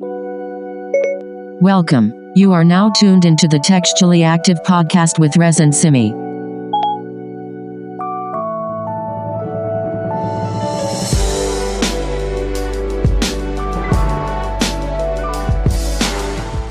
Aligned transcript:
Welcome. 0.00 2.12
You 2.36 2.52
are 2.52 2.62
now 2.62 2.90
tuned 2.90 3.24
into 3.24 3.48
the 3.48 3.58
Textually 3.58 4.22
Active 4.22 4.62
podcast 4.62 5.18
with 5.18 5.36
Rez 5.36 5.58
and 5.58 5.74
Simi. 5.74 6.10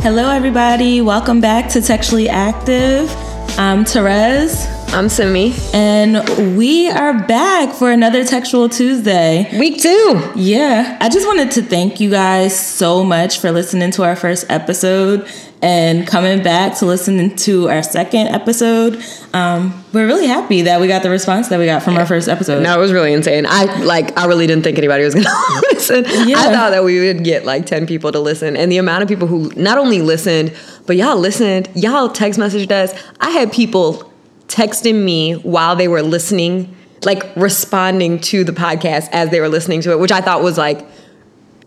Hello, 0.04 0.30
everybody. 0.30 1.02
Welcome 1.02 1.42
back 1.42 1.70
to 1.72 1.82
Textually 1.82 2.30
Active. 2.30 3.12
I'm 3.60 3.84
Therese, 3.84 4.68
I'm 4.90 5.10
Simi. 5.10 5.54
and 5.74 6.58
we 6.58 6.90
are 6.90 7.14
back 7.28 7.76
for 7.76 7.92
another 7.92 8.24
Textual 8.24 8.68
Tuesday. 8.68 9.48
Week 9.60 9.80
two. 9.80 10.32
Yeah, 10.36 10.98
I 11.00 11.10
just 11.10 11.28
wanted 11.28 11.52
to 11.52 11.62
thank 11.62 12.00
you 12.00 12.10
guys 12.10 12.58
so 12.60 13.04
much 13.04 13.40
for 13.40 13.52
listening 13.52 13.92
to 13.92 14.04
our 14.04 14.16
first 14.16 14.48
episode 14.50 15.30
and 15.62 16.08
coming 16.08 16.42
back 16.42 16.78
to 16.80 16.86
listen 16.86 17.36
to 17.36 17.70
our 17.70 17.84
second 17.84 18.28
episode. 18.30 19.04
Um, 19.34 19.84
we're 19.94 20.08
really 20.08 20.26
happy 20.26 20.64
that 20.64 20.82
we 20.82 20.88
got 20.88 21.04
the 21.04 21.12
response 21.12 21.50
that 21.50 21.60
we 21.60 21.66
got 21.68 21.84
from 21.84 21.96
our 21.98 22.06
first 22.08 22.28
episode. 22.28 22.64
No, 22.64 22.74
it 22.76 22.80
was 22.80 22.92
really 22.92 23.14
insane. 23.14 23.46
I 23.48 23.66
like. 23.84 24.18
I 24.18 24.26
really 24.26 24.48
didn't 24.48 24.64
think 24.64 24.80
anybody 24.80 25.04
was 25.04 25.14
gonna 25.14 25.30
listen. 25.74 26.06
Yeah. 26.28 26.40
I 26.40 26.52
thought 26.52 26.72
that 26.72 26.84
we 26.84 27.00
would 27.06 27.24
get 27.24 27.46
like 27.46 27.68
ten 27.68 27.86
people 27.86 28.12
to 28.14 28.20
listen, 28.20 28.58
and 28.58 28.72
the 28.72 28.78
amount 28.78 29.04
of 29.04 29.10
people 29.10 29.28
who 29.28 29.52
not 29.56 29.78
only 29.78 30.02
listened, 30.02 30.56
but 30.88 30.96
y'all 30.96 31.18
listened. 31.18 31.70
Y'all 31.76 32.10
text 32.10 32.40
messaged 32.40 32.72
us. 32.72 33.00
I 33.20 33.30
had 33.30 33.52
people 33.52 34.07
texting 34.48 35.04
me 35.04 35.34
while 35.34 35.76
they 35.76 35.88
were 35.88 36.02
listening, 36.02 36.76
like 37.04 37.24
responding 37.36 38.20
to 38.20 38.44
the 38.44 38.52
podcast 38.52 39.10
as 39.12 39.30
they 39.30 39.40
were 39.40 39.50
listening 39.50 39.82
to 39.82 39.92
it, 39.92 40.00
which 40.00 40.12
I 40.12 40.22
thought 40.22 40.42
was 40.42 40.58
like 40.58 40.86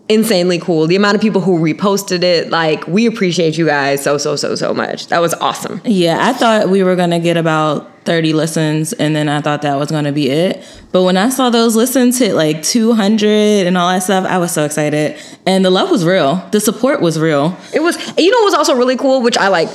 insanely 0.09 0.59
cool. 0.59 0.87
The 0.87 0.95
amount 0.95 1.15
of 1.15 1.21
people 1.21 1.41
who 1.41 1.59
reposted 1.59 2.23
it, 2.23 2.49
like 2.49 2.85
we 2.87 3.05
appreciate 3.05 3.57
you 3.57 3.65
guys 3.65 4.03
so 4.03 4.17
so 4.17 4.35
so 4.35 4.55
so 4.55 4.73
much. 4.73 5.07
That 5.07 5.19
was 5.19 5.33
awesome. 5.35 5.81
Yeah, 5.85 6.17
I 6.19 6.33
thought 6.33 6.69
we 6.69 6.83
were 6.83 6.95
gonna 6.95 7.19
get 7.19 7.37
about 7.37 7.89
30 8.05 8.33
listens 8.33 8.93
and 8.93 9.15
then 9.15 9.29
I 9.29 9.41
thought 9.41 9.61
that 9.61 9.75
was 9.77 9.89
gonna 9.91 10.11
be 10.11 10.29
it. 10.29 10.65
But 10.91 11.03
when 11.03 11.17
I 11.17 11.29
saw 11.29 11.49
those 11.49 11.75
listens 11.75 12.19
hit 12.19 12.33
like 12.35 12.61
200 12.63 13.67
and 13.67 13.77
all 13.77 13.89
that 13.89 14.03
stuff, 14.03 14.25
I 14.25 14.37
was 14.37 14.51
so 14.51 14.65
excited. 14.65 15.17
And 15.45 15.63
the 15.63 15.69
love 15.69 15.89
was 15.89 16.03
real, 16.03 16.45
the 16.51 16.59
support 16.59 16.99
was 16.99 17.17
real. 17.17 17.55
It 17.73 17.81
was, 17.81 17.95
and 17.95 18.19
you 18.19 18.31
know, 18.31 18.39
what 18.39 18.45
was 18.45 18.53
also 18.55 18.75
really 18.75 18.97
cool, 18.97 19.21
which 19.21 19.37
I 19.37 19.47
like 19.47 19.69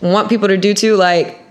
want 0.00 0.28
people 0.28 0.48
to 0.48 0.56
do 0.56 0.72
too. 0.72 0.96
Like, 0.96 1.41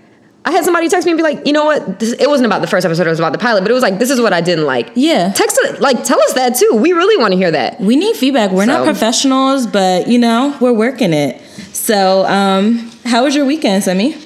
I 0.44 0.50
had 0.50 0.64
somebody 0.64 0.88
text 0.88 1.06
me 1.06 1.12
and 1.12 1.18
be 1.18 1.22
like, 1.22 1.46
you 1.46 1.52
know 1.52 1.64
what? 1.64 2.00
This, 2.00 2.12
it 2.14 2.28
wasn't 2.28 2.46
about 2.46 2.62
the 2.62 2.66
first 2.66 2.84
episode; 2.84 3.06
it 3.06 3.10
was 3.10 3.20
about 3.20 3.32
the 3.32 3.38
pilot. 3.38 3.62
But 3.62 3.70
it 3.70 3.74
was 3.74 3.82
like, 3.82 3.98
this 3.98 4.10
is 4.10 4.20
what 4.20 4.32
I 4.32 4.40
didn't 4.40 4.66
like. 4.66 4.90
Yeah. 4.96 5.32
text 5.32 5.58
it, 5.62 5.80
like, 5.80 6.02
tell 6.04 6.20
us 6.20 6.32
that 6.34 6.56
too. 6.56 6.70
We 6.74 6.92
really 6.92 7.16
want 7.16 7.32
to 7.32 7.38
hear 7.38 7.50
that. 7.52 7.80
We 7.80 7.94
need 7.94 8.16
feedback. 8.16 8.50
We're 8.50 8.66
not 8.66 8.84
professionals, 8.84 9.66
but 9.66 10.08
you 10.08 10.18
know, 10.18 10.56
we're 10.60 10.72
working 10.72 11.12
it. 11.12 11.40
So, 11.72 12.26
um, 12.26 12.90
how 13.04 13.24
was 13.24 13.36
your 13.36 13.44
weekend, 13.44 13.84
Simi? 13.84 14.16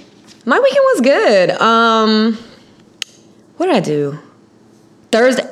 My 0.46 0.58
weekend 0.58 0.84
was 0.94 1.00
good. 1.02 1.50
Um, 1.60 2.38
what 3.56 3.66
did 3.66 3.74
I 3.74 3.80
do? 3.80 4.18
Thursday. 5.12 5.50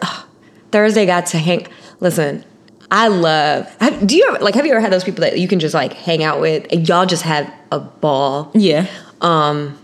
Thursday 0.72 1.06
got 1.06 1.26
to 1.26 1.38
hang. 1.38 1.66
Listen, 2.00 2.44
I 2.90 3.08
love. 3.08 3.74
Have, 3.80 4.06
do 4.06 4.16
you 4.16 4.26
ever, 4.28 4.42
like? 4.42 4.54
Have 4.54 4.66
you 4.66 4.72
ever 4.72 4.80
had 4.80 4.92
those 4.92 5.04
people 5.04 5.22
that 5.22 5.38
you 5.38 5.46
can 5.46 5.60
just 5.60 5.74
like 5.74 5.92
hang 5.92 6.24
out 6.24 6.40
with 6.40 6.66
and 6.72 6.88
y'all 6.88 7.06
just 7.06 7.22
have 7.22 7.52
a 7.70 7.80
ball? 7.80 8.50
Yeah. 8.54 8.86
Um, 9.20 9.78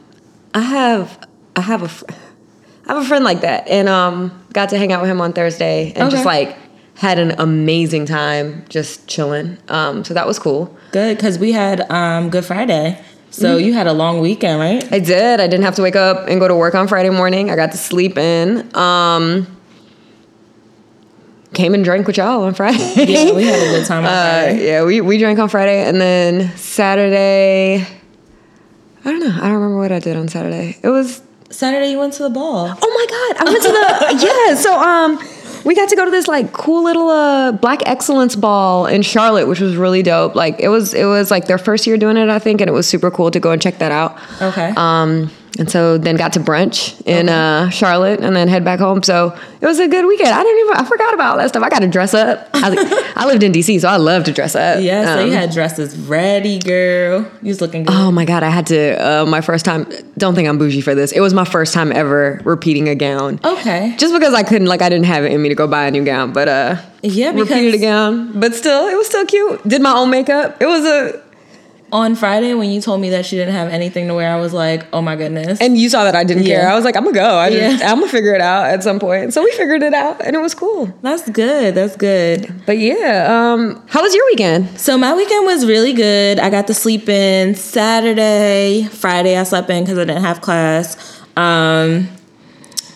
I 0.55 0.61
have 0.61 1.29
I 1.57 1.61
have 1.61 1.83
a 1.83 1.89
fr- 1.89 2.05
I 2.87 2.95
have 2.95 3.03
a 3.03 3.07
friend 3.07 3.25
like 3.25 3.43
that, 3.43 3.69
and 3.69 3.89
um, 3.89 4.33
got 4.53 4.71
to 4.71 4.79
hang 4.79 4.93
out 4.93 5.01
with 5.01 5.11
him 5.11 5.21
on 5.21 5.33
Thursday, 5.33 5.93
and 5.95 6.11
just 6.11 6.25
like 6.25 6.57
had 6.97 7.19
an 7.19 7.33
amazing 7.39 8.05
time 8.05 8.65
just 8.69 9.07
chilling. 9.09 9.57
Um, 9.69 10.05
so 10.05 10.13
that 10.15 10.27
was 10.27 10.39
cool. 10.39 10.77
Good, 10.93 11.17
because 11.17 11.39
we 11.39 11.53
had 11.53 11.89
um 11.91 12.31
Good 12.31 12.45
Friday. 12.45 13.01
So 13.33 13.57
Mm-hmm. 13.57 13.65
you 13.67 13.73
had 13.75 13.87
a 13.87 13.93
long 13.93 14.21
weekend, 14.21 14.59
right? 14.59 14.93
I 14.93 14.99
did. 14.99 15.39
I 15.39 15.47
didn't 15.47 15.63
have 15.65 15.77
to 15.77 15.83
wake 15.83 15.95
up 15.95 16.27
and 16.29 16.41
go 16.41 16.49
to 16.49 16.55
work 16.57 16.75
on 16.75 16.89
Friday 16.89 17.11
morning. 17.11 17.49
I 17.49 17.55
got 17.55 17.71
to 17.71 17.79
sleep 17.79 18.19
in. 18.19 18.69
Um, 18.77 19.47
came 21.55 21.73
and 21.75 21.85
drank 21.85 22.09
with 22.09 22.17
y'all 22.17 22.43
on 22.43 22.55
Friday. 22.55 22.79
Yeah, 23.07 23.33
we 23.33 23.45
had 23.45 23.55
a 23.61 23.71
good 23.71 23.87
time 23.87 24.05
on 24.05 24.11
Uh, 24.11 24.13
Friday. 24.49 24.67
yeah, 24.67 24.85
we, 24.85 25.01
we 25.01 25.17
drank 25.19 25.39
on 25.39 25.49
Friday, 25.49 25.85
and 25.89 26.01
then 26.01 26.57
Saturday. 26.57 27.87
I 29.05 29.11
don't 29.11 29.21
know. 29.21 29.35
I 29.35 29.47
don't 29.47 29.55
remember 29.55 29.79
what 29.79 29.93
I 29.93 29.99
did 29.99 30.17
on 30.17 30.29
Saturday. 30.29 30.79
It 30.83 30.89
was 30.89 31.23
Saturday 31.51 31.91
you 31.91 31.99
went 31.99 32.13
to 32.15 32.23
the 32.23 32.31
ball. 32.31 32.67
Oh 32.67 32.73
my 32.73 33.07
god, 33.09 33.47
I 33.47 33.51
went 33.51 33.63
to 33.63 33.69
the 33.69 34.49
yeah. 34.49 34.55
So 34.57 34.79
um, 34.79 35.19
we 35.65 35.75
got 35.75 35.89
to 35.89 35.97
go 35.97 36.05
to 36.05 36.11
this 36.11 36.29
like 36.29 36.53
cool 36.53 36.85
little 36.85 37.09
uh 37.09 37.53
Black 37.53 37.81
Excellence 37.87 38.37
Ball 38.37 38.87
in 38.87 39.03
Charlotte, 39.03 39.47
which 39.47 39.61
was 39.61 39.77
really 39.77 40.03
dope. 40.03 40.35
Like 40.35 40.61
it 40.61 40.69
was 40.69 40.95
it 40.95 41.05
was 41.05 41.31
like 41.31 41.47
their 41.47 41.59
first 41.59 41.87
year 41.87 41.97
doing 41.97 42.17
it, 42.17 42.29
I 42.29 42.39
think, 42.39 42.61
and 42.61 42.69
it 42.69 42.73
was 42.73 42.87
super 42.89 43.11
cool 43.11 43.31
to 43.31 43.41
go 43.41 43.53
and 43.53 43.61
check 43.61 43.79
that 43.79 43.93
out. 43.93 44.19
Okay. 44.41 44.73
Um, 44.77 45.31
and 45.59 45.71
so 45.71 45.99
then 45.99 46.17
got 46.17 46.33
to 46.35 46.41
brunch 46.41 47.01
in 47.07 47.29
uh 47.29 47.69
Charlotte, 47.71 48.21
and 48.21 48.35
then 48.37 48.49
head 48.49 48.65
back 48.65 48.79
home. 48.81 49.03
So 49.03 49.37
it 49.61 49.67
was 49.67 49.79
a 49.79 49.89
good 49.89 50.07
weekend. 50.07 50.31
I 50.31 50.43
didn't 50.43 50.61
even 50.65 50.77
I 50.77 50.85
forgot 50.89 51.15
about 51.15 51.33
all 51.33 51.37
that 51.39 51.49
stuff. 51.49 51.63
I 51.63 51.69
got 51.69 51.81
to 51.81 51.89
dress 51.89 52.15
up. 52.15 52.49
I, 52.55 53.13
I 53.17 53.27
lived 53.27 53.43
in 53.43 53.53
DC, 53.53 53.81
so 53.81 53.89
I 53.89 53.97
love 53.97 54.25
to 54.25 54.33
dress 54.33 54.55
up. 54.55 54.83
Yeah, 54.83 55.17
so 55.17 55.21
you 55.25 55.33
Um, 55.33 55.39
had 55.39 55.51
dresses 55.53 55.97
ready, 55.97 56.59
girl. 56.59 57.27
You 57.43 57.49
was 57.49 57.61
looking 57.61 57.85
good. 57.85 57.95
Oh 57.95 58.11
my 58.11 58.25
god, 58.25 58.43
I 58.43 58.51
had 58.51 58.67
to 58.69 58.95
uh, 59.23 59.27
my 59.27 59.41
first 59.41 59.65
time. 59.65 59.87
Don't 60.19 60.35
think 60.35 60.49
I'm 60.49 60.59
bougie 60.59 60.81
for 60.83 60.95
this. 60.95 61.13
It 61.13 61.21
was 61.21 61.35
my 61.35 61.45
first 61.45 61.75
time 61.75 61.93
ever 61.93 62.41
repeating 62.45 62.89
a 62.89 62.95
gown. 62.95 63.41
okay. 63.45 63.95
Just 63.99 64.15
because 64.15 64.35
I 64.35 64.43
couldn't, 64.43 64.69
like, 64.69 64.83
I 64.83 64.89
didn't 64.89 65.07
have 65.07 65.25
it 65.25 65.33
in 65.33 65.41
me 65.43 65.49
to 65.49 65.55
go 65.55 65.67
buy 65.67 65.87
a 65.87 65.91
new 65.91 66.05
gown, 66.05 66.33
but 66.33 66.49
uh, 66.49 66.77
Yeah, 67.03 67.33
because 67.33 67.49
repeated 67.51 67.75
a 67.75 67.79
gown. 67.79 68.39
But 68.39 68.55
still, 68.55 68.87
it 68.89 68.95
was 68.97 69.07
still 69.07 69.25
cute. 69.27 69.67
Did 69.67 69.83
my 69.83 69.93
own 69.93 70.11
makeup. 70.11 70.57
It 70.61 70.67
was 70.67 70.85
a, 70.85 71.21
on 71.93 72.15
Friday 72.15 72.55
when 72.55 72.71
you 72.71 72.81
told 72.81 73.01
me 73.01 73.11
that 73.11 73.27
she 73.27 73.37
didn't 73.37 73.55
have 73.55 73.69
anything 73.69 74.09
to 74.09 74.15
wear, 74.15 74.31
I 74.33 74.41
was 74.41 74.53
like, 74.53 74.87
oh 74.93 75.03
my 75.03 75.17
goodness. 75.17 75.61
and 75.61 75.77
you 75.77 75.89
saw 75.89 76.05
that 76.05 76.15
I 76.15 76.25
didn't 76.25 76.45
Yeah. 76.45 76.61
care. 76.61 76.71
I 76.71 76.75
was 76.75 76.85
like, 76.85 76.97
I'm 76.97 77.05
gonna 77.05 77.15
go. 77.15 77.35
I 77.37 77.51
just, 77.51 77.81
Yeah. 77.81 77.91
I'm 77.93 77.99
gonna 78.01 78.11
figure 78.11 78.35
it 78.35 78.41
out 78.41 78.67
at 78.67 78.83
some 78.83 78.99
point. 78.99 79.33
So 79.35 79.43
we 79.43 79.51
figured 79.53 79.83
it 79.83 79.95
out, 79.95 80.25
and 80.25 80.35
it 80.37 80.41
was 80.41 80.55
cool. 80.55 80.93
That's 81.03 81.29
good. 81.31 81.75
That's 81.75 81.97
good. 81.97 82.53
But 82.67 82.79
yeah, 82.79 83.27
um, 83.55 83.83
how 83.89 84.03
was 84.03 84.15
your 84.15 84.25
weekend? 84.27 84.79
So 84.79 84.97
my 84.99 85.15
weekend 85.15 85.47
was 85.47 85.67
really 85.67 85.93
good. 85.93 86.39
I 86.39 86.51
got 86.51 86.67
to 86.69 86.75
sleep 86.75 87.09
in 87.09 87.55
Saturday, 87.55 88.89
Friday. 88.93 89.37
I 89.37 89.43
slept 89.43 89.69
in 89.71 89.85
because 89.85 89.99
I 89.99 90.05
didn't 90.05 90.23
have 90.23 90.41
class. 90.41 90.97
Um, 91.37 92.09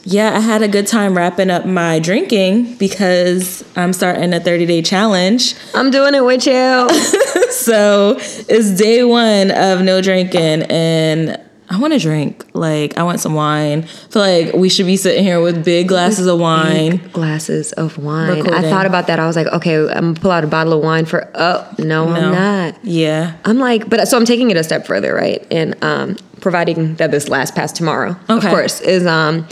yeah, 0.05 0.37
I 0.37 0.41
had 0.41 0.63
a 0.63 0.69
good 0.69 0.87
time 0.87 1.17
wrapping 1.17 1.51
up 1.51 1.65
my 1.67 1.99
drinking 1.99 2.75
because 2.77 3.65
I'm 3.77 3.93
starting 3.93 4.33
a 4.35 4.41
30 4.41 4.67
day 4.67 4.83
challenge. 4.83 5.55
I'm 5.75 5.91
doing 5.91 6.15
it 6.15 6.25
with 6.25 6.47
you. 6.47 6.89
so 7.51 8.17
it's 8.19 8.71
day 8.77 9.05
one 9.05 9.51
of 9.51 9.83
no 9.83 10.01
drinking, 10.03 10.63
and 10.71 11.41
I 11.71 11.79
want 11.79 11.93
to 11.95 11.99
drink. 11.99 12.45
Like 12.55 12.99
I 12.99 13.03
want 13.03 13.21
some 13.21 13.35
wine. 13.35 13.85
I 13.85 13.87
feel 14.11 14.23
like 14.23 14.55
we 14.55 14.69
should 14.69 14.87
be 14.87 14.97
sitting 14.97 15.25
here 15.25 15.41
with 15.41 15.65
big 15.65 15.89
glasses 15.89 16.27
of 16.27 16.39
wine. 16.39 16.99
Glasses 17.13 17.73
of 17.73 17.97
wine. 17.99 18.29
Recording. 18.39 18.53
I 18.55 18.63
thought 18.69 18.87
about 18.87 19.07
that. 19.07 19.19
I 19.19 19.27
was 19.27 19.37
like, 19.37 19.47
okay, 19.47 19.79
I'm 19.79 19.87
gonna 20.13 20.21
pull 20.21 20.31
out 20.31 20.45
a 20.45 20.47
bottle 20.47 20.75
of 20.75 20.83
wine 20.85 21.07
for. 21.07 21.31
Oh 21.35 21.67
no, 21.79 22.05
No. 22.07 22.15
I'm 22.15 22.33
not. 22.33 22.85
Yeah. 22.85 23.37
I'm 23.45 23.59
like, 23.59 23.89
but 23.89 24.07
so 24.07 24.17
I'm 24.19 24.27
taking 24.27 24.51
it 24.51 24.57
a 24.57 24.65
step 24.65 24.87
further, 24.87 25.15
right? 25.15 25.45
And 25.51 25.83
um, 25.83 26.17
providing 26.41 26.97
that 26.97 27.11
this 27.11 27.29
lasts 27.29 27.57
past 27.57 27.75
tomorrow, 27.77 28.17
Okay. 28.29 28.47
of 28.47 28.53
course, 28.53 28.81
is 28.83 29.07
um, 29.07 29.49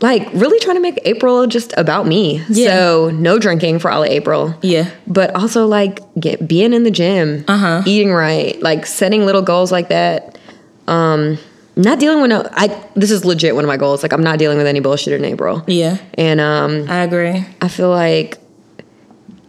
like 0.00 0.28
really 0.32 0.58
trying 0.60 0.76
to 0.76 0.80
make 0.82 0.98
April 1.04 1.46
just 1.46 1.72
about 1.76 2.06
me. 2.06 2.42
Yeah. 2.48 2.68
So 2.70 3.10
no 3.10 3.38
drinking 3.38 3.80
for 3.80 3.90
all 3.90 4.04
of 4.04 4.10
April. 4.10 4.54
Yeah. 4.62 4.90
But 5.06 5.34
also 5.34 5.66
like 5.66 6.00
get 6.18 6.46
being 6.46 6.72
in 6.72 6.84
the 6.84 6.90
gym, 6.90 7.44
Uh-huh. 7.48 7.82
eating 7.86 8.12
right, 8.12 8.60
like 8.62 8.86
setting 8.86 9.26
little 9.26 9.42
goals 9.42 9.72
like 9.72 9.88
that. 9.88 10.38
Um, 10.86 11.38
not 11.76 12.00
dealing 12.00 12.20
with 12.20 12.30
no. 12.30 12.48
I 12.52 12.68
this 12.96 13.10
is 13.10 13.24
legit 13.24 13.54
one 13.54 13.64
of 13.64 13.68
my 13.68 13.76
goals. 13.76 14.02
Like 14.02 14.12
I'm 14.12 14.22
not 14.22 14.38
dealing 14.38 14.58
with 14.58 14.66
any 14.66 14.80
bullshit 14.80 15.12
in 15.14 15.24
April. 15.24 15.62
Yeah. 15.66 15.98
And 16.14 16.40
um, 16.40 16.86
I 16.88 16.98
agree. 17.04 17.44
I 17.60 17.68
feel 17.68 17.90
like 17.90 18.38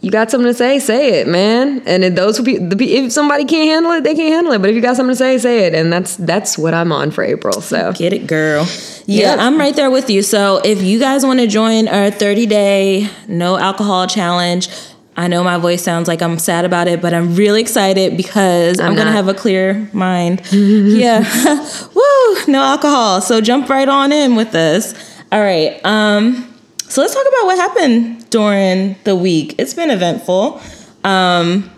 you 0.02 0.12
got 0.12 0.32
something 0.32 0.48
to 0.48 0.54
say, 0.54 0.80
say 0.80 1.20
it, 1.20 1.28
man. 1.28 1.82
And 1.86 2.04
if 2.06 2.16
those 2.16 2.38
who 2.38 2.44
be, 2.44 2.56
if 2.96 3.12
somebody 3.12 3.44
can't 3.44 3.70
handle 3.70 3.92
it, 3.92 4.04
they 4.04 4.16
can't 4.16 4.34
handle 4.34 4.54
it. 4.54 4.60
But 4.60 4.70
if 4.70 4.76
you 4.76 4.82
got 4.82 4.96
something 4.96 5.12
to 5.12 5.18
say, 5.18 5.38
say 5.38 5.66
it. 5.66 5.76
And 5.76 5.92
that's 5.92 6.16
that's 6.16 6.58
what 6.58 6.74
I'm 6.74 6.92
on 6.92 7.12
for 7.12 7.24
April. 7.24 7.62
So 7.62 7.92
Get 7.94 8.14
it, 8.14 8.26
girl. 8.28 8.66
Yeah, 9.06 9.32
Yep. 9.32 9.40
I'm 9.40 9.58
right 9.58 9.76
there 9.76 9.92
with 9.92 10.10
you. 10.10 10.22
So 10.22 10.62
if 10.64 10.82
you 10.82 11.00
guys 11.00 11.26
want 11.26 11.40
to 11.40 11.48
join 11.48 11.88
our 11.88 12.12
30 12.12 12.46
day 12.46 13.10
no 13.28 13.58
alcohol 13.58 14.08
challenge, 14.08 14.70
I 15.18 15.28
know 15.28 15.44
my 15.44 15.58
voice 15.58 15.84
sounds 15.84 16.08
like 16.08 16.22
I'm 16.22 16.40
sad 16.40 16.64
about 16.64 16.88
it, 16.88 17.02
but 17.02 17.14
I'm 17.14 17.36
really 17.36 17.60
excited 17.60 18.16
because 18.16 18.80
I'm, 18.80 18.92
I'm 18.92 18.96
gonna 18.96 19.12
have 19.12 19.28
a 19.28 19.34
clear 19.34 19.90
mind. 19.92 20.42
yeah. 20.54 21.20
Woo, 21.94 22.46
no 22.48 22.64
alcohol. 22.64 23.20
So 23.20 23.42
jump 23.42 23.68
right 23.68 23.90
on 23.90 24.14
in 24.14 24.36
with 24.38 24.56
us. 24.56 24.94
All 25.32 25.42
right. 25.42 25.82
Um, 25.84 26.49
so 26.90 27.02
let's 27.02 27.14
talk 27.14 27.26
about 27.28 27.46
what 27.46 27.58
happened 27.58 28.30
during 28.30 28.96
the 29.04 29.16
week. 29.16 29.56
It's 29.58 29.74
been 29.74 29.92
eventful. 29.92 30.62
Um, 31.04 31.70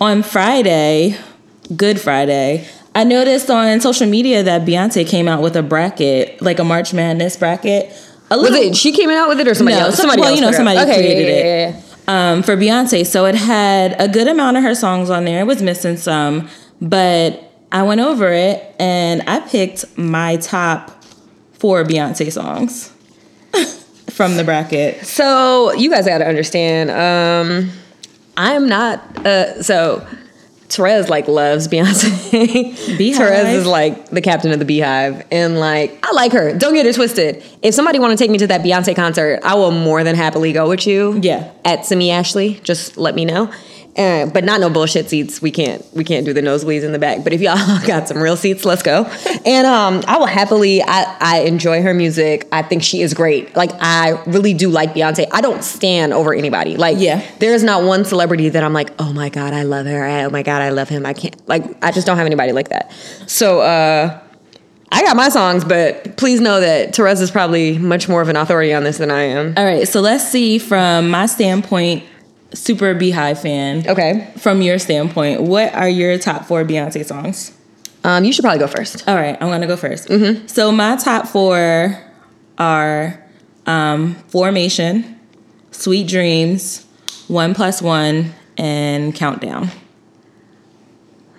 on 0.00 0.22
Friday, 0.22 1.18
Good 1.76 2.00
Friday, 2.00 2.68
I 2.94 3.04
noticed 3.04 3.50
on 3.50 3.80
social 3.80 4.06
media 4.06 4.42
that 4.42 4.62
Beyonce 4.62 5.06
came 5.06 5.26
out 5.26 5.42
with 5.42 5.56
a 5.56 5.62
bracket, 5.62 6.40
like 6.40 6.58
a 6.58 6.64
March 6.64 6.94
Madness 6.94 7.36
bracket. 7.36 7.92
A 8.30 8.38
was 8.38 8.54
it 8.54 8.76
she 8.76 8.92
came 8.92 9.10
out 9.10 9.28
with 9.28 9.40
it 9.40 9.48
or 9.48 9.54
somebody 9.54 9.76
no, 9.78 9.86
else? 9.86 9.96
Somebody 9.96 10.20
well, 10.20 10.30
else 10.30 10.40
you 10.40 10.46
know, 10.46 10.52
somebody. 10.52 10.78
Okay, 10.78 10.94
created 10.94 11.26
yeah, 11.26 11.34
it. 11.34 11.44
yeah, 11.44 11.68
yeah, 11.68 11.82
yeah. 12.08 12.32
um, 12.32 12.42
for 12.42 12.56
Beyonce. 12.56 13.04
So 13.04 13.26
it 13.26 13.34
had 13.34 14.00
a 14.00 14.08
good 14.08 14.28
amount 14.28 14.56
of 14.58 14.62
her 14.62 14.74
songs 14.74 15.10
on 15.10 15.24
there. 15.24 15.40
It 15.40 15.46
was 15.46 15.60
missing 15.60 15.96
some, 15.96 16.48
but 16.80 17.52
I 17.72 17.82
went 17.82 18.00
over 18.00 18.30
it 18.32 18.74
and 18.78 19.22
I 19.26 19.40
picked 19.40 19.98
my 19.98 20.36
top 20.36 21.02
four 21.52 21.84
Beyonce 21.84 22.30
songs 22.30 22.92
from 24.12 24.36
the 24.36 24.44
bracket. 24.44 25.04
So 25.06 25.72
you 25.72 25.90
guys 25.90 26.06
got 26.06 26.18
to 26.18 26.26
understand. 26.26 26.90
Um, 26.90 27.70
I'm 28.36 28.68
not. 28.68 29.26
Uh, 29.26 29.62
so 29.62 30.06
Therese 30.68 31.08
like 31.08 31.28
loves 31.28 31.68
Beyonce. 31.68 32.72
BeyHive. 32.96 33.16
Therese 33.16 33.54
is 33.58 33.66
like 33.66 34.06
the 34.08 34.22
captain 34.22 34.52
of 34.52 34.58
the 34.58 34.64
BeyHive, 34.64 35.26
and 35.30 35.58
like 35.60 35.98
I 36.02 36.12
like 36.12 36.32
her. 36.32 36.56
Don't 36.56 36.74
get 36.74 36.86
it 36.86 36.94
twisted. 36.94 37.44
If 37.62 37.74
somebody 37.74 37.98
want 37.98 38.16
to 38.16 38.22
take 38.22 38.30
me 38.30 38.38
to 38.38 38.46
that 38.46 38.62
Beyonce 38.62 38.96
concert, 38.96 39.40
I 39.42 39.54
will 39.54 39.70
more 39.70 40.02
than 40.02 40.16
happily 40.16 40.52
go 40.52 40.68
with 40.68 40.86
you. 40.86 41.18
Yeah. 41.22 41.50
At 41.64 41.84
Simi 41.84 42.10
Ashley, 42.10 42.60
just 42.62 42.96
let 42.96 43.14
me 43.14 43.24
know. 43.24 43.52
Uh, 43.94 44.24
but 44.24 44.42
not 44.42 44.58
no 44.58 44.70
bullshit 44.70 45.10
seats. 45.10 45.42
We 45.42 45.50
can't 45.50 45.84
we 45.94 46.02
can't 46.02 46.24
do 46.24 46.32
the 46.32 46.40
nosebleeds 46.40 46.82
in 46.82 46.92
the 46.92 46.98
back. 46.98 47.22
But 47.24 47.34
if 47.34 47.42
y'all 47.42 47.56
got 47.86 48.08
some 48.08 48.16
real 48.18 48.36
seats, 48.36 48.64
let's 48.64 48.82
go. 48.82 49.04
And 49.44 49.66
um, 49.66 50.02
I 50.06 50.16
will 50.16 50.24
happily. 50.24 50.82
I 50.82 51.14
I 51.20 51.40
enjoy 51.40 51.82
her 51.82 51.92
music. 51.92 52.48
I 52.52 52.62
think 52.62 52.82
she 52.82 53.02
is 53.02 53.12
great. 53.12 53.54
Like 53.54 53.70
I 53.80 54.22
really 54.26 54.54
do 54.54 54.70
like 54.70 54.94
Beyonce. 54.94 55.28
I 55.30 55.42
don't 55.42 55.62
stand 55.62 56.14
over 56.14 56.32
anybody. 56.32 56.78
Like 56.78 56.96
Yeah. 56.98 57.22
there 57.38 57.52
is 57.52 57.62
not 57.62 57.84
one 57.84 58.06
celebrity 58.06 58.48
that 58.48 58.64
I'm 58.64 58.72
like, 58.72 58.90
oh 58.98 59.12
my 59.12 59.28
god, 59.28 59.52
I 59.52 59.64
love 59.64 59.84
her. 59.84 60.06
Oh 60.06 60.30
my 60.30 60.42
god, 60.42 60.62
I 60.62 60.70
love 60.70 60.88
him. 60.88 61.04
I 61.04 61.12
can't 61.12 61.36
like 61.46 61.62
I 61.84 61.90
just 61.92 62.06
don't 62.06 62.16
have 62.16 62.26
anybody 62.26 62.52
like 62.52 62.70
that. 62.70 62.92
So 63.26 63.60
uh 63.60 64.20
I 64.90 65.02
got 65.04 65.16
my 65.16 65.28
songs, 65.30 65.64
but 65.64 66.16
please 66.18 66.38
know 66.40 66.60
that 66.60 66.94
Therese 66.94 67.20
is 67.22 67.30
probably 67.30 67.78
much 67.78 68.08
more 68.10 68.20
of 68.20 68.28
an 68.28 68.36
authority 68.36 68.74
on 68.74 68.84
this 68.84 68.98
than 68.98 69.10
I 69.10 69.22
am. 69.22 69.54
All 69.56 69.64
right, 69.64 69.88
so 69.88 70.00
let's 70.02 70.26
see 70.28 70.58
from 70.58 71.08
my 71.08 71.24
standpoint, 71.24 72.04
super 72.54 72.94
BeyHive 72.94 73.38
fan. 73.42 73.88
Okay. 73.88 74.28
From 74.38 74.62
your 74.62 74.78
standpoint, 74.78 75.42
what 75.42 75.72
are 75.74 75.88
your 75.88 76.18
top 76.18 76.44
four 76.46 76.64
Beyonce 76.64 77.04
songs? 77.04 77.56
Um, 78.04 78.24
you 78.24 78.32
should 78.32 78.42
probably 78.42 78.58
go 78.58 78.66
first. 78.66 79.06
All 79.08 79.14
right, 79.14 79.36
I'm 79.40 79.48
gonna 79.48 79.66
go 79.68 79.76
1st 79.76 80.50
So 80.50 80.72
my 80.72 80.96
top 80.96 81.28
four 81.28 81.96
are 82.58 83.24
um, 83.66 84.14
Formation, 84.28 85.18
Sweet 85.70 86.08
Dreams, 86.08 86.84
One 87.28 87.54
Plus 87.54 87.80
One, 87.80 88.32
and 88.58 89.14
Countdown. 89.14 89.68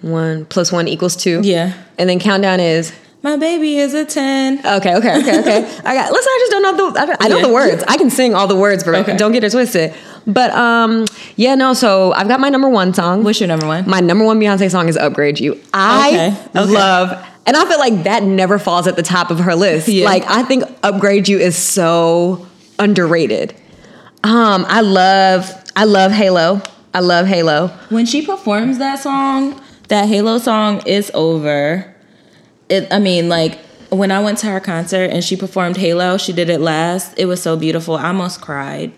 One 0.01 0.45
plus 0.45 0.71
one 0.71 0.88
equals 0.88 1.16
two. 1.16 1.39
Yeah. 1.44 1.74
And 1.98 2.09
then 2.09 2.19
countdown 2.19 2.59
is 2.59 2.92
My 3.21 3.38
baby 3.38 3.77
is 3.77 3.94
a 3.94 4.04
10. 4.04 4.59
okay, 4.59 4.95
okay, 4.95 5.19
okay, 5.19 5.39
okay. 5.39 5.77
I 5.86 5.95
got. 5.95 6.12
Listen, 6.12 6.30
I 6.30 6.38
just 6.42 6.51
don't 6.51 6.62
know 6.63 6.92
the. 6.92 7.00
I, 7.00 7.06
don't- 7.06 7.24
I 7.24 7.27
know 7.30 7.38
Yeah. 7.38 7.48
the 7.48 7.54
words. 7.54 7.83
I 7.88 7.95
can 7.98 8.09
sing 8.09 8.36
all 8.36 8.48
the 8.48 8.56
words, 8.56 8.83
but 8.83 8.95
Okay. 8.95 9.16
don't 9.16 9.31
get 9.31 9.44
it 9.45 9.51
twisted. 9.51 9.94
But 10.25 10.52
um, 10.52 11.06
yeah, 11.36 11.56
no. 11.56 11.74
So 11.74 12.14
I've 12.14 12.28
got 12.28 12.40
my 12.40 12.50
number 12.50 12.70
one 12.70 12.94
song. 12.94 13.24
What's 13.24 13.40
your 13.40 13.48
number 13.48 13.68
one? 13.68 13.90
My 13.90 14.00
number 14.00 14.24
one 14.25 14.40
Beyonce 14.40 14.70
song 14.72 14.88
is 14.88 14.96
"Upgrade 14.98 15.40
You." 15.40 15.60
I 15.74 16.08
Okay, 16.08 16.60
okay. 16.62 16.72
love, 16.74 17.25
and 17.46 17.58
I 17.58 17.66
feel 17.66 17.80
like 17.80 18.04
that 18.04 18.24
never 18.24 18.58
falls 18.60 18.88
at 18.88 18.96
the 18.96 19.04
top 19.04 19.31
of 19.31 19.40
her 19.40 19.56
list. 19.56 19.88
Yeah. 19.88 20.06
Like 20.06 20.24
I 20.30 20.44
think 20.44 20.64
"Upgrade 20.84 21.28
You" 21.28 21.40
is 21.40 21.58
so 21.58 22.48
underrated. 22.80 23.54
Um, 24.24 24.66
I 24.70 24.80
love, 24.81 25.52
I 25.75 25.84
love 25.84 26.12
Halo. 26.14 26.62
I 26.94 27.02
love 27.02 27.26
Halo. 27.28 27.68
when 27.90 28.06
she 28.06 28.26
performs 28.26 28.78
that 28.78 29.00
song, 29.00 29.60
that 29.90 30.08
Halo 30.08 30.38
song 30.38 30.81
is 30.86 31.12
over. 31.14 31.94
It, 32.69 32.88
I 32.92 33.00
mean, 33.00 33.28
like 33.28 33.60
when 33.90 34.12
I 34.12 34.22
went 34.22 34.38
to 34.40 34.48
her 34.48 34.60
concert 34.62 35.10
and 35.12 35.24
she 35.24 35.36
performed 35.36 35.76
Halo, 35.78 36.18
she 36.18 36.31
did 36.31 36.50
it 36.50 36.62
last. 36.62 37.14
It 37.19 37.26
was 37.26 37.42
so 37.42 37.58
beautiful. 37.58 37.96
I 37.98 38.08
almost 38.08 38.40
cried. 38.42 38.94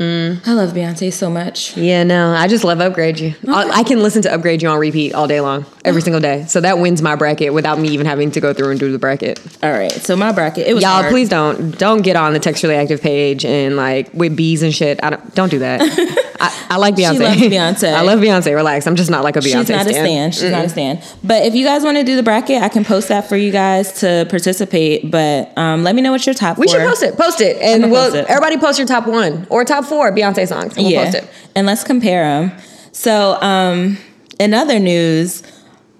I 0.00 0.52
love 0.52 0.70
Beyonce 0.72 1.12
so 1.12 1.30
much. 1.30 1.76
Yeah, 1.76 2.02
no, 2.04 2.32
I 2.32 2.48
just 2.48 2.64
love 2.64 2.80
Upgrade 2.80 3.18
You. 3.20 3.34
I, 3.48 3.70
I 3.70 3.82
can 3.84 4.02
listen 4.02 4.22
to 4.22 4.34
Upgrade 4.34 4.60
You 4.62 4.68
on 4.68 4.78
repeat 4.78 5.14
all 5.14 5.26
day 5.28 5.40
long, 5.40 5.66
every 5.84 6.02
single 6.02 6.20
day. 6.20 6.44
So 6.46 6.60
that 6.60 6.78
wins 6.78 7.00
my 7.00 7.14
bracket 7.16 7.54
without 7.54 7.78
me 7.78 7.88
even 7.90 8.06
having 8.06 8.30
to 8.32 8.40
go 8.40 8.52
through 8.52 8.70
and 8.70 8.80
do 8.80 8.90
the 8.90 8.98
bracket. 8.98 9.38
All 9.62 9.70
right, 9.72 9.92
so 9.92 10.16
my 10.16 10.32
bracket. 10.32 10.66
It 10.66 10.74
was 10.74 10.82
Y'all, 10.82 10.92
hard. 11.02 11.10
please 11.10 11.28
don't 11.28 11.78
don't 11.78 12.02
get 12.02 12.16
on 12.16 12.32
the 12.32 12.40
textually 12.40 12.74
active 12.76 13.00
page 13.00 13.44
and 13.44 13.76
like 13.76 14.12
with 14.12 14.36
bees 14.36 14.62
and 14.62 14.74
shit. 14.74 14.98
I 15.02 15.10
don't 15.10 15.34
don't 15.34 15.48
do 15.50 15.60
that. 15.60 15.80
I, 16.40 16.66
I 16.70 16.76
like 16.76 16.96
Beyonce. 16.96 17.12
She 17.12 17.18
loves 17.20 17.40
Beyonce. 17.40 17.94
I 17.94 18.02
love 18.02 18.18
Beyonce. 18.18 18.54
Relax. 18.54 18.86
I'm 18.88 18.96
just 18.96 19.10
not 19.10 19.22
like 19.22 19.36
a 19.36 19.38
Beyonce. 19.38 19.60
She's 19.60 19.68
not 19.70 19.86
a 19.86 19.90
stan. 19.90 20.30
She's 20.32 20.50
not 20.50 20.64
a 20.64 20.68
stan. 20.68 21.00
But 21.22 21.44
if 21.44 21.54
you 21.54 21.64
guys 21.64 21.84
want 21.84 21.96
to 21.96 22.02
do 22.04 22.16
the 22.16 22.22
bracket, 22.24 22.60
I 22.62 22.68
can 22.68 22.84
post 22.84 23.08
that 23.08 23.28
for 23.28 23.36
you 23.36 23.52
guys 23.52 24.00
to 24.00 24.26
participate. 24.28 25.10
But 25.10 25.56
um, 25.56 25.84
let 25.84 25.94
me 25.94 26.02
know 26.02 26.10
what 26.10 26.26
your 26.26 26.34
top 26.34 26.58
We 26.58 26.66
four. 26.66 26.74
should 26.80 26.88
post 26.88 27.02
it. 27.04 27.16
Post 27.16 27.40
it, 27.40 27.56
and 27.62 27.82
gonna 27.82 27.92
we'll 27.92 28.04
post 28.10 28.16
it. 28.16 28.26
everybody 28.28 28.58
post 28.58 28.78
your 28.78 28.88
top 28.88 29.06
one 29.06 29.46
or 29.48 29.64
top 29.64 29.83
four 29.84 30.10
Beyonce 30.12 30.48
songs. 30.48 30.76
We'll 30.76 30.90
yeah, 30.90 31.04
post 31.04 31.16
it. 31.16 31.30
and 31.54 31.66
let's 31.66 31.84
compare 31.84 32.24
them. 32.24 32.58
So, 32.92 33.40
um, 33.40 33.98
in 34.38 34.54
other 34.54 34.78
news, 34.78 35.42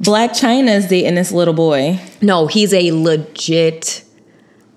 Blac 0.00 0.30
Chyna 0.30 0.76
is 0.76 0.86
dating 0.86 1.14
this 1.14 1.32
little 1.32 1.54
boy. 1.54 2.00
No, 2.20 2.46
he's 2.46 2.72
a 2.72 2.92
legit 2.92 4.04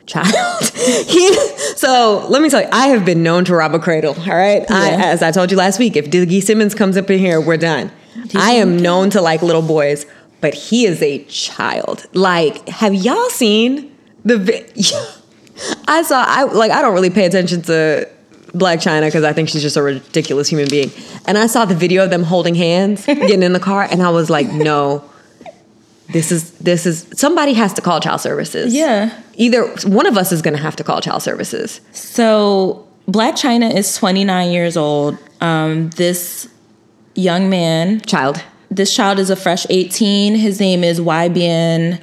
child. 0.06 0.64
he 1.08 1.34
so 1.76 2.26
let 2.30 2.42
me 2.42 2.50
tell 2.50 2.62
you, 2.62 2.70
I 2.72 2.88
have 2.88 3.06
been 3.06 3.24
known 3.24 3.46
to 3.46 3.56
rob 3.56 3.76
a 3.76 3.80
cradle. 3.80 4.16
All 4.18 4.36
right, 4.36 4.70
I, 4.72 4.92
as 5.12 5.22
I 5.22 5.32
told 5.32 5.52
you 5.52 5.58
last 5.58 5.80
week, 5.80 5.96
if 5.96 6.10
Diggy 6.10 6.42
Simmons 6.42 6.74
comes 6.74 6.98
up 6.98 7.10
in 7.10 7.20
here, 7.20 7.42
we're 7.42 7.58
done. 7.58 7.92
I 8.36 8.54
am 8.54 8.78
known 8.78 9.10
to 9.12 9.22
like 9.22 9.42
little 9.42 9.62
boys, 9.62 10.06
but 10.42 10.54
he 10.54 10.86
is 10.86 11.02
a 11.02 11.24
child. 11.26 12.06
Like, 12.14 12.68
have 12.70 12.94
y'all 12.94 13.30
seen 13.30 13.96
the? 14.24 14.38
Vi- 14.38 14.66
I 15.88 16.04
saw. 16.04 16.24
I 16.26 16.44
like. 16.44 16.72
I 16.72 16.82
don't 16.82 16.94
really 16.94 17.10
pay 17.10 17.26
attention 17.26 17.62
to. 17.64 18.10
Blac 18.58 18.78
Chyna 18.78 19.08
because 19.08 19.24
I 19.24 19.34
think 19.34 19.50
she's 19.50 19.62
just 19.62 19.78
a 19.78 19.82
ridiculous 19.82 20.48
human 20.50 20.68
being. 20.70 20.92
And 21.26 21.38
I 21.38 21.48
saw 21.48 21.66
the 21.66 21.76
video 21.76 22.04
of 22.04 22.10
them 22.10 22.24
holding 22.24 22.56
hands, 22.56 23.06
getting 23.06 23.44
in 23.44 23.54
the 23.54 23.60
car, 23.60 23.88
and 23.90 24.02
I 24.02 24.10
was 24.10 24.30
like, 24.30 24.48
no, 24.52 25.04
this 26.14 26.32
is 26.32 26.52
this 26.60 26.86
is 26.86 27.06
somebody 27.14 27.54
has 27.54 27.74
to 27.74 27.82
call 27.82 28.00
child 28.00 28.22
services. 28.22 28.74
Yeah. 28.74 29.18
Either 29.36 29.68
one 29.88 30.06
of 30.08 30.18
us 30.18 30.32
is 30.32 30.42
going 30.42 30.56
to 30.56 30.62
have 30.62 30.76
to 30.78 30.84
call 30.84 31.02
child 31.02 31.22
services. 31.22 31.80
So, 31.92 32.88
Blac 33.08 33.34
Chyna 33.34 33.74
is 33.76 33.96
29 33.96 34.52
years 34.52 34.76
old. 34.76 35.18
Um, 35.42 35.90
this 35.92 36.48
young 37.14 37.50
man, 37.50 38.02
Child. 38.02 38.42
this 38.72 38.94
child 38.96 39.20
is 39.20 39.30
a 39.30 39.36
fresh 39.36 39.68
18. 39.70 40.36
His 40.36 40.60
name 40.60 40.84
is 40.84 41.00
YBN 41.00 42.02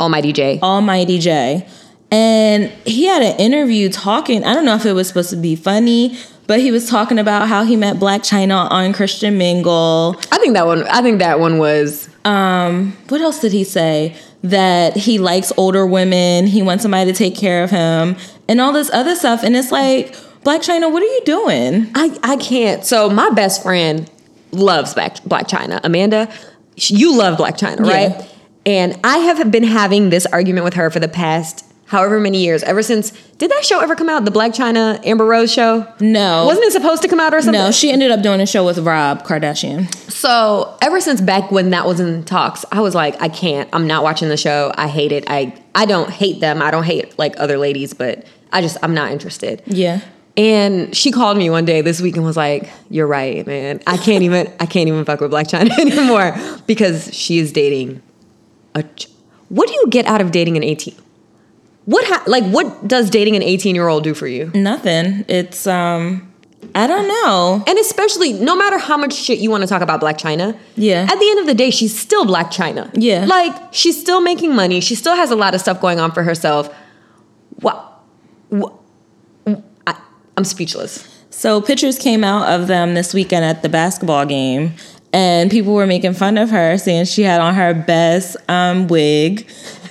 Almighty 0.00 0.32
J. 0.32 0.58
Almighty 0.60 1.18
J. 1.18 1.68
And 2.10 2.70
he 2.86 3.04
had 3.04 3.22
an 3.22 3.38
interview 3.38 3.90
talking, 3.90 4.44
I 4.44 4.54
don't 4.54 4.64
know 4.64 4.74
if 4.74 4.86
it 4.86 4.94
was 4.94 5.08
supposed 5.08 5.30
to 5.30 5.36
be 5.36 5.56
funny, 5.56 6.16
but 6.46 6.60
he 6.60 6.70
was 6.70 6.88
talking 6.88 7.18
about 7.18 7.48
how 7.48 7.64
he 7.64 7.76
met 7.76 7.96
Blac 7.96 8.20
Chyna 8.20 8.70
on 8.70 8.94
Christian 8.94 9.36
Mingle. 9.36 10.16
I 10.32 10.38
think 10.38 10.54
that 10.54 10.66
one. 10.66 10.84
I 10.84 11.02
think 11.02 11.18
that 11.18 11.38
one 11.38 11.58
was. 11.58 12.08
Um, 12.24 12.96
what 13.08 13.20
else 13.20 13.40
did 13.40 13.52
he 13.52 13.64
say? 13.64 14.16
That 14.42 14.96
he 14.96 15.18
likes 15.18 15.52
older 15.56 15.86
women, 15.86 16.46
he 16.46 16.62
wants 16.62 16.82
somebody 16.82 17.12
to 17.12 17.16
take 17.16 17.36
care 17.36 17.62
of 17.62 17.70
him, 17.70 18.16
and 18.48 18.60
all 18.60 18.72
this 18.72 18.90
other 18.90 19.14
stuff. 19.14 19.42
And 19.42 19.54
it's 19.54 19.70
like, 19.70 20.12
Blac 20.42 20.60
Chyna, 20.60 20.90
what 20.90 21.02
are 21.02 21.06
you 21.06 21.22
doing? 21.26 21.90
I 21.94 22.16
I 22.22 22.36
can't. 22.36 22.84
So 22.84 23.10
my 23.10 23.28
best 23.30 23.62
friend 23.62 24.10
loves 24.52 24.94
Black 24.94 25.16
Blac 25.16 25.48
Chyna. 25.48 25.80
Amanda, 25.84 26.32
you 26.76 27.14
love 27.14 27.38
Blac 27.38 27.58
Chyna, 27.58 27.80
right? 27.80 28.10
Yeah. 28.10 28.26
And 28.64 29.00
I 29.04 29.18
have 29.18 29.50
been 29.50 29.64
having 29.64 30.10
this 30.10 30.24
argument 30.26 30.64
with 30.64 30.74
her 30.74 30.90
for 30.90 31.00
the 31.00 31.08
past 31.08 31.64
however 31.88 32.20
many 32.20 32.42
years. 32.44 32.62
Ever 32.62 32.82
since 32.82 33.10
did 33.38 33.50
that 33.50 33.64
show 33.64 33.80
ever 33.80 33.94
come 33.96 34.08
out? 34.08 34.24
The 34.24 34.30
Blac 34.30 34.54
Chyna 34.56 35.04
Amber 35.04 35.24
Rose 35.24 35.52
show. 35.52 35.86
No. 36.00 36.46
Wasn't 36.46 36.64
it 36.66 36.72
supposed 36.72 37.02
to 37.02 37.08
come 37.08 37.20
out 37.20 37.34
or 37.34 37.40
something? 37.40 37.60
No, 37.60 37.70
she 37.70 37.90
ended 37.90 38.10
up 38.10 38.22
doing 38.22 38.40
a 38.40 38.46
show 38.46 38.64
with 38.64 38.78
Rob 38.78 39.24
Kardashian. 39.24 39.92
So 40.10 40.76
ever 40.82 41.00
since 41.00 41.20
back 41.20 41.50
when 41.50 41.70
that 41.70 41.86
was 41.86 42.00
in 42.00 42.24
talks, 42.24 42.64
I 42.72 42.80
was 42.80 42.94
like, 42.94 43.20
I 43.20 43.28
can't. 43.28 43.68
I'm 43.72 43.86
not 43.86 44.02
watching 44.02 44.28
the 44.28 44.36
show. 44.36 44.72
I 44.76 44.88
hate 44.88 45.12
it. 45.12 45.24
I 45.28 45.54
I 45.74 45.86
don't 45.86 46.10
hate 46.10 46.40
them. 46.40 46.60
I 46.62 46.70
don't 46.70 46.84
hate 46.84 47.18
like 47.18 47.34
other 47.38 47.58
ladies, 47.58 47.94
but 47.94 48.24
I 48.52 48.60
just 48.60 48.76
I'm 48.82 48.94
not 48.94 49.10
interested. 49.12 49.62
Yeah. 49.66 50.00
And 50.36 50.94
she 50.96 51.10
called 51.10 51.36
me 51.36 51.50
one 51.50 51.64
day 51.64 51.80
this 51.80 52.00
week 52.00 52.14
and 52.16 52.24
was 52.24 52.36
like, 52.36 52.70
"You're 52.90 53.08
right, 53.08 53.44
man. 53.46 53.80
I 53.88 53.96
can't 53.96 54.22
even 54.22 54.52
I 54.60 54.66
can't 54.66 54.88
even 54.88 55.04
fuck 55.04 55.20
with 55.20 55.32
Blac 55.32 55.44
Chyna 55.50 55.70
anymore 55.78 56.36
because 56.66 57.12
she 57.14 57.38
is 57.38 57.50
dating 57.52 58.02
a. 58.74 58.82
ch- 58.84 59.08
What 59.48 59.66
do 59.68 59.74
you 59.74 59.86
get 59.88 60.06
out 60.06 60.20
of 60.20 60.30
dating 60.30 60.56
an 60.56 60.62
18? 60.62 60.94
What 61.88 62.04
ha- 62.06 62.22
like 62.26 62.44
what 62.44 62.86
does 62.86 63.08
dating 63.08 63.34
an 63.34 63.42
18 63.42 63.74
year 63.74 63.88
old 63.88 64.04
do 64.04 64.12
for 64.12 64.26
you? 64.26 64.50
Nothing. 64.52 65.24
It's 65.26 65.66
um 65.66 66.30
I 66.74 66.86
don't 66.86 67.08
know. 67.08 67.64
And 67.66 67.78
especially, 67.78 68.34
no 68.34 68.54
matter 68.54 68.76
how 68.76 68.98
much 68.98 69.14
shit 69.14 69.38
you 69.38 69.50
want 69.50 69.62
to 69.62 69.66
talk 69.66 69.80
about 69.80 69.98
Blac 70.02 70.18
Chyna, 70.18 70.54
Yeah. 70.76 71.06
At 71.10 71.18
the 71.18 71.26
end 71.30 71.40
of 71.40 71.46
the 71.46 71.54
day, 71.54 71.70
she's 71.70 71.98
still 71.98 72.26
Blac 72.26 72.52
Chyna. 72.52 72.90
Yeah. 72.92 73.24
Like 73.24 73.72
she's 73.72 73.98
still 73.98 74.20
making 74.20 74.54
money. 74.54 74.80
She 74.80 74.94
still 74.94 75.16
has 75.16 75.30
a 75.30 75.36
lot 75.36 75.54
of 75.54 75.62
stuff 75.62 75.80
going 75.80 75.98
on 75.98 76.12
for 76.12 76.22
herself. 76.22 76.68
What? 77.60 78.02
what 78.50 78.74
I, 79.86 79.98
I'm 80.36 80.44
speechless. 80.44 81.08
So 81.30 81.62
pictures 81.62 81.98
came 81.98 82.22
out 82.22 82.48
of 82.60 82.66
them 82.66 82.92
this 82.92 83.14
weekend 83.14 83.46
at 83.46 83.62
the 83.62 83.68
basketball 83.70 84.26
game, 84.26 84.74
and 85.12 85.50
people 85.50 85.72
were 85.72 85.86
making 85.86 86.12
fun 86.14 86.36
of 86.36 86.50
her, 86.50 86.76
saying 86.76 87.06
she 87.06 87.22
had 87.22 87.40
on 87.40 87.54
her 87.54 87.72
best 87.72 88.36
um, 88.48 88.88
wig, 88.88 89.48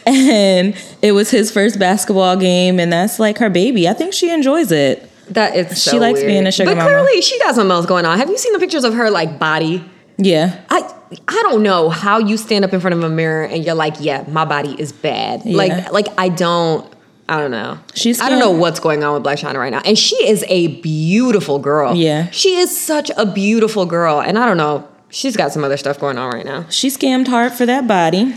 and 0.07 0.75
it 1.01 1.11
was 1.11 1.29
his 1.29 1.51
first 1.51 1.77
basketball 1.79 2.35
game, 2.37 2.79
and 2.79 2.91
that's 2.91 3.19
like 3.19 3.37
her 3.39 3.49
baby. 3.49 3.87
I 3.87 3.93
think 3.93 4.13
she 4.13 4.29
enjoys 4.31 4.71
it. 4.71 5.09
That 5.29 5.55
it's 5.55 5.81
She 5.81 5.89
so 5.91 5.97
likes 5.97 6.19
weird. 6.19 6.27
being 6.29 6.47
a 6.47 6.51
sugar 6.51 6.71
but 6.71 6.77
mama. 6.77 6.89
clearly 6.89 7.21
she 7.21 7.37
got 7.39 7.53
something 7.55 7.71
else 7.71 7.85
going 7.85 8.05
on. 8.05 8.17
Have 8.17 8.29
you 8.29 8.37
seen 8.37 8.53
the 8.53 8.59
pictures 8.59 8.83
of 8.85 8.93
her 8.93 9.09
like 9.11 9.37
body? 9.37 9.83
Yeah. 10.17 10.63
I 10.69 10.89
I 11.27 11.43
don't 11.49 11.63
know 11.63 11.89
how 11.89 12.17
you 12.19 12.37
stand 12.37 12.63
up 12.63 12.73
in 12.73 12.79
front 12.79 12.93
of 12.95 13.03
a 13.03 13.09
mirror 13.09 13.43
and 13.43 13.63
you're 13.65 13.75
like, 13.75 13.95
yeah, 13.99 14.23
my 14.29 14.45
body 14.45 14.75
is 14.79 14.91
bad. 14.93 15.41
Yeah. 15.45 15.57
Like 15.57 15.91
like 15.91 16.07
I 16.17 16.29
don't 16.29 16.89
I 17.27 17.39
don't 17.41 17.51
know. 17.51 17.77
She's 17.93 18.21
I 18.21 18.29
don't 18.29 18.39
know 18.39 18.51
what's 18.51 18.79
going 18.79 19.03
on 19.03 19.15
with 19.15 19.23
Blac 19.23 19.41
Chyna 19.43 19.55
right 19.55 19.69
now. 19.71 19.81
And 19.83 19.97
she 19.97 20.15
is 20.27 20.45
a 20.47 20.67
beautiful 20.81 21.59
girl. 21.59 21.93
Yeah. 21.93 22.29
She 22.31 22.55
is 22.55 22.75
such 22.79 23.11
a 23.17 23.25
beautiful 23.25 23.85
girl. 23.85 24.21
And 24.21 24.39
I 24.39 24.45
don't 24.45 24.57
know. 24.57 24.87
She's 25.09 25.35
got 25.35 25.51
some 25.51 25.63
other 25.65 25.77
stuff 25.77 25.99
going 25.99 26.17
on 26.17 26.31
right 26.33 26.45
now. 26.45 26.65
She 26.69 26.87
scammed 26.89 27.27
hard 27.27 27.51
for 27.53 27.65
that 27.65 27.85
body. 27.87 28.35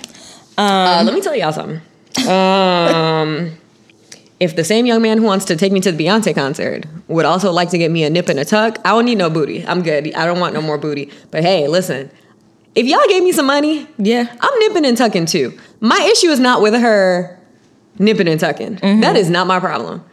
Uh, 0.60 1.02
let 1.04 1.14
me 1.14 1.20
tell 1.20 1.34
y'all 1.34 1.52
something. 1.52 1.80
Um, 2.28 3.52
if 4.40 4.56
the 4.56 4.64
same 4.64 4.86
young 4.86 5.00
man 5.02 5.18
who 5.18 5.24
wants 5.24 5.44
to 5.46 5.56
take 5.56 5.72
me 5.72 5.80
to 5.80 5.92
the 5.92 6.04
Beyonce 6.04 6.34
concert 6.34 6.84
would 7.08 7.24
also 7.24 7.50
like 7.52 7.70
to 7.70 7.78
get 7.78 7.90
me 7.90 8.04
a 8.04 8.10
nip 8.10 8.28
and 8.28 8.38
a 8.38 8.44
tuck, 8.44 8.78
I 8.84 8.90
don't 8.90 9.04
need 9.04 9.18
no 9.18 9.30
booty. 9.30 9.66
I'm 9.66 9.82
good. 9.82 10.12
I 10.14 10.26
don't 10.26 10.38
want 10.40 10.54
no 10.54 10.60
more 10.62 10.78
booty. 10.78 11.10
But 11.30 11.42
hey, 11.42 11.66
listen, 11.66 12.10
if 12.74 12.86
y'all 12.86 13.00
gave 13.08 13.22
me 13.22 13.32
some 13.32 13.46
money, 13.46 13.86
Yeah. 13.98 14.26
I'm 14.40 14.58
nipping 14.60 14.84
and 14.84 14.96
tucking 14.96 15.26
too. 15.26 15.58
My 15.80 16.00
issue 16.12 16.28
is 16.28 16.38
not 16.40 16.60
with 16.62 16.74
her 16.74 17.38
nipping 17.98 18.28
and 18.28 18.38
tucking. 18.40 18.76
That 19.00 19.16
is 19.16 19.30
not 19.30 19.46
my 19.46 19.60
problem. 19.60 20.04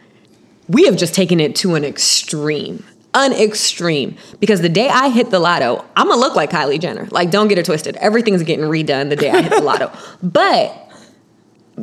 We 0.68 0.84
have 0.86 0.96
just 0.96 1.14
taken 1.14 1.40
it 1.40 1.54
to 1.56 1.74
an 1.74 1.84
extreme. 1.84 2.84
An 3.14 3.32
extreme. 3.32 4.16
Because 4.38 4.60
the 4.60 4.68
day 4.68 4.88
I 4.88 5.08
hit 5.08 5.30
the 5.30 5.38
lotto, 5.38 5.84
I'm 5.96 6.08
gonna 6.08 6.20
look 6.20 6.36
like 6.36 6.50
Kylie 6.50 6.78
Jenner. 6.80 7.06
Like, 7.10 7.30
don't 7.30 7.48
get 7.48 7.58
it 7.58 7.64
twisted. 7.64 7.96
Everything's 7.96 8.42
getting 8.42 8.66
redone 8.66 9.08
the 9.08 9.16
day 9.16 9.30
I 9.30 9.42
hit 9.42 9.50
the 9.52 9.62
lotto. 9.62 9.90
But 10.22 10.90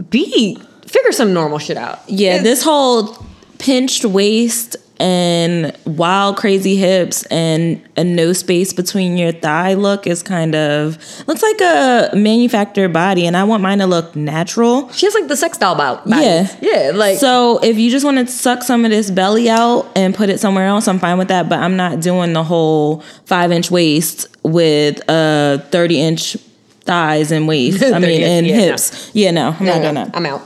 B, 0.09 0.57
figure 0.85 1.11
some 1.11 1.33
normal 1.33 1.57
shit 1.57 1.77
out. 1.77 1.99
Yeah, 2.07 2.31
It's- 2.35 2.43
this 2.43 2.63
whole 2.63 3.17
pinched 3.57 4.05
waist 4.05 4.75
and 4.97 5.75
wild 5.85 6.37
crazy 6.37 6.75
hips 6.75 7.23
and 7.25 7.81
a 7.97 8.03
no 8.03 8.31
space 8.33 8.71
between 8.71 9.17
your 9.17 9.31
thigh 9.31 9.73
look 9.73 10.07
is 10.07 10.23
kind 10.23 10.55
of 10.55 10.97
looks 11.27 11.41
like 11.43 11.61
a 11.61 12.11
manufactured 12.15 12.89
body 12.89 13.27
and 13.27 13.35
I 13.35 13.43
want 13.43 13.61
mine 13.61 13.79
to 13.79 13.87
look 13.87 14.15
natural. 14.15 14.89
She 14.91 15.05
has 15.05 15.13
like 15.13 15.27
the 15.27 15.35
sex 15.35 15.57
doll 15.57 15.75
bout. 15.75 16.03
Yeah. 16.05 16.47
Yeah, 16.61 16.91
like 16.93 17.17
So 17.17 17.59
if 17.59 17.77
you 17.77 17.91
just 17.91 18.05
want 18.05 18.17
to 18.17 18.27
suck 18.27 18.63
some 18.63 18.85
of 18.85 18.91
this 18.91 19.11
belly 19.11 19.49
out 19.49 19.91
and 19.95 20.15
put 20.15 20.29
it 20.29 20.39
somewhere 20.39 20.67
else, 20.67 20.87
I'm 20.87 20.99
fine 20.99 21.17
with 21.17 21.27
that. 21.27 21.49
But 21.49 21.59
I'm 21.59 21.75
not 21.75 21.99
doing 21.99 22.33
the 22.33 22.43
whole 22.43 23.01
five 23.25 23.51
inch 23.51 23.69
waist 23.69 24.27
with 24.43 25.07
uh 25.09 25.57
30 25.71 26.01
inch 26.01 26.37
thighs 26.81 27.31
and 27.31 27.47
waist. 27.47 27.83
I 27.83 27.99
mean 27.99 28.23
and 28.23 28.47
yeah, 28.47 28.57
no. 28.57 28.61
hips. 28.63 29.11
Yeah, 29.13 29.31
no, 29.31 29.55
I'm 29.59 29.65
no, 29.65 29.73
not 29.73 29.77
no, 29.77 29.81
doing 29.81 29.95
that. 29.95 30.11
I'm 30.15 30.25
out. 30.25 30.41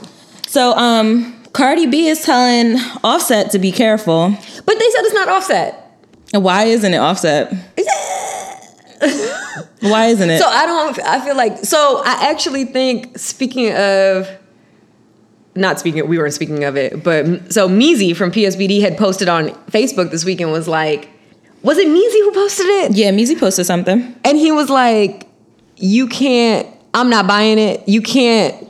So 0.46 0.72
um 0.72 1.39
Cardi 1.52 1.86
B 1.86 2.06
is 2.06 2.22
telling 2.22 2.76
Offset 3.02 3.50
to 3.52 3.58
be 3.58 3.72
careful. 3.72 4.30
But 4.30 4.78
they 4.78 4.90
said 4.90 5.04
it's 5.04 5.14
not 5.14 5.28
offset. 5.28 5.98
Why 6.32 6.64
isn't 6.64 6.94
it 6.94 6.98
Offset? 6.98 7.52
Why 9.80 10.06
isn't 10.06 10.30
it? 10.30 10.40
So 10.40 10.46
I 10.46 10.66
don't. 10.66 10.98
I 11.00 11.24
feel 11.24 11.36
like. 11.36 11.58
So 11.58 12.02
I 12.04 12.30
actually 12.30 12.66
think. 12.66 13.18
Speaking 13.18 13.74
of, 13.74 14.28
not 15.56 15.80
speaking. 15.80 16.06
We 16.06 16.18
weren't 16.18 16.34
speaking 16.34 16.64
of 16.64 16.76
it, 16.76 17.02
but 17.02 17.52
so 17.52 17.68
Meezy 17.68 18.14
from 18.14 18.30
PSBD 18.30 18.80
had 18.80 18.96
posted 18.96 19.28
on 19.28 19.48
Facebook 19.70 20.10
this 20.10 20.24
weekend 20.24 20.52
was 20.52 20.68
like, 20.68 21.08
was 21.62 21.78
it 21.78 21.88
Meezy 21.88 22.20
who 22.24 22.32
posted 22.32 22.66
it? 22.66 22.92
yeah, 22.92 23.10
Meezy 23.10 23.38
posted 23.38 23.66
something. 23.66 24.14
And 24.24 24.38
he 24.38 24.52
was 24.52 24.70
like, 24.70 25.28
you 25.76 26.06
can't. 26.06 26.66
I'm 26.92 27.10
not 27.10 27.26
buying 27.26 27.58
it. 27.58 27.88
You 27.88 28.02
can't 28.02 28.68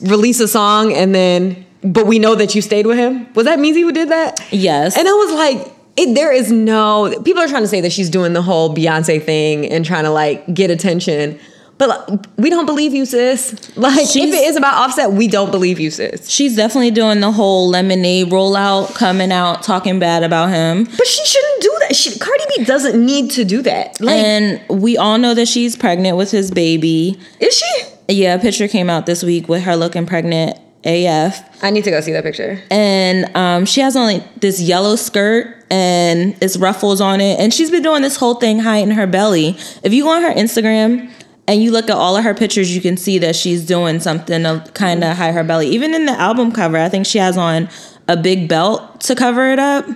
release 0.00 0.40
a 0.40 0.48
song 0.48 0.92
and 0.92 1.14
then. 1.14 1.66
But 1.82 2.06
we 2.06 2.18
know 2.18 2.34
that 2.34 2.54
you 2.54 2.62
stayed 2.62 2.86
with 2.86 2.98
him. 2.98 3.32
Was 3.34 3.44
that 3.46 3.58
Meezy 3.58 3.80
who 3.80 3.92
did 3.92 4.08
that? 4.10 4.40
Yes. 4.52 4.96
And 4.96 5.08
I 5.08 5.12
was 5.12 5.32
like, 5.32 5.72
it, 5.96 6.14
there 6.14 6.32
is 6.32 6.50
no. 6.50 7.12
People 7.24 7.42
are 7.42 7.48
trying 7.48 7.62
to 7.62 7.68
say 7.68 7.80
that 7.80 7.92
she's 7.92 8.08
doing 8.08 8.32
the 8.32 8.42
whole 8.42 8.74
Beyonce 8.74 9.22
thing 9.22 9.66
and 9.66 9.84
trying 9.84 10.04
to 10.04 10.10
like 10.10 10.52
get 10.52 10.70
attention. 10.70 11.38
But 11.78 11.88
like, 11.88 12.20
we 12.36 12.48
don't 12.48 12.66
believe 12.66 12.94
you, 12.94 13.04
sis. 13.04 13.76
Like, 13.76 13.98
if 13.98 14.16
it 14.16 14.44
is 14.44 14.54
about 14.56 14.74
Offset, 14.74 15.12
we 15.12 15.26
don't 15.26 15.50
believe 15.50 15.80
you, 15.80 15.90
sis. 15.90 16.28
She's 16.30 16.54
definitely 16.54 16.92
doing 16.92 17.18
the 17.18 17.32
whole 17.32 17.68
lemonade 17.68 18.28
rollout, 18.28 18.94
coming 18.94 19.32
out 19.32 19.64
talking 19.64 19.98
bad 19.98 20.22
about 20.22 20.50
him. 20.50 20.84
But 20.84 21.06
she 21.06 21.24
shouldn't 21.24 21.62
do 21.62 21.76
that. 21.80 21.96
She, 21.96 22.18
Cardi 22.18 22.44
B 22.56 22.64
doesn't 22.64 23.04
need 23.04 23.32
to 23.32 23.44
do 23.44 23.62
that. 23.62 24.00
Like, 24.00 24.16
and 24.16 24.60
we 24.68 24.96
all 24.96 25.18
know 25.18 25.34
that 25.34 25.48
she's 25.48 25.74
pregnant 25.74 26.16
with 26.16 26.30
his 26.30 26.52
baby. 26.52 27.18
is 27.40 27.58
she? 27.58 27.82
Yeah, 28.08 28.34
a 28.34 28.38
picture 28.38 28.68
came 28.68 28.88
out 28.88 29.06
this 29.06 29.24
week 29.24 29.48
with 29.48 29.62
her 29.62 29.74
looking 29.74 30.06
pregnant 30.06 30.58
AF. 30.84 31.62
I 31.64 31.70
need 31.70 31.84
to 31.84 31.90
go 31.90 32.00
see 32.00 32.12
that 32.12 32.24
picture. 32.24 32.60
And 32.70 33.34
um, 33.36 33.64
she 33.66 33.80
has 33.80 33.94
on 33.96 34.04
like 34.06 34.34
this 34.40 34.60
yellow 34.60 34.96
skirt 34.96 35.64
and 35.70 36.36
it's 36.42 36.56
ruffles 36.56 37.00
on 37.00 37.20
it. 37.20 37.38
And 37.38 37.52
she's 37.54 37.70
been 37.70 37.82
doing 37.82 38.02
this 38.02 38.16
whole 38.16 38.34
thing 38.34 38.58
hiding 38.58 38.92
her 38.94 39.06
belly. 39.06 39.56
If 39.82 39.92
you 39.92 40.04
go 40.04 40.10
on 40.10 40.22
her 40.22 40.32
Instagram 40.32 41.10
and 41.48 41.62
you 41.62 41.70
look 41.70 41.84
at 41.90 41.96
all 41.96 42.16
of 42.16 42.24
her 42.24 42.34
pictures, 42.34 42.74
you 42.74 42.80
can 42.80 42.96
see 42.96 43.18
that 43.18 43.36
she's 43.36 43.64
doing 43.64 44.00
something 44.00 44.42
to 44.42 44.64
kind 44.74 45.02
of 45.04 45.16
hide 45.16 45.34
her 45.34 45.44
belly. 45.44 45.68
Even 45.68 45.94
in 45.94 46.06
the 46.06 46.12
album 46.12 46.52
cover, 46.52 46.76
I 46.78 46.88
think 46.88 47.06
she 47.06 47.18
has 47.18 47.36
on 47.36 47.68
a 48.08 48.16
big 48.16 48.48
belt 48.48 49.00
to 49.02 49.14
cover 49.14 49.50
it 49.52 49.58
up. 49.58 49.86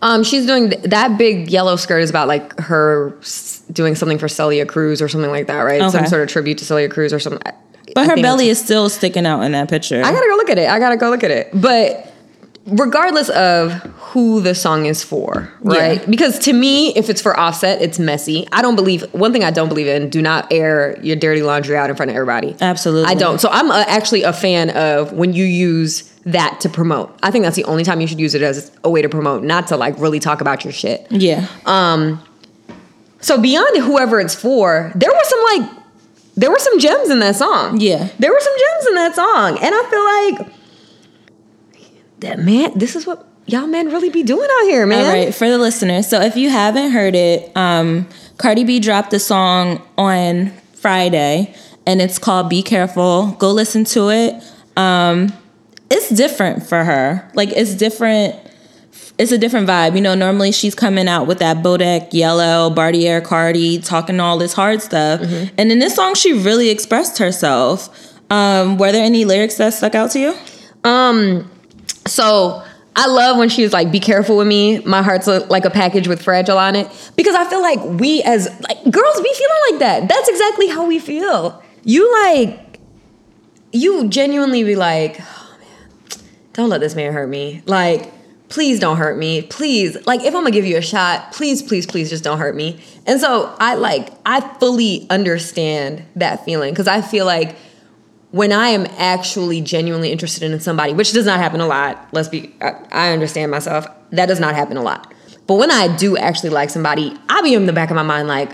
Um, 0.00 0.22
she's 0.22 0.46
doing 0.46 0.70
th- 0.70 0.82
that 0.84 1.18
big 1.18 1.50
yellow 1.50 1.74
skirt 1.74 1.98
is 2.00 2.10
about 2.10 2.28
like 2.28 2.56
her 2.60 3.16
s- 3.20 3.64
doing 3.72 3.96
something 3.96 4.16
for 4.18 4.28
Celia 4.28 4.64
Cruz 4.64 5.02
or 5.02 5.08
something 5.08 5.30
like 5.30 5.48
that, 5.48 5.62
right? 5.62 5.80
Some 5.90 6.06
sort 6.06 6.22
of 6.22 6.28
tribute 6.28 6.58
to 6.58 6.64
Celia 6.64 6.88
Cruz 6.88 7.12
or 7.12 7.18
something. 7.18 7.42
But 7.94 8.08
her 8.08 8.16
belly 8.16 8.48
is 8.48 8.58
still 8.58 8.88
sticking 8.88 9.26
out 9.26 9.42
in 9.42 9.52
that 9.52 9.68
picture. 9.68 10.02
I 10.04 10.12
gotta 10.12 10.26
go 10.28 10.36
look 10.36 10.50
at 10.50 10.58
it. 10.58 10.68
I 10.68 10.78
gotta 10.78 10.96
go 10.96 11.10
look 11.10 11.24
at 11.24 11.30
it. 11.30 11.50
But 11.54 12.12
regardless 12.66 13.30
of 13.30 13.72
who 14.12 14.40
the 14.40 14.54
song 14.54 14.86
is 14.86 15.02
for, 15.02 15.50
right? 15.60 16.00
Yeah. 16.00 16.06
Because 16.06 16.38
to 16.40 16.52
me, 16.52 16.94
if 16.94 17.08
it's 17.10 17.20
for 17.20 17.38
Offset, 17.38 17.80
it's 17.82 17.98
messy. 17.98 18.46
I 18.52 18.62
don't 18.62 18.76
believe 18.76 19.02
one 19.12 19.32
thing. 19.32 19.44
I 19.44 19.50
don't 19.50 19.68
believe 19.68 19.86
in: 19.86 20.10
do 20.10 20.22
not 20.22 20.52
air 20.52 20.98
your 21.02 21.16
dirty 21.16 21.42
laundry 21.42 21.76
out 21.76 21.90
in 21.90 21.96
front 21.96 22.10
of 22.10 22.16
everybody. 22.16 22.56
Absolutely. 22.60 23.10
I 23.10 23.14
don't. 23.14 23.40
So 23.40 23.48
I'm 23.50 23.70
uh 23.70 23.84
actually 23.86 24.22
a 24.22 24.32
fan 24.32 24.70
of 24.70 25.12
when 25.12 25.32
you 25.32 25.44
use 25.44 26.12
that 26.24 26.60
to 26.60 26.68
promote. 26.68 27.18
I 27.22 27.30
think 27.30 27.44
that's 27.44 27.56
the 27.56 27.64
only 27.64 27.84
time 27.84 28.00
you 28.00 28.06
should 28.06 28.20
use 28.20 28.34
it 28.34 28.42
as 28.42 28.70
a 28.84 28.90
way 28.90 29.00
to 29.02 29.08
promote, 29.08 29.42
not 29.44 29.68
to 29.68 29.76
like 29.76 29.98
really 29.98 30.20
talk 30.20 30.40
about 30.40 30.64
your 30.64 30.72
shit. 30.72 31.06
yeah. 31.10 31.46
Um 31.66 32.22
so 33.20 33.40
beyond 33.40 33.76
whoever 33.78 34.20
it's 34.20 34.34
for, 34.34 34.92
there 34.94 35.10
were 35.10 35.24
some 35.24 35.42
like 35.60 35.77
there 36.38 36.50
were 36.52 36.58
some 36.60 36.78
gems 36.78 37.10
in 37.10 37.18
that 37.18 37.34
song. 37.34 37.80
Yeah. 37.80 38.08
There 38.20 38.30
were 38.30 38.40
some 38.40 38.54
gems 38.56 38.86
in 38.86 38.94
that 38.94 39.14
song. 39.16 39.58
And 39.60 39.74
I 39.74 40.36
feel 40.36 40.46
like 40.46 40.54
that 42.20 42.38
man, 42.38 42.78
this 42.78 42.94
is 42.94 43.06
what 43.06 43.26
y'all 43.46 43.66
men 43.66 43.90
really 43.90 44.08
be 44.08 44.22
doing 44.22 44.48
out 44.60 44.64
here, 44.64 44.86
man. 44.86 45.04
All 45.04 45.12
right, 45.12 45.34
for 45.34 45.48
the 45.48 45.58
listeners. 45.58 46.06
So 46.06 46.20
if 46.20 46.36
you 46.36 46.48
haven't 46.48 46.92
heard 46.92 47.16
it, 47.16 47.50
um, 47.56 48.08
Cardi 48.36 48.62
B 48.62 48.78
dropped 48.78 49.12
a 49.14 49.18
song 49.18 49.82
on 49.96 50.52
Friday, 50.74 51.54
and 51.86 52.00
it's 52.00 52.20
called 52.20 52.48
"Be 52.48 52.62
Careful." 52.62 53.32
Go 53.38 53.50
listen 53.50 53.84
to 53.86 54.10
it. 54.10 54.34
Um, 54.76 55.32
it's 55.90 56.08
different 56.08 56.62
for 56.62 56.84
her. 56.84 57.28
Like 57.34 57.50
it's 57.50 57.74
different. 57.74 58.36
It's 59.18 59.32
a 59.32 59.38
different 59.38 59.68
vibe. 59.68 59.94
You 59.96 60.00
know, 60.00 60.14
normally 60.14 60.52
she's 60.52 60.74
coming 60.74 61.08
out 61.08 61.26
with 61.26 61.40
that 61.40 61.58
Bodak 61.58 62.12
Yellow, 62.12 62.70
Bartier 62.70 63.20
Cardi, 63.20 63.78
talking 63.80 64.20
all 64.20 64.38
this 64.38 64.52
hard 64.52 64.80
stuff, 64.80 65.20
and 65.20 65.72
in 65.72 65.78
this 65.80 65.94
song, 65.96 66.14
she 66.14 66.32
really 66.32 66.70
expressed 66.70 67.18
herself. 67.18 67.88
Um, 68.30 68.78
were 68.78 68.92
there 68.92 69.04
any 69.04 69.24
lyrics 69.24 69.56
that 69.56 69.74
stuck 69.74 69.94
out 69.94 70.10
to 70.12 70.18
you? 70.20 70.36
Um 70.84 71.50
so 72.06 72.62
I 72.96 73.06
love 73.06 73.36
when 73.38 73.48
she 73.48 73.62
was 73.62 73.72
like, 73.72 73.92
"Be 73.92 74.00
careful 74.00 74.36
with 74.36 74.48
me. 74.48 74.80
My 74.80 75.02
heart's 75.02 75.28
a, 75.28 75.40
like 75.46 75.64
a 75.64 75.70
package 75.70 76.08
with 76.08 76.20
fragile 76.20 76.58
on 76.58 76.74
it." 76.74 76.88
Because 77.16 77.34
I 77.34 77.48
feel 77.48 77.62
like 77.62 77.80
we 78.00 78.22
as 78.22 78.46
like 78.60 78.82
girls 78.90 79.20
be 79.20 79.32
feeling 79.34 79.62
like 79.70 79.78
that. 79.80 80.08
That's 80.08 80.28
exactly 80.28 80.66
how 80.68 80.84
we 80.86 80.98
feel. 80.98 81.62
You 81.84 82.12
like, 82.24 82.80
you 83.72 84.08
genuinely 84.08 84.64
be 84.64 84.74
like, 84.74 85.20
"Oh 85.20 85.56
man, 85.60 86.20
don't 86.54 86.68
let 86.68 86.80
this 86.80 86.96
man 86.96 87.12
hurt 87.12 87.28
me." 87.28 87.62
Like, 87.66 88.12
please 88.48 88.80
don't 88.80 88.96
hurt 88.96 89.18
me. 89.18 89.42
Please, 89.42 89.96
like, 90.06 90.20
if 90.20 90.28
I'm 90.28 90.42
gonna 90.42 90.50
give 90.50 90.64
you 90.64 90.76
a 90.76 90.82
shot, 90.82 91.32
please, 91.32 91.62
please, 91.62 91.86
please, 91.86 92.10
just 92.10 92.24
don't 92.24 92.38
hurt 92.38 92.54
me. 92.54 92.80
And 93.06 93.20
so 93.20 93.54
I 93.58 93.74
like, 93.74 94.10
I 94.24 94.40
fully 94.58 95.06
understand 95.10 96.04
that 96.16 96.44
feeling 96.44 96.72
because 96.72 96.88
I 96.88 97.02
feel 97.02 97.26
like 97.26 97.56
when 98.30 98.52
I 98.52 98.68
am 98.68 98.86
actually 98.98 99.60
genuinely 99.60 100.12
interested 100.12 100.50
in 100.50 100.60
somebody, 100.60 100.92
which 100.92 101.12
does 101.12 101.26
not 101.26 101.38
happen 101.38 101.60
a 101.60 101.66
lot, 101.66 102.08
let's 102.12 102.28
be, 102.28 102.54
I, 102.60 102.72
I 102.90 103.12
understand 103.12 103.50
myself, 103.50 103.86
that 104.10 104.26
does 104.26 104.40
not 104.40 104.54
happen 104.54 104.76
a 104.76 104.82
lot. 104.82 105.12
But 105.46 105.54
when 105.54 105.70
I 105.70 105.94
do 105.96 106.16
actually 106.16 106.50
like 106.50 106.68
somebody, 106.68 107.16
I 107.28 107.40
be 107.42 107.54
in 107.54 107.66
the 107.66 107.72
back 107.72 107.90
of 107.90 107.96
my 107.96 108.02
mind 108.02 108.28
like, 108.28 108.52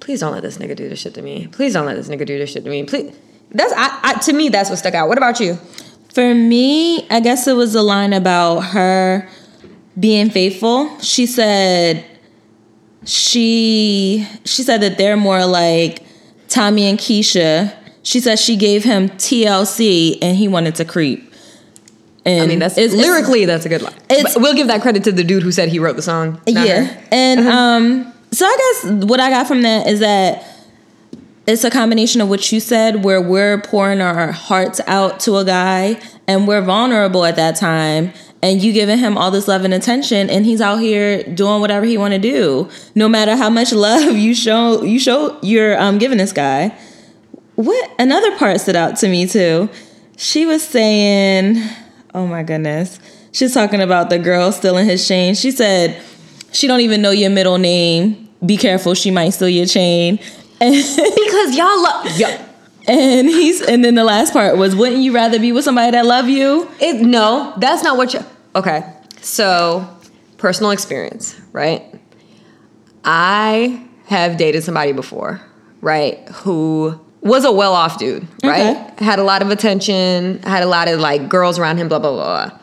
please 0.00 0.20
don't 0.20 0.32
let 0.32 0.42
this 0.42 0.56
nigga 0.56 0.74
do 0.74 0.88
this 0.88 0.98
shit 0.98 1.14
to 1.14 1.22
me. 1.22 1.46
Please 1.48 1.74
don't 1.74 1.84
let 1.84 1.96
this 1.96 2.08
nigga 2.08 2.24
do 2.24 2.38
this 2.38 2.50
shit 2.50 2.64
to 2.64 2.70
me. 2.70 2.84
Please. 2.84 3.14
That's 3.50 3.72
I, 3.74 4.00
I 4.02 4.14
to 4.14 4.32
me 4.32 4.48
that's 4.50 4.68
what 4.70 4.78
stuck 4.78 4.94
out. 4.94 5.08
What 5.08 5.18
about 5.18 5.40
you? 5.40 5.58
For 6.14 6.34
me, 6.34 7.06
I 7.10 7.20
guess 7.20 7.46
it 7.46 7.54
was 7.54 7.74
a 7.74 7.82
line 7.82 8.12
about 8.12 8.60
her 8.60 9.28
being 9.98 10.30
faithful. 10.30 10.98
She 11.00 11.26
said 11.26 12.04
she 13.04 14.26
she 14.44 14.62
said 14.62 14.80
that 14.82 14.98
they're 14.98 15.16
more 15.16 15.44
like 15.46 16.02
Tommy 16.48 16.86
and 16.88 16.98
Keisha. 16.98 17.74
She 18.02 18.20
said 18.20 18.38
she 18.38 18.56
gave 18.56 18.84
him 18.84 19.08
TLC 19.10 20.18
and 20.22 20.36
he 20.36 20.48
wanted 20.48 20.74
to 20.76 20.84
creep. 20.84 21.24
And 22.24 22.42
I 22.42 22.46
mean, 22.46 22.58
that's 22.58 22.76
it's- 22.76 22.92
it's- 22.94 23.06
lyrically 23.06 23.44
that's 23.44 23.64
a 23.64 23.68
good 23.68 23.82
line. 23.82 23.94
it's- 24.10 24.36
we'll 24.36 24.54
give 24.54 24.66
that 24.68 24.82
credit 24.82 25.04
to 25.04 25.12
the 25.12 25.24
dude 25.24 25.42
who 25.42 25.52
said 25.52 25.68
he 25.68 25.78
wrote 25.78 25.96
the 25.96 26.02
song. 26.02 26.40
yeah. 26.46 26.84
her. 26.84 26.98
And 27.12 27.40
Uh-huh. 27.40 27.58
um 27.58 28.12
so 28.32 28.44
I 28.44 28.56
guess 28.82 28.92
what 29.04 29.20
I 29.20 29.30
got 29.30 29.46
from 29.46 29.62
that 29.62 29.86
is 29.86 30.00
that 30.00 30.44
it's 31.48 31.64
a 31.64 31.70
combination 31.70 32.20
of 32.20 32.28
what 32.28 32.52
you 32.52 32.60
said 32.60 33.02
where 33.02 33.22
we're 33.22 33.58
pouring 33.62 34.02
our 34.02 34.32
hearts 34.32 34.82
out 34.86 35.18
to 35.20 35.36
a 35.36 35.44
guy 35.46 35.98
and 36.26 36.46
we're 36.46 36.60
vulnerable 36.60 37.24
at 37.24 37.36
that 37.36 37.56
time 37.56 38.12
and 38.42 38.62
you 38.62 38.70
giving 38.70 38.98
him 38.98 39.16
all 39.16 39.30
this 39.30 39.48
love 39.48 39.64
and 39.64 39.72
attention 39.72 40.28
and 40.28 40.44
he's 40.44 40.60
out 40.60 40.76
here 40.76 41.22
doing 41.22 41.62
whatever 41.62 41.86
he 41.86 41.96
want 41.96 42.12
to 42.12 42.20
do. 42.20 42.68
No 42.94 43.08
matter 43.08 43.34
how 43.34 43.48
much 43.48 43.72
love 43.72 44.14
you 44.14 44.34
show 44.34 44.82
you 44.82 45.00
show 45.00 45.38
you're 45.40 45.80
um 45.80 45.96
giving 45.96 46.18
this 46.18 46.32
guy. 46.32 46.76
What 47.54 47.90
another 47.98 48.36
part 48.36 48.60
stood 48.60 48.76
out 48.76 48.96
to 48.98 49.08
me 49.08 49.26
too. 49.26 49.70
She 50.18 50.44
was 50.44 50.62
saying 50.62 51.56
oh 52.12 52.26
my 52.26 52.42
goodness 52.42 53.00
she's 53.32 53.54
talking 53.54 53.80
about 53.80 54.10
the 54.10 54.18
girl 54.18 54.52
stealing 54.52 54.84
his 54.84 55.08
chain. 55.08 55.34
She 55.34 55.50
said 55.50 55.98
she 56.52 56.66
don't 56.66 56.80
even 56.80 57.00
know 57.00 57.10
your 57.10 57.30
middle 57.30 57.56
name. 57.56 58.28
Be 58.44 58.58
careful 58.58 58.92
she 58.92 59.10
might 59.10 59.30
steal 59.30 59.48
your 59.48 59.66
chain 59.66 60.20
Because 60.60 61.56
y'all 61.56 61.82
love. 61.82 62.18
Yeah. 62.18 62.44
and 62.86 63.28
he's 63.28 63.60
and 63.60 63.84
then 63.84 63.94
the 63.94 64.04
last 64.04 64.32
part 64.32 64.56
was 64.56 64.74
wouldn't 64.74 65.02
you 65.02 65.12
rather 65.14 65.38
be 65.38 65.52
with 65.52 65.64
somebody 65.64 65.90
that 65.92 66.06
love 66.06 66.28
you 66.28 66.68
It, 66.80 67.00
no, 67.04 67.52
that's 67.58 67.82
not 67.82 67.96
what 67.96 68.14
you. 68.14 68.20
Okay, 68.56 68.82
so 69.20 69.88
personal 70.38 70.70
experience, 70.70 71.38
right? 71.52 71.82
I 73.04 73.84
have 74.06 74.36
dated 74.36 74.64
somebody 74.64 74.92
before, 74.92 75.40
right? 75.80 76.26
Who 76.30 76.98
was 77.20 77.44
a 77.44 77.52
well-off 77.52 77.98
dude, 77.98 78.26
right? 78.42 78.76
Okay. 78.92 79.04
Had 79.04 79.18
a 79.18 79.24
lot 79.24 79.42
of 79.42 79.50
attention, 79.50 80.40
had 80.42 80.62
a 80.62 80.66
lot 80.66 80.88
of 80.88 80.98
like 80.98 81.28
girls 81.28 81.58
around 81.58 81.76
him, 81.76 81.88
blah 81.88 81.98
blah 81.98 82.12
blah. 82.12 82.58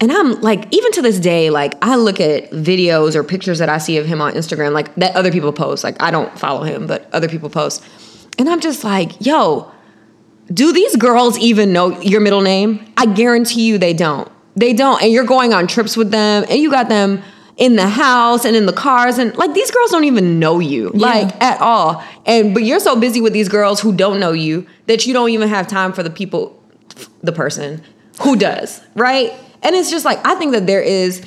And 0.00 0.10
I'm 0.10 0.40
like, 0.40 0.66
even 0.74 0.92
to 0.92 1.02
this 1.02 1.20
day, 1.20 1.50
like 1.50 1.74
I 1.82 1.96
look 1.96 2.20
at 2.20 2.50
videos 2.50 3.14
or 3.14 3.22
pictures 3.22 3.58
that 3.58 3.68
I 3.68 3.78
see 3.78 3.98
of 3.98 4.06
him 4.06 4.22
on 4.22 4.32
Instagram, 4.32 4.72
like 4.72 4.94
that 4.94 5.14
other 5.14 5.30
people 5.30 5.52
post. 5.52 5.84
Like 5.84 6.00
I 6.02 6.10
don't 6.10 6.38
follow 6.38 6.62
him, 6.62 6.86
but 6.86 7.12
other 7.12 7.28
people 7.28 7.50
post, 7.50 7.84
and 8.38 8.48
I'm 8.48 8.60
just 8.60 8.82
like, 8.82 9.24
yo, 9.24 9.70
do 10.52 10.72
these 10.72 10.96
girls 10.96 11.38
even 11.38 11.72
know 11.72 12.00
your 12.00 12.20
middle 12.20 12.40
name? 12.40 12.84
I 12.96 13.06
guarantee 13.06 13.66
you 13.66 13.78
they 13.78 13.92
don't. 13.92 14.30
They 14.56 14.72
don't. 14.72 15.02
And 15.02 15.12
you're 15.12 15.24
going 15.24 15.52
on 15.52 15.66
trips 15.66 15.96
with 15.96 16.10
them 16.10 16.44
and 16.48 16.58
you 16.58 16.70
got 16.70 16.88
them 16.88 17.22
in 17.56 17.76
the 17.76 17.86
house 17.86 18.46
and 18.46 18.56
in 18.56 18.64
the 18.64 18.72
cars 18.72 19.18
and 19.18 19.36
like 19.36 19.52
these 19.52 19.70
girls 19.70 19.90
don't 19.90 20.04
even 20.04 20.38
know 20.38 20.58
you 20.58 20.88
like 20.90 21.40
at 21.42 21.60
all. 21.60 22.02
And 22.24 22.54
but 22.54 22.64
you're 22.64 22.80
so 22.80 22.98
busy 22.98 23.20
with 23.20 23.34
these 23.34 23.48
girls 23.48 23.80
who 23.80 23.94
don't 23.94 24.18
know 24.18 24.32
you 24.32 24.66
that 24.86 25.06
you 25.06 25.12
don't 25.12 25.30
even 25.30 25.48
have 25.48 25.66
time 25.66 25.92
for 25.92 26.02
the 26.02 26.10
people 26.10 26.60
the 27.22 27.32
person 27.32 27.82
who 28.22 28.34
does, 28.36 28.80
right? 28.94 29.32
And 29.62 29.74
it's 29.74 29.90
just 29.90 30.04
like 30.04 30.24
I 30.24 30.34
think 30.36 30.52
that 30.52 30.66
there 30.66 30.82
is 30.82 31.22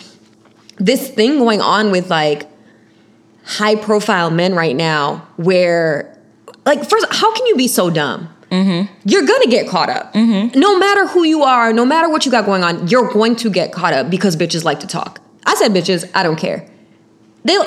this 0.78 1.10
thing 1.10 1.38
going 1.38 1.62
on 1.62 1.92
with 1.92 2.10
like 2.10 2.48
high 3.46 3.76
profile 3.76 4.32
men 4.32 4.56
right 4.56 4.76
now 4.76 5.28
where 5.38 6.18
like 6.66 6.90
first 6.90 7.06
how 7.12 7.34
can 7.34 7.46
you 7.46 7.56
be 7.56 7.68
so 7.68 7.90
dumb? 7.90 8.30
Mm-hmm. 8.50 8.94
You're 9.06 9.26
gonna 9.26 9.48
get 9.48 9.68
caught 9.68 9.90
up. 9.90 10.14
Mm-hmm. 10.14 10.60
No 10.60 10.78
matter 10.78 11.08
who 11.08 11.24
you 11.24 11.44
are 11.44 11.74
no 11.74 11.86
matter 11.86 12.10
what 12.10 12.26
you 12.26 12.32
got 12.32 12.46
going 12.46 12.64
on 12.64 12.88
you're 12.88 13.12
going 13.12 13.36
to 13.38 13.50
get 13.50 13.72
caught 13.72 13.94
up 13.94 14.10
because 14.10 14.36
bitches 14.36 14.64
like 14.64 14.80
to 14.80 14.88
talk. 14.88 15.22
I 15.46 15.56
said 15.56 15.72
bitches 15.72 16.10
i 16.16 16.24
don't 16.24 16.38
care. 16.38 16.68
They 17.44 17.58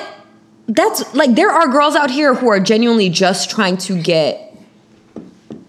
that's 0.69 1.15
like 1.15 1.35
there 1.35 1.51
are 1.51 1.69
girls 1.69 1.95
out 1.95 2.11
here 2.11 2.35
who 2.35 2.49
are 2.49 2.59
genuinely 2.59 3.09
just 3.09 3.51
trying 3.51 3.77
to 3.79 4.01
get 4.01 4.46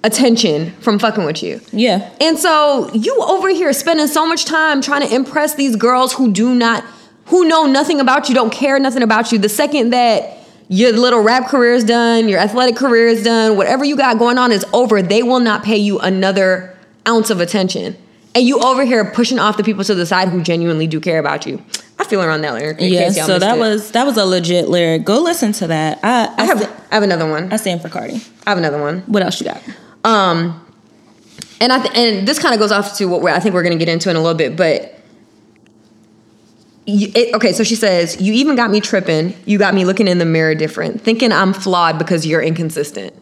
attention 0.04 0.72
from 0.80 1.00
fucking 1.00 1.26
with 1.26 1.42
you 1.42 1.60
yeah 1.72 2.14
and 2.22 2.38
so 2.38 2.90
you 2.94 3.16
over 3.24 3.50
here 3.50 3.74
spending 3.74 4.08
so 4.08 4.26
much 4.26 4.46
time 4.46 4.82
trying 4.82 5.02
to 5.08 5.14
impress 5.14 5.56
these 5.56 5.76
girls 5.76 6.14
who 6.14 6.32
do 6.32 6.54
not, 6.56 6.84
who 7.26 7.48
know 7.48 7.66
nothing 7.66 8.00
about 8.00 8.30
you, 8.30 8.36
don't 8.36 8.52
care 8.52 8.80
nothing 8.80 9.04
about 9.04 9.32
you. 9.32 9.38
The 9.38 9.50
second 9.50 9.90
that 9.92 10.38
your 10.70 10.92
little 10.94 11.22
rap 11.22 11.48
career 11.50 11.74
is 11.74 11.84
done, 11.84 12.30
your 12.30 12.40
athletic 12.40 12.76
career 12.76 13.08
is 13.08 13.24
done, 13.24 13.58
whatever 13.58 13.84
you 13.84 13.96
got 13.98 14.18
going 14.18 14.38
on 14.38 14.52
is 14.52 14.66
over, 14.74 15.02
they 15.02 15.24
will 15.24 15.40
not 15.40 15.64
pay 15.64 15.78
you 15.78 16.00
another 16.00 16.78
ounce 17.08 17.30
of 17.30 17.40
attention. 17.40 17.98
And 18.36 18.46
you 18.46 18.60
over 18.60 18.86
here 18.86 19.04
pushing 19.06 19.40
off 19.40 19.58
the 19.58 19.64
people 19.64 19.84
to 19.86 19.96
the 19.96 20.06
side 20.06 20.30
who 20.30 20.42
genuinely 20.42 20.88
do 20.88 21.00
care 21.00 21.20
about 21.20 21.46
you. 21.46 21.64
I 22.00 22.04
feel 22.04 22.22
around 22.22 22.42
that 22.42 22.54
lyric. 22.54 22.78
yeah 22.80 23.10
so 23.10 23.40
that 23.40 23.58
it. 23.58 23.60
was 23.60 23.92
that 23.92 24.06
was 24.06 24.18
a 24.18 24.26
legit 24.26 24.70
lyric 24.70 25.04
go 25.04 25.20
listen 25.20 25.52
to 25.54 25.68
that 25.68 26.00
i 26.04 26.28
i, 26.38 26.44
I 26.44 26.46
have, 26.46 26.60
sta- 26.60 26.72
I 26.92 26.94
have 26.94 27.04
another 27.04 27.28
one. 27.30 27.52
I 27.52 27.58
stand 27.58 27.82
for 27.82 27.90
cardi 27.90 28.22
I 28.46 28.52
have 28.52 28.58
another 28.60 28.80
one. 28.80 29.00
what 29.08 29.24
else 29.24 29.40
you 29.42 29.48
got 29.48 29.62
Um, 30.08 30.66
and 31.60 31.74
I 31.74 31.82
th- 31.82 31.96
and 31.96 32.28
this 32.28 32.40
kind 32.40 32.54
of 32.54 32.60
goes 32.60 32.72
off 32.72 32.98
to 32.98 33.06
what 33.06 33.22
we're, 33.22 33.32
I 33.32 33.40
think 33.40 33.54
we're 33.54 33.64
going 33.64 33.78
to 33.78 33.84
get 33.84 33.92
into 33.92 34.10
in 34.10 34.16
a 34.16 34.22
little 34.22 34.38
bit, 34.38 34.56
but. 34.56 34.94
You, 36.90 37.12
it, 37.14 37.36
okay, 37.36 37.52
so 37.52 37.66
she 37.66 37.76
says, 37.76 38.22
You 38.22 38.32
even 38.32 38.56
got 38.56 38.72
me 38.72 38.80
tripping. 38.80 39.36
You 39.46 39.58
got 39.58 39.74
me 39.74 39.84
looking 39.84 40.08
in 40.08 40.20
the 40.20 40.26
mirror 40.26 40.56
different, 40.56 41.02
thinking 41.02 41.34
I'm 41.34 41.52
flawed 41.52 42.00
because 42.00 42.26
you're 42.26 42.42
inconsistent. 42.42 43.14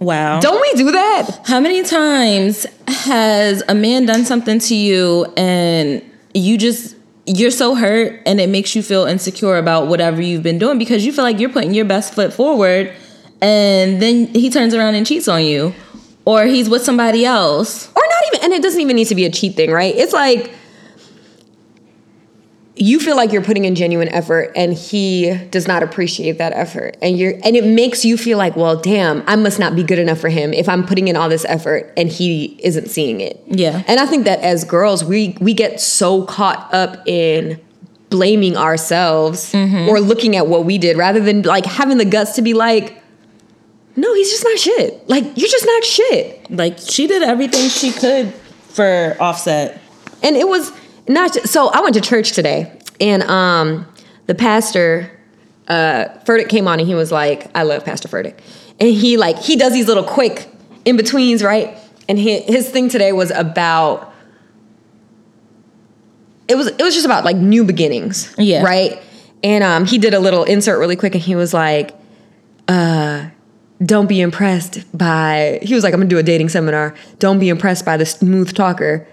wow 0.00 0.40
Don't 0.40 0.60
we 0.60 0.72
do 0.72 0.90
that? 0.90 1.42
How 1.44 1.60
many 1.60 1.84
times 1.84 2.66
has 2.88 3.62
a 3.68 3.74
man 3.76 4.06
done 4.06 4.24
something 4.24 4.58
to 4.58 4.74
you 4.74 5.26
and 5.36 6.02
you 6.34 6.58
just 6.58 6.96
you're 7.26 7.52
so 7.52 7.76
hurt 7.76 8.20
and 8.26 8.40
it 8.40 8.48
makes 8.48 8.74
you 8.74 8.82
feel 8.82 9.04
insecure 9.04 9.58
about 9.58 9.86
whatever 9.86 10.20
you've 10.20 10.42
been 10.42 10.58
doing 10.58 10.76
because 10.76 11.06
you 11.06 11.12
feel 11.12 11.24
like 11.24 11.38
you're 11.38 11.50
putting 11.50 11.72
your 11.72 11.84
best 11.84 12.14
foot 12.14 12.32
forward 12.32 12.92
and 13.40 14.00
then 14.00 14.26
he 14.28 14.50
turns 14.50 14.74
around 14.74 14.94
and 14.94 15.06
cheats 15.06 15.28
on 15.28 15.44
you 15.44 15.74
or 16.24 16.44
he's 16.44 16.68
with 16.68 16.82
somebody 16.82 17.24
else. 17.24 17.88
Or 17.94 18.02
not 18.08 18.22
even, 18.28 18.44
and 18.44 18.52
it 18.52 18.62
doesn't 18.62 18.80
even 18.80 18.96
need 18.96 19.06
to 19.06 19.14
be 19.14 19.24
a 19.24 19.30
cheat 19.30 19.54
thing, 19.54 19.70
right? 19.70 19.94
It's 19.94 20.12
like 20.12 20.52
you 22.78 23.00
feel 23.00 23.16
like 23.16 23.32
you're 23.32 23.42
putting 23.42 23.64
in 23.64 23.74
genuine 23.74 24.08
effort 24.08 24.52
and 24.54 24.74
he 24.74 25.34
does 25.50 25.66
not 25.66 25.82
appreciate 25.82 26.38
that 26.38 26.52
effort 26.52 26.96
and 27.00 27.18
you're 27.18 27.32
and 27.42 27.56
it 27.56 27.64
makes 27.64 28.04
you 28.04 28.18
feel 28.18 28.36
like 28.36 28.54
well 28.54 28.76
damn 28.76 29.24
i 29.26 29.34
must 29.34 29.58
not 29.58 29.74
be 29.74 29.82
good 29.82 29.98
enough 29.98 30.18
for 30.18 30.28
him 30.28 30.52
if 30.52 30.68
i'm 30.68 30.84
putting 30.84 31.08
in 31.08 31.16
all 31.16 31.28
this 31.28 31.46
effort 31.46 31.90
and 31.96 32.10
he 32.10 32.58
isn't 32.62 32.88
seeing 32.88 33.22
it 33.22 33.42
Yeah. 33.46 33.82
and 33.86 33.98
i 33.98 34.04
think 34.04 34.24
that 34.26 34.40
as 34.40 34.64
girls 34.64 35.02
we 35.02 35.38
we 35.40 35.54
get 35.54 35.80
so 35.80 36.24
caught 36.24 36.72
up 36.74 36.98
in 37.08 37.58
blaming 38.10 38.58
ourselves 38.58 39.52
mm-hmm. 39.52 39.88
or 39.88 39.98
looking 39.98 40.36
at 40.36 40.46
what 40.46 40.66
we 40.66 40.76
did 40.76 40.98
rather 40.98 41.20
than 41.20 41.42
like 41.42 41.64
having 41.64 41.96
the 41.96 42.04
guts 42.04 42.32
to 42.36 42.42
be 42.42 42.52
like 42.52 43.02
no 43.96 44.14
he's 44.14 44.30
just 44.30 44.44
not 44.44 44.58
shit. 44.58 45.08
Like 45.08 45.24
you're 45.24 45.48
just 45.48 45.66
not 45.66 45.84
shit. 45.84 46.50
Like 46.50 46.78
she 46.78 47.06
did 47.06 47.22
everything 47.22 47.68
she 47.68 47.90
could 47.92 48.32
for 48.68 49.16
Offset. 49.18 49.80
and 50.22 50.36
it 50.36 50.46
was 50.46 50.70
not 51.08 51.32
so 51.32 51.68
i 51.68 51.80
went 51.80 51.94
to 51.94 52.00
church 52.00 52.32
today 52.32 52.70
and 53.00 53.22
um 53.22 53.86
the 54.26 54.34
pastor 54.34 55.10
uh 55.68 56.06
Furtick 56.26 56.48
came 56.50 56.68
on 56.68 56.78
and 56.80 56.86
he 56.86 56.94
was 56.94 57.10
like 57.10 57.46
i 57.54 57.62
love 57.62 57.84
pastor 57.84 58.08
Furtick 58.08 58.38
and 58.78 58.90
he 58.90 59.16
like 59.16 59.38
he 59.38 59.56
does 59.56 59.72
these 59.72 59.86
little 59.88 60.04
quick 60.04 60.46
in 60.84 60.96
betweens 60.96 61.42
right? 61.42 61.76
And 62.08 62.18
he, 62.18 62.40
his 62.42 62.68
thing 62.70 62.88
today 62.88 63.12
was 63.12 63.30
about 63.32 64.12
it 66.48 66.54
was 66.56 66.68
it 66.68 66.78
was 66.82 66.94
just 66.94 67.06
about 67.06 67.24
like 67.24 67.36
new 67.36 67.64
beginnings 67.64 68.34
Yeah. 68.38 68.62
right? 68.62 69.00
And 69.42 69.64
um 69.64 69.84
he 69.86 69.98
did 69.98 70.12
a 70.14 70.20
little 70.20 70.44
insert 70.44 70.78
really 70.78 70.96
quick 70.96 71.14
and 71.14 71.22
he 71.24 71.34
was 71.34 71.52
like 71.54 71.94
uh 72.68 72.72
don't 73.84 74.08
be 74.08 74.20
impressed 74.20 74.84
by 74.96 75.58
he 75.62 75.74
was 75.74 75.84
like 75.84 75.92
i'm 75.92 76.00
gonna 76.00 76.08
do 76.08 76.18
a 76.18 76.22
dating 76.22 76.48
seminar 76.48 76.94
don't 77.18 77.38
be 77.38 77.48
impressed 77.48 77.84
by 77.84 77.96
the 77.96 78.06
smooth 78.06 78.54
talker 78.54 79.06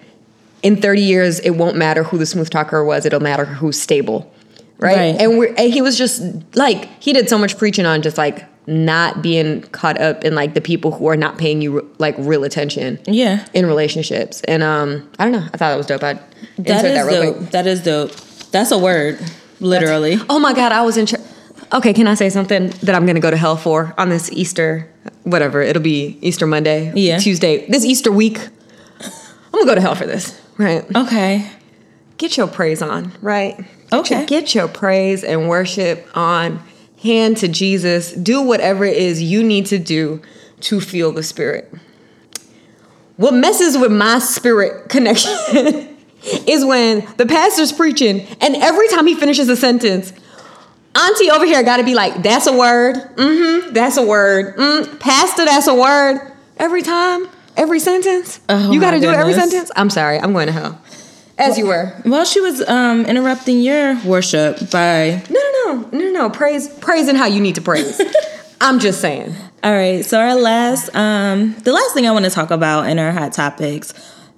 in 0.61 0.79
30 0.81 1.01
years 1.01 1.39
it 1.41 1.51
won't 1.51 1.75
matter 1.75 2.03
who 2.03 2.17
the 2.17 2.25
smooth 2.25 2.49
talker 2.49 2.83
was 2.83 3.05
it'll 3.05 3.19
matter 3.19 3.43
who's 3.45 3.79
stable 3.81 4.31
right, 4.79 4.95
Right. 4.95 5.15
and 5.19 5.37
we're 5.37 5.53
and 5.55 5.73
he 5.73 5.81
was 5.81 5.97
just 5.97 6.21
like 6.55 6.87
he 7.03 7.11
did 7.13 7.27
so 7.27 7.37
much 7.37 7.57
preaching 7.57 7.85
on 7.85 8.01
just 8.01 8.17
like 8.17 8.45
not 8.65 9.21
being 9.21 9.61
caught 9.63 9.99
up 9.99 10.23
in 10.23 10.35
like 10.35 10.53
the 10.53 10.61
people 10.61 10.91
who 10.91 11.07
are 11.07 11.17
not 11.17 11.37
paying 11.37 11.61
you 11.61 11.89
like 11.97 12.15
real 12.17 12.45
attention 12.45 12.97
Yeah. 13.05 13.45
in 13.53 13.65
relationships 13.65 14.39
and 14.47 14.63
um 14.63 15.09
i 15.19 15.25
don't 15.25 15.33
know 15.33 15.45
i 15.53 15.57
thought 15.57 15.71
that 15.71 15.75
was 15.75 15.85
dope 15.87 16.03
i'd 16.03 16.19
That 16.59 16.85
is 16.85 16.93
that 16.93 17.01
real 17.05 17.21
dope. 17.23 17.37
quick 17.37 17.51
That 17.51 17.67
is 17.67 17.83
dope. 17.83 18.11
That's 18.51 18.71
a 18.71 18.77
word. 18.77 19.19
Literally. 19.59 20.17
oh 20.29 20.39
my 20.39 20.53
god 20.53 20.71
i 20.71 20.81
was 20.81 20.95
in 20.95 21.05
church 21.05 21.19
okay 21.73 21.93
can 21.93 22.07
i 22.07 22.13
say 22.13 22.29
something 22.29 22.67
that 22.83 22.95
i'm 22.95 23.05
gonna 23.05 23.19
go 23.19 23.31
to 23.31 23.37
hell 23.37 23.57
for 23.57 23.93
on 23.97 24.09
this 24.09 24.31
easter 24.31 24.89
whatever 25.23 25.61
it'll 25.61 25.81
be 25.81 26.17
easter 26.21 26.45
monday 26.47 26.91
Yeah. 26.95 27.17
tuesday 27.17 27.65
this 27.67 27.83
easter 27.85 28.11
week 28.11 28.39
i'm 29.01 29.51
gonna 29.51 29.65
go 29.65 29.75
to 29.75 29.81
hell 29.81 29.95
for 29.95 30.05
this 30.05 30.39
right 30.57 30.85
Okay. 30.95 31.49
get 32.17 32.37
your 32.37 32.47
praise 32.47 32.81
on, 32.81 33.11
right? 33.21 33.57
Get 33.57 33.99
Okay. 33.99 34.17
your- 34.19 34.25
Get 34.27 34.55
your 34.55 34.67
praise 34.67 35.23
and 35.23 35.49
worship 35.49 36.07
on. 36.15 36.59
Hand 37.01 37.37
to 37.37 37.47
Jesus. 37.47 38.11
Do 38.13 38.41
whatever 38.41 38.85
it 38.85 38.95
is 38.97 39.21
you 39.21 39.43
need 39.43 39.65
to 39.67 39.77
do 39.79 40.21
to 40.61 40.79
feel 40.79 41.11
the 41.11 41.21
Spirit. 41.23 41.71
What 43.17 43.33
messes 43.33 43.77
with 43.77 43.91
my 43.91 44.19
spirit 44.19 44.89
connection 44.89 45.31
is 46.47 46.63
when 46.63 47.05
the 47.17 47.25
pastor's 47.25 47.71
preaching 47.71 48.25
and 48.39 48.55
every 48.55 48.87
time 48.89 49.05
he 49.07 49.15
finishes 49.15 49.49
a 49.49 49.55
sentence, 49.57 50.13
Auntie 50.95 51.31
over 51.31 51.45
here 51.45 51.63
got 51.63 51.77
to 51.77 51.83
be 51.83 51.95
like, 51.95 52.21
that's 52.21 52.47
a 52.47 52.55
word. 52.55 52.95
Mm-hmm. 52.95 53.73
That's 53.73 53.97
a 53.97 54.05
word. 54.05 54.55
Mm, 54.57 54.99
pastor, 54.99 55.45
that's 55.45 55.67
a 55.67 55.73
word. 55.73 56.31
Every 56.57 56.83
time, 56.83 57.27
every 57.57 57.79
sentence. 57.79 58.39
Oh 58.47 58.71
you 58.71 58.79
got 58.79 58.91
to 58.91 58.99
do 58.99 59.09
it 59.09 59.15
every 59.15 59.33
sentence. 59.33 59.71
I'm 59.75 59.89
sorry. 59.89 60.19
I'm 60.19 60.33
going 60.33 60.47
to 60.47 60.53
hell. 60.53 60.79
As 61.37 61.57
you 61.57 61.65
were. 61.65 61.99
Well, 62.05 62.25
she 62.25 62.39
was 62.41 62.61
um, 62.69 63.05
interrupting 63.07 63.61
your 63.61 63.99
worship 64.05 64.69
by. 64.69 65.23
No, 65.31 65.39
no, 65.39 65.73
no, 65.91 65.97
no, 65.97 66.11
no. 66.11 66.29
Praise, 66.29 66.69
praising 66.79 67.15
how 67.15 67.25
you 67.25 67.41
need 67.41 67.55
to 67.55 67.61
praise. 67.61 67.99
I'm 68.61 68.79
just 68.79 69.01
saying. 69.01 69.35
All 69.63 69.73
right. 69.73 70.05
So 70.05 70.19
our 70.19 70.35
last, 70.35 70.95
um, 70.95 71.55
the 71.63 71.73
last 71.73 71.93
thing 71.95 72.07
I 72.07 72.11
want 72.11 72.25
to 72.25 72.31
talk 72.31 72.51
about 72.51 72.87
in 72.87 72.99
our 72.99 73.11
hot 73.11 73.33
topics 73.33 73.93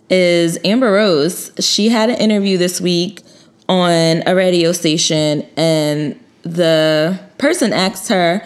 is 0.09 0.57
Amber 0.63 0.91
Rose. 0.91 1.51
She 1.59 1.89
had 1.89 2.09
an 2.09 2.17
interview 2.17 2.57
this 2.57 2.79
week 2.79 3.21
on 3.67 4.23
a 4.25 4.33
radio 4.35 4.71
station, 4.71 5.45
and 5.57 6.19
the 6.45 7.19
person 7.37 7.73
asked 7.73 8.07
her, 8.09 8.41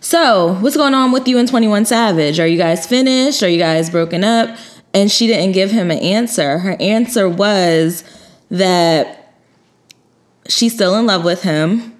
"So, 0.00 0.58
what's 0.60 0.76
going 0.76 0.94
on 0.94 1.10
with 1.10 1.26
you 1.26 1.38
and 1.38 1.48
Twenty 1.48 1.66
One 1.66 1.84
Savage? 1.84 2.38
Are 2.38 2.46
you 2.46 2.58
guys 2.58 2.86
finished? 2.86 3.42
Are 3.42 3.48
you 3.48 3.58
guys 3.58 3.90
broken 3.90 4.22
up?" 4.22 4.56
And 4.94 5.10
she 5.10 5.26
didn't 5.26 5.52
give 5.52 5.70
him 5.70 5.90
an 5.90 5.98
answer. 5.98 6.58
Her 6.58 6.76
answer 6.80 7.28
was 7.28 8.04
that 8.50 9.34
she's 10.48 10.74
still 10.74 10.96
in 10.96 11.06
love 11.06 11.24
with 11.24 11.42
him. 11.42 11.94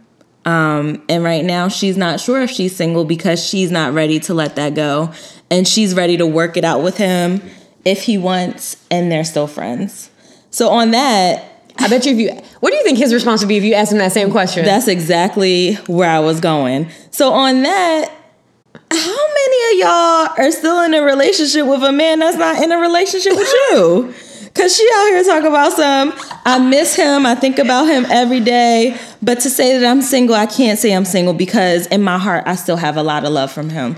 Um, 0.45 1.03
and 1.09 1.23
right 1.23 1.45
now, 1.45 1.69
she's 1.69 1.97
not 1.97 2.19
sure 2.19 2.41
if 2.43 2.51
she's 2.51 2.75
single 2.75 3.05
because 3.05 3.45
she's 3.45 3.71
not 3.71 3.93
ready 3.93 4.19
to 4.21 4.35
let 4.35 4.57
that 4.57 4.75
go. 4.75 5.13
And 5.51 5.67
she's 5.69 5.95
ready 5.95 6.17
to 6.17 6.27
work 6.27 6.57
it 6.57 6.65
out 6.65 6.83
with 6.83 6.97
him 6.97 7.43
if 7.85 8.03
he 8.03 8.19
wants, 8.19 8.77
and 8.91 9.11
they're 9.11 9.25
still 9.25 9.47
friends. 9.47 10.11
So, 10.51 10.71
on 10.71 10.91
that, 10.91 11.50
I 11.81 11.89
bet 11.89 12.05
you 12.05 12.13
if 12.13 12.19
you, 12.19 12.31
what 12.61 12.71
do 12.71 12.77
you 12.77 12.85
think 12.85 12.99
his 12.99 13.13
response 13.13 13.41
would 13.41 13.49
be 13.49 13.57
if 13.57 13.65
you 13.65 13.75
asked 13.75 13.93
him 13.93 13.99
that 13.99 14.13
same 14.13 14.31
question? 14.31 14.65
that's 14.65 14.89
exactly 14.89 15.75
where 15.87 16.11
I 16.11 16.21
was 16.21 16.41
going. 16.41 16.91
So, 17.11 17.33
on 17.33 17.63
that, 17.63 18.11
how 18.91 19.27
many 19.35 19.75
of 19.75 19.81
y'all 19.81 20.47
are 20.47 20.51
still 20.51 20.83
in 20.83 20.95
a 20.95 21.03
relationship 21.03 21.67
with 21.67 21.83
a 21.83 21.93
man 21.93 22.19
that's 22.19 22.37
not 22.37 22.63
in 22.63 22.71
a 22.71 22.79
relationship 22.79 23.33
with 23.33 23.49
you? 23.49 24.15
Cause 24.55 24.77
she 24.77 24.89
out 24.95 25.07
here 25.07 25.23
talking 25.23 25.47
about 25.47 25.73
some, 25.73 26.13
I 26.45 26.59
miss 26.59 26.97
him, 26.97 27.25
I 27.25 27.37
think 27.37 27.61
about 27.61 27.85
him 27.85 28.05
every 28.11 28.41
day. 28.41 28.99
But 29.23 29.41
to 29.41 29.51
say 29.51 29.79
that 29.79 29.87
I'm 29.89 30.03
single, 30.03 30.35
I 30.35 30.47
can't 30.47 30.77
say 30.77 30.93
I'm 30.93 31.05
single 31.05 31.35
because 31.35 31.87
in 31.87 32.03
my 32.03 32.19
heart 32.19 32.45
I 32.47 32.57
still 32.57 32.77
have 32.77 32.97
a 32.97 33.03
lot 33.03 33.25
of 33.25 33.31
love 33.31 33.53
from 33.53 33.71
him. 33.71 33.97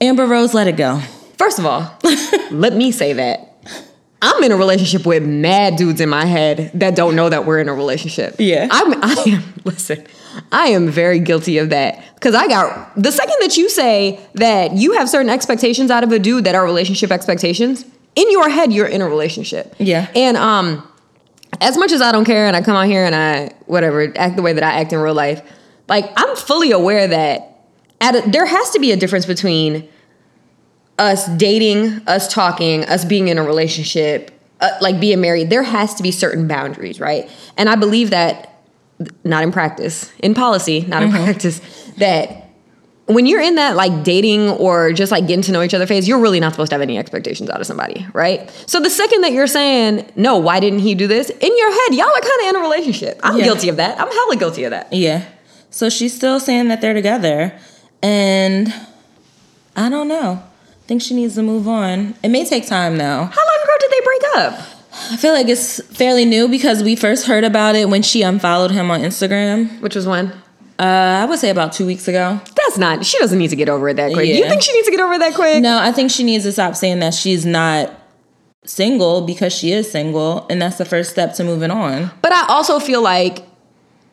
Amber 0.00 0.26
Rose, 0.26 0.54
let 0.54 0.66
it 0.66 0.76
go. 0.76 0.98
First 1.38 1.60
of 1.60 1.66
all, 1.66 1.96
let 2.50 2.74
me 2.74 2.90
say 2.90 3.12
that. 3.12 3.51
I'm 4.24 4.44
in 4.44 4.52
a 4.52 4.56
relationship 4.56 5.04
with 5.04 5.24
mad 5.24 5.74
dudes 5.74 6.00
in 6.00 6.08
my 6.08 6.24
head 6.24 6.70
that 6.74 6.94
don't 6.94 7.16
know 7.16 7.28
that 7.28 7.44
we're 7.44 7.58
in 7.58 7.68
a 7.68 7.74
relationship. 7.74 8.36
Yeah. 8.38 8.68
I'm 8.70 8.94
I 9.02 9.24
am 9.26 9.42
listen, 9.64 10.06
I 10.52 10.68
am 10.68 10.88
very 10.88 11.18
guilty 11.18 11.58
of 11.58 11.70
that. 11.70 12.20
Cause 12.20 12.34
I 12.36 12.46
got 12.46 12.94
the 12.94 13.10
second 13.10 13.34
that 13.40 13.56
you 13.56 13.68
say 13.68 14.20
that 14.34 14.74
you 14.74 14.92
have 14.92 15.10
certain 15.10 15.28
expectations 15.28 15.90
out 15.90 16.04
of 16.04 16.12
a 16.12 16.20
dude 16.20 16.44
that 16.44 16.54
are 16.54 16.64
relationship 16.64 17.10
expectations, 17.10 17.84
in 18.14 18.30
your 18.30 18.48
head 18.48 18.72
you're 18.72 18.86
in 18.86 19.02
a 19.02 19.08
relationship. 19.08 19.74
Yeah. 19.78 20.08
And 20.14 20.36
um 20.36 20.88
as 21.60 21.76
much 21.76 21.90
as 21.90 22.00
I 22.00 22.12
don't 22.12 22.24
care 22.24 22.46
and 22.46 22.54
I 22.54 22.62
come 22.62 22.76
out 22.76 22.86
here 22.86 23.04
and 23.04 23.16
I 23.16 23.52
whatever 23.66 24.12
act 24.16 24.36
the 24.36 24.42
way 24.42 24.52
that 24.52 24.62
I 24.62 24.80
act 24.80 24.92
in 24.92 25.00
real 25.00 25.14
life, 25.14 25.42
like 25.88 26.10
I'm 26.16 26.36
fully 26.36 26.70
aware 26.70 27.08
that 27.08 27.66
at 28.00 28.14
a, 28.14 28.30
there 28.30 28.46
has 28.46 28.70
to 28.70 28.78
be 28.78 28.92
a 28.92 28.96
difference 28.96 29.26
between 29.26 29.88
us 30.98 31.26
dating, 31.36 32.02
us 32.06 32.32
talking, 32.32 32.84
us 32.84 33.04
being 33.04 33.28
in 33.28 33.38
a 33.38 33.42
relationship, 33.42 34.30
uh, 34.60 34.70
like 34.80 35.00
being 35.00 35.20
married, 35.20 35.50
there 35.50 35.62
has 35.62 35.94
to 35.94 36.02
be 36.02 36.10
certain 36.10 36.46
boundaries, 36.46 37.00
right? 37.00 37.28
And 37.56 37.68
I 37.68 37.76
believe 37.76 38.10
that, 38.10 38.48
not 39.24 39.42
in 39.42 39.50
practice, 39.52 40.12
in 40.20 40.34
policy, 40.34 40.82
not 40.82 41.02
in 41.02 41.10
practice, 41.10 41.60
that 41.98 42.38
when 43.06 43.26
you're 43.26 43.40
in 43.40 43.56
that 43.56 43.74
like 43.74 44.04
dating 44.04 44.48
or 44.50 44.92
just 44.92 45.10
like 45.10 45.26
getting 45.26 45.42
to 45.42 45.50
know 45.52 45.62
each 45.62 45.74
other 45.74 45.86
phase, 45.86 46.06
you're 46.06 46.20
really 46.20 46.38
not 46.38 46.52
supposed 46.52 46.70
to 46.70 46.74
have 46.74 46.82
any 46.82 46.96
expectations 46.98 47.50
out 47.50 47.60
of 47.60 47.66
somebody, 47.66 48.06
right? 48.12 48.48
So 48.66 48.78
the 48.80 48.90
second 48.90 49.22
that 49.22 49.32
you're 49.32 49.48
saying, 49.48 50.10
no, 50.14 50.38
why 50.38 50.60
didn't 50.60 50.78
he 50.80 50.94
do 50.94 51.08
this? 51.08 51.28
In 51.30 51.58
your 51.58 51.70
head, 51.72 51.94
y'all 51.96 52.06
are 52.06 52.20
kind 52.20 52.40
of 52.42 52.46
in 52.50 52.56
a 52.56 52.60
relationship. 52.60 53.18
I'm 53.24 53.38
Yeah. 53.38 53.44
guilty 53.44 53.68
of 53.70 53.76
that. 53.76 54.00
I'm 54.00 54.08
hella 54.08 54.36
guilty 54.36 54.64
of 54.64 54.70
that. 54.70 54.92
Yeah. 54.92 55.24
So 55.70 55.88
she's 55.88 56.14
still 56.14 56.38
saying 56.38 56.68
that 56.68 56.80
they're 56.80 56.94
together. 56.94 57.58
And 58.02 58.72
I 59.74 59.88
don't 59.88 60.06
know. 60.06 60.42
I 60.92 60.94
think 60.94 61.00
she 61.00 61.14
needs 61.14 61.36
to 61.36 61.42
move 61.42 61.66
on. 61.68 62.14
It 62.22 62.28
may 62.28 62.44
take 62.44 62.66
time 62.66 62.98
though. 62.98 63.04
How 63.04 63.16
long 63.16 63.30
ago 63.30 63.72
did 63.80 63.90
they 63.90 64.00
break 64.04 64.22
up? 64.36 64.52
I 65.10 65.16
feel 65.16 65.32
like 65.32 65.48
it's 65.48 65.82
fairly 65.96 66.26
new 66.26 66.48
because 66.48 66.82
we 66.82 66.96
first 66.96 67.26
heard 67.26 67.44
about 67.44 67.76
it 67.76 67.88
when 67.88 68.02
she 68.02 68.20
unfollowed 68.20 68.72
him 68.72 68.90
on 68.90 69.00
Instagram. 69.00 69.80
Which 69.80 69.94
was 69.94 70.06
when? 70.06 70.32
Uh, 70.78 71.20
I 71.22 71.24
would 71.24 71.38
say 71.38 71.48
about 71.48 71.72
two 71.72 71.86
weeks 71.86 72.08
ago. 72.08 72.38
That's 72.56 72.76
not, 72.76 73.06
she 73.06 73.18
doesn't 73.20 73.38
need 73.38 73.48
to 73.48 73.56
get 73.56 73.70
over 73.70 73.88
it 73.88 73.94
that 73.94 74.12
quick. 74.12 74.26
Do 74.26 74.36
you 74.36 74.46
think 74.46 74.60
she 74.60 74.74
needs 74.74 74.84
to 74.84 74.90
get 74.90 75.00
over 75.00 75.14
it 75.14 75.20
that 75.20 75.34
quick? 75.34 75.62
No, 75.62 75.78
I 75.78 75.92
think 75.92 76.10
she 76.10 76.24
needs 76.24 76.44
to 76.44 76.52
stop 76.52 76.76
saying 76.76 76.98
that 76.98 77.14
she's 77.14 77.46
not 77.46 77.90
single 78.66 79.22
because 79.22 79.54
she 79.54 79.72
is 79.72 79.90
single, 79.90 80.46
and 80.50 80.60
that's 80.60 80.76
the 80.76 80.84
first 80.84 81.10
step 81.10 81.32
to 81.36 81.44
moving 81.44 81.70
on. 81.70 82.10
But 82.20 82.32
I 82.32 82.48
also 82.48 82.78
feel 82.78 83.00
like 83.00 83.46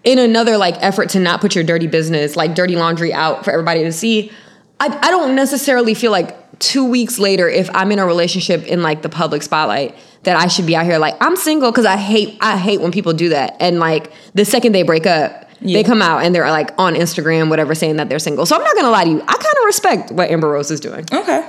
in 0.06 0.18
another 0.18 0.56
like 0.56 0.76
effort 0.80 1.10
to 1.10 1.20
not 1.20 1.42
put 1.42 1.56
your 1.56 1.66
dirty 1.66 1.88
business, 1.88 2.38
like 2.38 2.56
dirty 2.56 2.78
laundry 2.78 3.12
out 3.12 3.44
for 3.44 3.52
everybody 3.52 3.84
to 3.84 3.92
see, 3.92 4.32
I, 4.80 4.86
I 4.88 5.12
don't 5.12 5.36
necessarily 5.36 5.94
feel 5.94 6.14
like 6.14 6.39
two 6.60 6.86
weeks 6.86 7.18
later, 7.20 7.48
if 7.48 7.70
I'm 7.74 7.92
in 7.92 8.00
a 8.00 8.06
relationship 8.06 8.66
in 8.66 8.82
like 8.84 9.02
the 9.02 9.10
public 9.10 9.42
spotlight, 9.44 9.96
that 10.24 10.36
I 10.36 10.48
should 10.48 10.66
be 10.66 10.76
out 10.76 10.86
here 10.86 10.98
like 10.98 11.16
I'm 11.22 11.36
single 11.38 11.72
because 11.72 11.86
I 11.86 11.96
hate 11.98 12.38
I 12.42 12.58
hate 12.58 12.82
when 12.82 12.92
people 12.92 13.14
do 13.14 13.30
that. 13.30 13.56
And 13.60 13.80
like 13.80 14.12
the 14.34 14.44
second 14.46 14.74
they 14.74 14.84
break 14.84 15.06
up, 15.06 15.50
Yeah. 15.62 15.78
they 15.78 15.84
come 15.84 16.02
out 16.02 16.24
and 16.24 16.36
they're 16.36 16.50
like 16.52 16.72
on 16.78 16.94
Instagram, 16.96 17.50
whatever, 17.50 17.74
saying 17.74 17.96
that 17.98 18.10
they're 18.10 18.20
single. 18.20 18.46
So 18.46 18.56
I'm 18.58 18.62
not 18.64 18.76
gonna 18.76 18.90
lie 18.92 19.06
to 19.06 19.10
you, 19.10 19.22
I 19.22 19.34
kind 19.34 19.58
of 19.58 19.66
respect 19.66 20.12
what 20.12 20.30
Amber 20.30 20.50
Rose 20.50 20.72
is 20.72 20.80
doing. 20.82 21.06
Okay. 21.12 21.48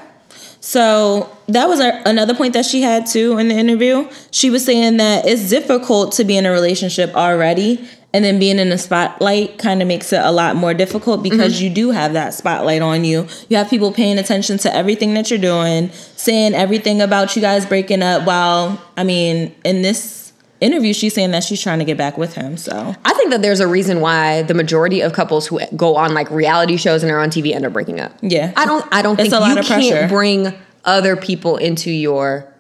So 0.63 1.35
that 1.49 1.67
was 1.69 1.81
a, 1.81 2.03
another 2.05 2.35
point 2.35 2.53
that 2.53 2.67
she 2.67 2.83
had 2.83 3.07
too 3.07 3.39
in 3.39 3.49
the 3.49 3.55
interview. 3.55 4.09
She 4.31 4.51
was 4.51 4.65
saying 4.65 4.99
that 4.99 5.27
it's 5.27 5.49
difficult 5.49 6.13
to 6.13 6.25
be 6.25 6.37
in 6.37 6.45
a 6.47 6.51
relationship 6.53 7.15
already, 7.17 7.89
and 8.13 8.25
then 8.25 8.39
being 8.39 8.59
in 8.59 8.71
the 8.71 8.79
spotlight 8.79 9.59
kind 9.59 9.81
of 9.83 9.89
makes 9.89 10.13
it 10.13 10.21
a 10.21 10.33
lot 10.33 10.57
more 10.57 10.75
difficult 10.75 11.21
mm-hmm. 11.21 11.31
because 11.31 11.63
you 11.63 11.71
do 11.71 11.91
have 11.91 12.13
that 12.15 12.35
spotlight 12.35 12.83
on 12.83 13.05
you. 13.05 13.27
You 13.49 13.57
have 13.57 13.71
people 13.71 13.93
paying 13.93 14.19
attention 14.19 14.59
to 14.59 14.75
everything 14.75 15.15
that 15.15 15.31
you're 15.31 15.39
doing, 15.39 15.91
saying 16.17 16.55
everything 16.55 17.01
about 17.01 17.37
you 17.37 17.43
guys 17.43 17.67
breaking 17.67 18.03
up. 18.03 18.27
While 18.27 18.83
I 18.97 19.05
mean, 19.05 19.55
in 19.65 19.83
this 19.83 20.33
interview, 20.61 20.93
she's 20.93 21.15
saying 21.15 21.31
that 21.31 21.45
she's 21.45 21.63
trying 21.63 21.79
to 21.79 21.85
get 21.85 21.97
back 21.97 22.19
with 22.19 22.35
him. 22.35 22.57
So 22.57 22.95
I 23.05 23.15
think 23.15 23.31
that 23.31 23.43
there's 23.43 23.61
a 23.61 23.69
reason 23.69 24.01
why 24.01 24.43
the 24.43 24.55
majority 24.55 25.01
of 25.01 25.13
couples 25.13 25.47
who 25.47 25.61
go 25.77 25.97
on 25.97 26.13
like 26.13 26.31
reality 26.31 26.77
shows 26.77 27.03
and 27.03 27.13
are 27.13 27.21
on 27.21 27.31
TV 27.31 27.55
end 27.55 27.65
up 27.65 27.73
breaking 27.73 28.01
up. 28.01 28.13
Yeah. 28.23 28.53
I 28.57 28.67
don't. 28.67 28.85
I 28.93 29.03
don't 29.03 29.21
It's 29.21 29.31
think 29.31 29.35
a 29.35 29.41
lot 29.41 29.55
you 29.55 29.61
of 29.61 29.67
pressure. 29.67 29.91
can't 29.91 30.11
bring 30.11 30.53
other 30.85 31.17
people 31.17 31.57
into 31.57 31.91
your 31.91 32.53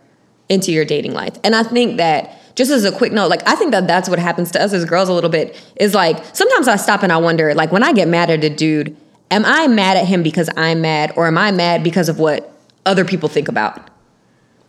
into 0.49 0.73
your 0.73 0.85
dating 0.85 1.13
life. 1.13 1.39
And 1.45 1.55
I 1.55 1.63
think 1.63 1.97
that 1.99 2.39
just 2.61 2.70
as 2.70 2.85
a 2.85 2.92
quick 2.92 3.12
note, 3.12 3.31
like 3.31 3.42
I 3.46 3.55
think 3.55 3.70
that 3.70 3.87
that's 3.87 4.09
what 4.09 4.18
happens 4.18 4.51
to 4.53 4.62
us 4.62 4.73
as 4.75 4.85
girls 4.85 5.09
a 5.09 5.12
little 5.14 5.31
bit. 5.31 5.57
Is 5.77 5.94
like 5.94 6.16
sometimes 6.35 6.68
I 6.68 6.77
stop 6.77 7.03
and 7.03 7.11
I 7.12 7.16
wonder, 7.16 7.55
like 7.55 7.73
when 7.73 7.83
I 7.83 7.92
get 7.92 8.07
mad 8.09 8.29
at 8.29 8.44
a 8.44 8.51
dude, 8.51 8.94
am 9.31 9.44
I 9.46 9.66
mad 9.66 9.96
at 9.96 10.07
him 10.07 10.23
because 10.23 10.51
I'm 10.57 10.81
mad, 10.83 11.12
or 11.16 11.27
am 11.27 11.38
I 11.38 11.51
mad 11.53 11.83
because 11.83 12.09
of 12.11 12.18
what 12.18 12.53
other 12.85 13.05
people 13.05 13.29
think 13.29 13.49
about? 13.49 13.88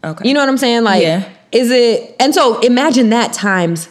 okay, 0.03 0.27
You 0.27 0.33
know 0.33 0.39
what 0.39 0.49
I'm 0.49 0.57
saying? 0.57 0.83
Like, 0.83 1.01
Yeah. 1.03 1.27
is 1.51 1.69
it? 1.71 2.15
And 2.19 2.33
so 2.33 2.59
imagine 2.61 3.09
that 3.09 3.33
times 3.33 3.89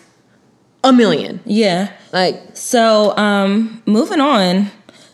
a 0.83 0.93
million. 0.93 1.41
yeah. 1.45 1.91
Like, 2.13 2.41
So, 2.55 3.17
um, 3.19 3.83
moving 3.87 4.21
on, 4.21 4.71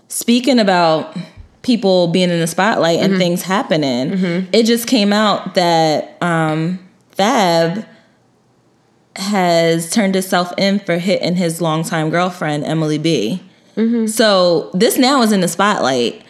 speaking 0.08 0.58
about 0.60 1.16
people 1.62 2.06
being 2.08 2.30
in 2.30 2.38
the 2.40 2.46
spotlight 2.46 3.00
and 3.00 3.18
things 3.18 3.42
happening, 3.42 4.46
it 4.52 4.62
just 4.64 4.86
came 4.86 5.12
out 5.12 5.54
that 5.56 6.16
um, 6.22 6.78
Fab 7.12 7.84
has 9.18 9.90
turned 9.90 10.14
himself 10.14 10.52
in 10.56 10.78
for 10.80 10.98
hitting 10.98 11.36
his 11.36 11.60
longtime 11.60 12.10
girlfriend, 12.10 12.64
Emily 12.64 12.98
B. 12.98 13.42
So, 14.06 14.70
this 14.72 14.96
now 14.96 15.20
is 15.22 15.32
in 15.32 15.42
the 15.42 15.48
spotlight. 15.48 16.22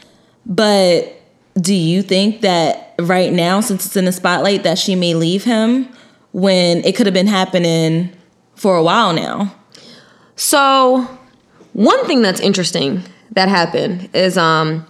But 0.45 1.21
do 1.61 1.75
you 1.75 2.03
think 2.03 2.41
that 2.41 2.95
right 2.99 3.33
now, 3.33 3.61
since 3.61 3.87
it's 3.87 3.97
in 3.97 4.05
the 4.05 4.13
spotlight, 4.13 4.65
that 4.65 4.79
she 4.79 4.95
may 4.95 5.15
leave 5.15 5.45
him 5.45 5.89
when 6.33 6.85
it 6.85 6.97
could 6.97 7.07
have 7.07 7.15
been 7.15 7.27
happening 7.27 8.11
for 8.57 8.77
a 8.77 8.83
while 8.83 9.13
now? 9.13 9.55
So, 10.35 11.07
one 11.73 12.05
thing 12.07 12.23
that's 12.23 12.41
interesting 12.41 13.03
that 13.33 13.49
happened 13.49 14.09
is 14.15 14.37
um 14.39 14.87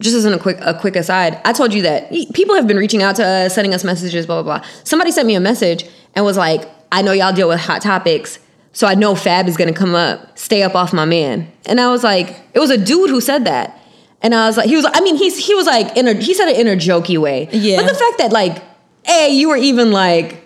just 0.00 0.16
as 0.16 0.24
a 0.24 0.38
quick 0.38 0.58
a 0.60 0.74
quick 0.74 0.96
aside, 0.96 1.40
I 1.44 1.52
told 1.52 1.72
you 1.72 1.82
that 1.82 2.10
people 2.34 2.54
have 2.54 2.66
been 2.66 2.76
reaching 2.76 3.02
out 3.02 3.16
to 3.16 3.24
us, 3.24 3.54
sending 3.54 3.72
us 3.74 3.84
messages, 3.84 4.26
blah 4.26 4.42
blah 4.42 4.58
blah. 4.58 4.68
Somebody 4.84 5.10
sent 5.10 5.26
me 5.26 5.34
a 5.34 5.40
message 5.40 5.84
and 6.14 6.24
was 6.24 6.36
like, 6.36 6.68
"I 6.92 7.02
know 7.02 7.10
y'all 7.12 7.32
deal 7.32 7.48
with 7.48 7.58
hot 7.58 7.82
topics, 7.82 8.38
so 8.72 8.86
I 8.86 8.94
know 8.94 9.16
Fab 9.16 9.48
is 9.48 9.56
gonna 9.56 9.72
come 9.72 9.94
up. 9.96 10.38
Stay 10.38 10.62
up 10.62 10.76
off 10.76 10.92
my 10.92 11.04
man." 11.04 11.50
And 11.66 11.80
I 11.80 11.90
was 11.90 12.04
like, 12.04 12.36
it 12.54 12.60
was 12.60 12.70
a 12.70 12.78
dude 12.78 13.10
who 13.10 13.20
said 13.20 13.46
that, 13.46 13.76
and 14.22 14.34
I 14.34 14.46
was 14.46 14.56
like, 14.56 14.68
he 14.68 14.76
was, 14.76 14.86
I 14.92 15.00
mean, 15.00 15.16
he's 15.16 15.44
he 15.44 15.54
was 15.54 15.66
like 15.66 15.96
in 15.96 16.06
a 16.06 16.14
he 16.14 16.34
said 16.34 16.48
it 16.48 16.58
in 16.60 16.68
a 16.68 16.76
jokey 16.76 17.18
way, 17.18 17.48
Yeah. 17.50 17.76
But 17.76 17.88
the 17.88 17.94
fact 17.94 18.18
that 18.18 18.30
like, 18.30 18.62
hey, 19.04 19.30
you 19.30 19.48
were 19.48 19.56
even 19.56 19.90
like 19.90 20.38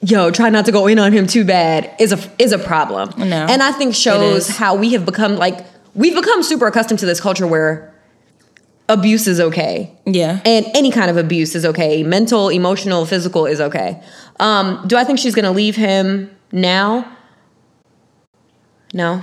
yo, 0.00 0.30
try 0.30 0.48
not 0.48 0.64
to 0.66 0.72
go 0.72 0.86
in 0.86 0.98
on 0.98 1.12
him 1.12 1.26
too 1.26 1.44
bad 1.44 1.94
is 1.98 2.12
a 2.12 2.18
is 2.38 2.52
a 2.52 2.58
problem. 2.58 3.10
No, 3.18 3.46
and 3.48 3.62
I 3.62 3.72
think 3.72 3.94
shows 3.94 4.48
how 4.48 4.74
we 4.74 4.92
have 4.92 5.04
become 5.04 5.36
like 5.36 5.64
we've 5.94 6.14
become 6.14 6.42
super 6.42 6.66
accustomed 6.66 7.00
to 7.00 7.06
this 7.06 7.20
culture 7.20 7.46
where 7.46 7.92
abuse 8.88 9.26
is 9.26 9.40
okay. 9.40 9.92
Yeah. 10.06 10.40
And 10.44 10.66
any 10.74 10.90
kind 10.90 11.10
of 11.10 11.16
abuse 11.16 11.54
is 11.54 11.64
okay. 11.64 12.02
Mental, 12.02 12.48
emotional, 12.48 13.04
physical 13.06 13.46
is 13.46 13.60
okay. 13.60 14.02
Um, 14.40 14.84
do 14.86 14.96
I 14.96 15.04
think 15.04 15.18
she's 15.18 15.34
gonna 15.34 15.50
leave 15.52 15.76
him 15.76 16.30
now? 16.52 17.10
No, 18.94 19.22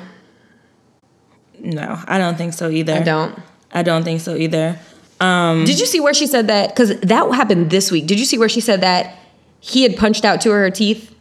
No, 1.59 1.99
I 2.07 2.17
don't 2.19 2.37
think 2.37 2.53
so 2.53 2.69
either. 2.69 2.93
I 2.93 2.99
don't. 3.01 3.39
I 3.71 3.81
don't 3.81 4.03
think 4.03 4.21
so 4.21 4.35
either. 4.35 4.77
Um, 5.19 5.65
Did 5.65 5.79
you 5.79 5.85
see 5.87 5.99
where 5.99 6.13
she 6.13 6.27
said 6.27 6.47
that? 6.47 6.69
Because 6.69 6.99
that 6.99 7.33
happened 7.33 7.71
this 7.71 7.89
week. 7.91 8.05
Did 8.05 8.19
you 8.19 8.25
see 8.25 8.37
where 8.37 8.49
she 8.49 8.61
said 8.61 8.81
that 8.81 9.17
he 9.59 9.81
had 9.83 9.97
punched 9.97 10.23
out 10.23 10.41
two 10.41 10.51
of 10.51 10.57
her 10.57 10.69
teeth 10.69 11.15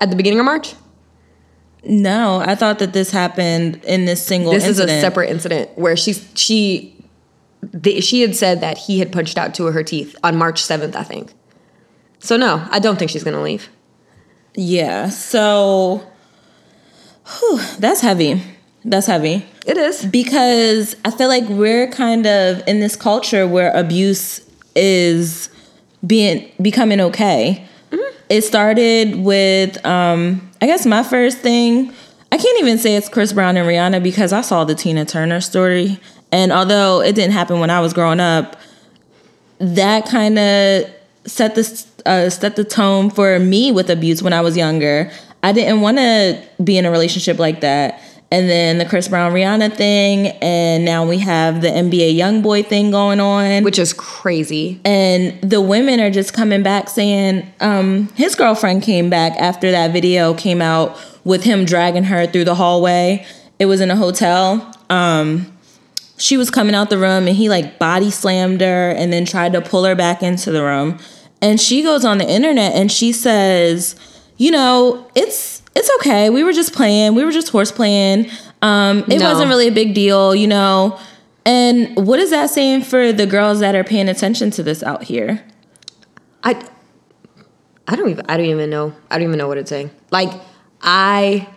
at 0.00 0.10
the 0.10 0.16
beginning 0.16 0.40
of 0.40 0.44
March? 0.46 0.74
no, 1.86 2.38
I 2.44 2.54
thought 2.54 2.78
that 2.78 2.94
this 2.94 3.10
happened 3.10 3.84
in 3.84 4.06
this 4.06 4.24
single 4.24 4.52
This 4.52 4.64
incident. 4.66 4.90
is 4.90 4.96
a 4.96 5.00
separate 5.02 5.28
incident 5.30 5.70
where 5.76 5.96
she 5.96 6.14
she 6.34 6.93
they, 7.72 8.00
she 8.00 8.20
had 8.20 8.34
said 8.36 8.60
that 8.60 8.78
he 8.78 8.98
had 8.98 9.12
punched 9.12 9.38
out 9.38 9.54
two 9.54 9.66
of 9.66 9.74
her 9.74 9.82
teeth 9.82 10.16
on 10.22 10.36
March 10.36 10.62
seventh, 10.62 10.96
I 10.96 11.02
think. 11.02 11.32
So 12.18 12.36
no, 12.36 12.66
I 12.70 12.78
don't 12.78 12.98
think 12.98 13.10
she's 13.10 13.24
gonna 13.24 13.42
leave. 13.42 13.68
Yeah. 14.54 15.08
So 15.10 16.02
whew, 17.26 17.60
that's 17.78 18.00
heavy. 18.00 18.42
That's 18.84 19.06
heavy. 19.06 19.46
It 19.66 19.76
is. 19.76 20.04
Because 20.06 20.96
I 21.04 21.10
feel 21.10 21.28
like 21.28 21.48
we're 21.48 21.90
kind 21.90 22.26
of 22.26 22.62
in 22.66 22.80
this 22.80 22.96
culture 22.96 23.46
where 23.46 23.74
abuse 23.74 24.40
is 24.74 25.48
being 26.06 26.50
becoming 26.60 27.00
okay. 27.00 27.66
It 28.28 28.42
started 28.42 29.16
with 29.16 29.84
um 29.84 30.50
I 30.60 30.66
guess 30.66 30.86
my 30.86 31.02
first 31.02 31.38
thing 31.38 31.92
I 32.32 32.36
can't 32.36 32.60
even 32.60 32.78
say 32.78 32.96
it's 32.96 33.08
Chris 33.08 33.32
Brown 33.32 33.56
and 33.56 33.68
Rihanna 33.68 34.02
because 34.02 34.32
I 34.32 34.40
saw 34.40 34.64
the 34.64 34.74
Tina 34.74 35.04
Turner 35.04 35.40
story 35.40 36.00
and 36.34 36.52
although 36.52 37.00
it 37.00 37.14
didn't 37.14 37.32
happen 37.32 37.60
when 37.60 37.70
I 37.70 37.80
was 37.80 37.92
growing 37.92 38.20
up 38.20 38.56
that 39.60 40.06
kind 40.06 40.38
of 40.38 40.90
set 41.26 41.54
the 41.54 41.84
uh, 42.06 42.28
set 42.28 42.56
the 42.56 42.64
tone 42.64 43.10
for 43.10 43.38
me 43.38 43.72
with 43.72 43.88
abuse 43.88 44.22
when 44.22 44.32
I 44.32 44.40
was 44.40 44.56
younger. 44.56 45.10
I 45.42 45.52
didn't 45.52 45.80
want 45.80 45.98
to 45.98 46.42
be 46.62 46.76
in 46.78 46.86
a 46.86 46.90
relationship 46.90 47.38
like 47.38 47.60
that. 47.60 48.00
And 48.30 48.48
then 48.48 48.78
the 48.78 48.84
Chris 48.84 49.06
Brown 49.06 49.32
Rihanna 49.32 49.76
thing, 49.76 50.28
and 50.42 50.84
now 50.84 51.06
we 51.06 51.18
have 51.18 51.60
the 51.60 51.68
NBA 51.68 52.16
YoungBoy 52.16 52.66
thing 52.66 52.90
going 52.90 53.20
on. 53.20 53.62
Which 53.62 53.78
is 53.78 53.92
crazy. 53.92 54.80
and 54.84 55.40
the 55.40 55.60
women 55.60 56.00
are 56.00 56.10
just 56.10 56.32
coming 56.32 56.62
back 56.62 56.88
saying 56.88 57.46
um, 57.60 58.08
his 58.16 58.34
girlfriend 58.34 58.82
came 58.82 59.08
back 59.08 59.34
after 59.38 59.70
that 59.70 59.92
video 59.92 60.34
came 60.34 60.60
out 60.60 60.98
with 61.22 61.44
him 61.44 61.64
dragging 61.64 62.04
her 62.04 62.26
through 62.26 62.44
the 62.44 62.56
hallway. 62.56 63.24
It 63.58 63.66
was 63.66 63.80
in 63.80 63.90
a 63.90 63.96
hotel. 63.96 64.74
Um, 64.90 65.53
she 66.16 66.36
was 66.36 66.50
coming 66.50 66.74
out 66.74 66.90
the 66.90 66.98
room 66.98 67.26
and 67.26 67.36
he 67.36 67.48
like 67.48 67.78
body 67.78 68.10
slammed 68.10 68.60
her 68.60 68.90
and 68.90 69.12
then 69.12 69.24
tried 69.24 69.52
to 69.52 69.60
pull 69.60 69.84
her 69.84 69.94
back 69.94 70.22
into 70.22 70.50
the 70.50 70.62
room. 70.62 70.98
And 71.42 71.60
she 71.60 71.82
goes 71.82 72.04
on 72.04 72.18
the 72.18 72.28
internet 72.28 72.72
and 72.74 72.90
she 72.90 73.12
says, 73.12 73.96
you 74.36 74.50
know, 74.50 75.06
it's 75.14 75.62
it's 75.74 75.90
okay. 75.98 76.30
We 76.30 76.44
were 76.44 76.52
just 76.52 76.72
playing. 76.72 77.14
We 77.14 77.24
were 77.24 77.32
just 77.32 77.48
horse 77.48 77.72
playing. 77.72 78.30
Um, 78.62 78.98
it 79.10 79.18
No. 79.18 79.28
wasn't 79.30 79.48
really 79.48 79.68
a 79.68 79.72
big 79.72 79.94
deal, 79.94 80.34
you 80.34 80.46
know. 80.46 80.98
And 81.44 81.94
what 82.06 82.18
is 82.20 82.30
that 82.30 82.48
saying 82.48 82.82
for 82.82 83.12
the 83.12 83.26
girls 83.26 83.60
that 83.60 83.74
are 83.74 83.84
paying 83.84 84.08
attention 84.08 84.50
to 84.52 84.62
this 84.62 84.82
out 84.82 85.02
here? 85.04 85.44
I 86.42 86.62
I 87.86 87.96
don't 87.96 88.08
even 88.08 88.24
I 88.28 88.36
don't 88.36 88.46
even 88.46 88.70
know. 88.70 88.94
I 89.10 89.18
don't 89.18 89.26
even 89.28 89.38
know 89.38 89.48
what 89.48 89.58
it's 89.58 89.68
saying. 89.68 89.90
Like 90.10 90.30
I 90.80 91.48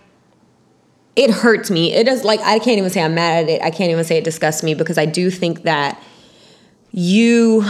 it 1.17 1.32
hurts 1.32 1.71
me. 1.71 1.91
It 1.93 2.06
does 2.06 2.23
like 2.23 2.39
I 2.41 2.60
can't 2.60 2.77
even 2.77 2.91
say 2.91 3.01
I'm 3.01 3.15
mad 3.15 3.43
at 3.43 3.49
it. 3.49 3.62
I 3.63 3.71
can't 3.71 3.89
even 3.89 4.03
say 4.06 4.17
it 4.17 4.23
disgusts 4.23 4.62
me 4.62 4.75
because 4.75 4.99
I 4.99 5.06
do 5.08 5.32
think 5.32 5.63
that 5.63 6.01
you 6.91 7.63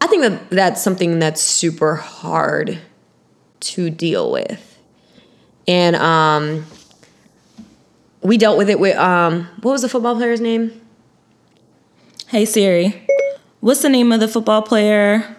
I 0.00 0.06
think 0.06 0.22
that 0.22 0.48
that's 0.50 0.80
something 0.80 1.18
that's 1.18 1.42
super 1.42 1.96
hard 1.96 2.78
to 3.60 3.90
deal 3.90 4.30
with. 4.30 4.78
And 5.66 5.96
um 5.96 6.64
we 8.22 8.38
dealt 8.38 8.56
with 8.56 8.70
it 8.70 8.78
with 8.78 8.96
um 8.96 9.48
what 9.60 9.72
was 9.72 9.82
the 9.82 9.88
football 9.88 10.14
player's 10.14 10.40
name? 10.40 10.80
Hey 12.28 12.44
Siri, 12.44 13.04
what's 13.58 13.82
the 13.82 13.88
name 13.88 14.12
of 14.12 14.20
the 14.20 14.28
football 14.28 14.62
player? 14.62 15.36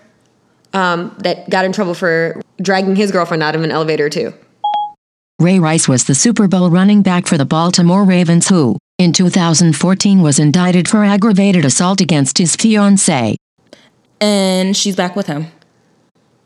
Um 0.74 1.16
that 1.20 1.50
got 1.50 1.64
in 1.64 1.72
trouble 1.72 1.94
for 1.94 2.42
dragging 2.62 2.98
his 2.98 3.14
girlfriend 3.14 3.42
out 3.42 3.56
of 3.56 3.64
an 3.64 3.72
elevator 3.72 4.10
too. 4.10 4.34
Ray 5.40 5.60
Rice 5.60 5.88
was 5.88 6.06
the 6.06 6.16
Super 6.16 6.48
Bowl 6.48 6.70
running 6.70 7.02
back 7.02 7.28
for 7.28 7.38
the 7.38 7.46
Baltimore 7.46 8.04
Ravens 8.04 8.48
who, 8.48 8.78
in 8.98 9.14
2014, 9.14 10.22
was 10.22 10.40
indicted 10.40 10.88
for 10.88 11.04
aggravated 11.04 11.66
assault 11.66 12.02
against 12.02 12.38
his 12.38 12.56
fiancee. 12.56 13.38
And 14.22 14.78
she's 14.78 14.96
back 14.96 15.16
with 15.16 15.28
him. 15.28 15.48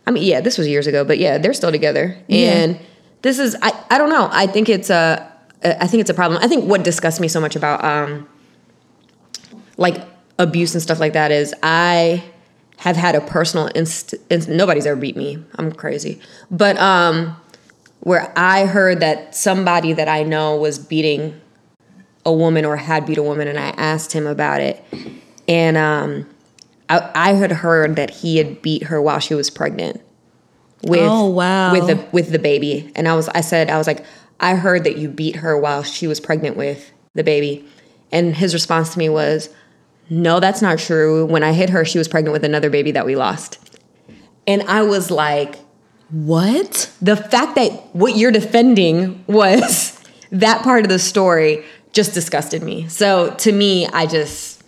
I 0.08 0.12
mean, 0.12 0.23
yeah, 0.23 0.39
this 0.39 0.58
was 0.58 0.67
years 0.67 0.88
ago, 0.88 1.04
but 1.04 1.17
yeah, 1.17 1.38
they're 1.38 1.54
still 1.54 1.71
together. 1.71 2.17
Yeah. 2.28 2.52
And 2.52 2.80
this 3.21 3.39
is 3.39 3.58
I, 3.62 3.73
I 3.91 3.97
don't 3.97 4.10
know. 4.10 4.30
I 4.32 4.47
think 4.47 4.69
it's 4.69 4.89
a 4.89 5.32
I 5.63 5.86
think 5.86 6.02
it's 6.02 6.10
a 6.10 6.13
problem. 6.13 6.41
I 6.41 6.47
think 6.47 6.65
what 6.65 6.84
disgusts 6.84 7.19
me 7.19 7.28
so 7.28 7.41
much 7.41 7.56
about 7.56 7.84
um 7.84 8.28
like 9.76 10.02
abuse 10.39 10.73
and 10.73 10.82
stuff 10.82 11.00
like 11.00 11.13
that 11.13 11.32
is 11.32 11.54
I 11.62 12.23
have 12.78 12.95
had 12.95 13.15
a 13.15 13.21
personal 13.21 13.67
inst, 13.67 14.13
inst 14.30 14.47
nobody's 14.47 14.86
ever 14.86 15.00
beat 15.00 15.17
me. 15.17 15.43
I'm 15.56 15.71
crazy. 15.71 16.21
But 16.50 16.78
um 16.78 17.36
where 18.07 18.31
I 18.37 18.65
heard 18.67 19.01
that 19.01 19.35
somebody 19.35 19.91
that 19.91 20.07
I 20.07 20.23
know 20.23 20.55
was 20.55 20.79
beating 20.79 21.41
a 22.25 22.31
woman 22.31 22.63
or 22.63 22.77
had 22.77 23.05
beat 23.05 23.17
a 23.17 23.21
woman 23.21 23.49
and 23.49 23.59
I 23.59 23.71
asked 23.71 24.13
him 24.13 24.25
about 24.25 24.61
it. 24.61 24.81
And 25.45 25.75
um 25.75 26.25
I, 26.87 27.11
I 27.13 27.33
had 27.33 27.51
heard 27.51 27.97
that 27.97 28.09
he 28.09 28.37
had 28.37 28.61
beat 28.61 28.83
her 28.83 29.01
while 29.01 29.19
she 29.19 29.35
was 29.35 29.49
pregnant 29.49 29.99
with 30.83 31.01
Oh, 31.03 31.25
wow. 31.25 31.73
with 31.73 31.87
the 31.87 32.07
with 32.13 32.31
the 32.31 32.39
baby. 32.39 32.89
And 32.95 33.09
I 33.09 33.13
was 33.13 33.27
I 33.27 33.41
said 33.41 33.69
I 33.69 33.77
was 33.77 33.87
like 33.87 34.05
I 34.39 34.55
heard 34.55 34.85
that 34.85 34.97
you 34.97 35.09
beat 35.09 35.35
her 35.35 35.59
while 35.59 35.83
she 35.83 36.07
was 36.07 36.21
pregnant 36.21 36.55
with 36.55 36.89
the 37.13 37.25
baby. 37.25 37.67
And 38.13 38.33
his 38.37 38.53
response 38.53 38.93
to 38.93 38.99
me 38.99 39.09
was, 39.09 39.49
"No, 40.09 40.39
that's 40.39 40.61
not 40.61 40.79
true. 40.79 41.25
When 41.25 41.43
I 41.43 41.51
hit 41.51 41.71
her, 41.71 41.83
she 41.83 41.97
was 41.97 42.07
pregnant 42.07 42.31
with 42.31 42.45
another 42.45 42.69
baby 42.69 42.91
that 42.91 43.05
we 43.05 43.17
lost." 43.17 43.57
And 44.47 44.61
I 44.61 44.83
was 44.83 45.11
like, 45.11 45.57
What? 46.09 46.89
the 47.01 47.15
fact 47.15 47.55
that 47.55 47.71
what 47.93 48.15
you're 48.15 48.31
defending 48.31 49.23
was 49.27 50.01
that 50.31 50.63
part 50.63 50.83
of 50.83 50.89
the 50.89 50.99
story 50.99 51.63
just 51.93 52.13
disgusted 52.13 52.63
me. 52.63 52.87
So 52.87 53.33
to 53.39 53.51
me, 53.51 53.87
I 53.87 54.05
just 54.05 54.63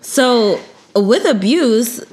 So 0.00 0.60
with 0.94 1.24
abuse, 1.24 2.04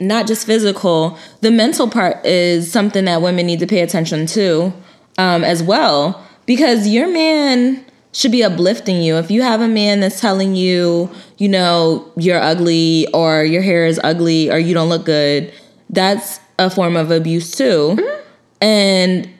not 0.00 0.26
just 0.26 0.46
physical, 0.46 1.18
the 1.40 1.50
mental 1.50 1.88
part 1.88 2.24
is 2.24 2.70
something 2.70 3.04
that 3.06 3.22
women 3.22 3.46
need 3.46 3.60
to 3.60 3.66
pay 3.66 3.80
attention 3.80 4.26
to 4.26 4.72
um, 5.18 5.44
as 5.44 5.62
well. 5.62 6.24
Because 6.46 6.86
your 6.86 7.08
man 7.08 7.84
should 8.12 8.32
be 8.32 8.42
uplifting 8.42 9.02
you. 9.02 9.16
If 9.16 9.30
you 9.30 9.42
have 9.42 9.60
a 9.60 9.68
man 9.68 10.00
that's 10.00 10.20
telling 10.20 10.54
you, 10.54 11.10
you 11.38 11.48
know, 11.48 12.10
you're 12.16 12.40
ugly 12.40 13.06
or 13.12 13.44
your 13.44 13.62
hair 13.62 13.84
is 13.84 14.00
ugly 14.02 14.50
or 14.50 14.58
you 14.58 14.72
don't 14.72 14.88
look 14.88 15.04
good, 15.04 15.52
that's 15.90 16.40
a 16.58 16.70
form 16.70 16.96
of 16.96 17.10
abuse 17.10 17.52
too. 17.52 17.96
Mm-hmm. 17.96 18.22
And 18.60 19.30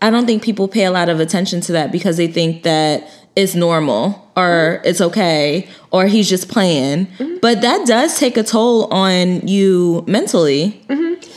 I 0.00 0.10
don't 0.10 0.26
think 0.26 0.42
people 0.42 0.68
pay 0.68 0.84
a 0.84 0.90
lot 0.90 1.08
of 1.08 1.20
attention 1.20 1.60
to 1.62 1.72
that 1.72 1.92
because 1.92 2.16
they 2.16 2.26
think 2.26 2.62
that 2.62 3.08
it's 3.36 3.54
normal 3.54 4.30
or 4.36 4.78
mm-hmm. 4.78 4.88
it's 4.88 5.00
okay 5.00 5.68
or 5.90 6.06
he's 6.06 6.28
just 6.28 6.48
playing. 6.48 7.06
Mm-hmm. 7.06 7.38
But 7.40 7.60
that 7.62 7.86
does 7.86 8.18
take 8.18 8.36
a 8.36 8.42
toll 8.42 8.92
on 8.92 9.46
you 9.46 10.04
mentally 10.06 10.84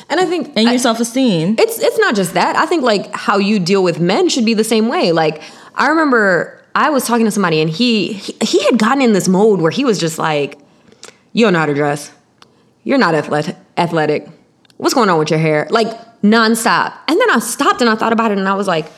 and 0.10 0.20
I 0.20 0.26
think 0.26 0.54
and 0.56 0.68
your 0.70 0.78
self 0.78 1.00
esteem. 1.00 1.56
it's 1.60 1.80
it's 1.80 1.98
not 1.98 2.16
just 2.16 2.34
that. 2.34 2.56
I 2.56 2.66
think 2.66 2.84
like 2.84 3.14
how 3.14 3.38
you 3.38 3.60
deal 3.60 3.84
with 3.84 4.00
men 4.00 4.30
should 4.30 4.46
be 4.46 4.54
the 4.54 4.64
same 4.64 4.88
way. 4.88 5.12
Like 5.12 5.42
I 5.76 5.90
remember 5.90 6.62
I 6.76 6.90
was 6.90 7.06
talking 7.06 7.26
to 7.26 7.32
somebody 7.32 7.62
and 7.62 7.70
he 7.70 8.14
he, 8.14 8.36
he 8.42 8.64
had 8.64 8.78
gotten 8.78 9.02
in 9.02 9.14
this 9.14 9.28
mode 9.28 9.62
where 9.62 9.72
he 9.72 9.84
was 9.84 10.00
just 10.00 10.18
like, 10.18 10.58
"You 11.34 11.46
don't 11.46 11.54
know 11.54 11.60
how 11.60 11.66
to 11.66 11.74
dress. 11.74 12.12
You're 12.84 12.98
not 12.98 13.16
athletic. 13.16 13.58
Athletic. 13.78 14.30
What's 14.78 14.94
going 14.94 15.10
on 15.10 15.20
with 15.20 15.30
your 15.30 15.40
hair?" 15.40 15.68
Like 15.70 15.88
nonstop. 16.22 16.94
And 17.08 17.20
then 17.20 17.30
I 17.30 17.40
stopped 17.40 17.82
and 17.82 17.90
I 17.90 17.96
thought 17.96 18.14
about 18.14 18.32
it 18.32 18.38
and 18.38 18.48
I 18.48 18.56
was 18.56 18.68
like, 18.68 18.92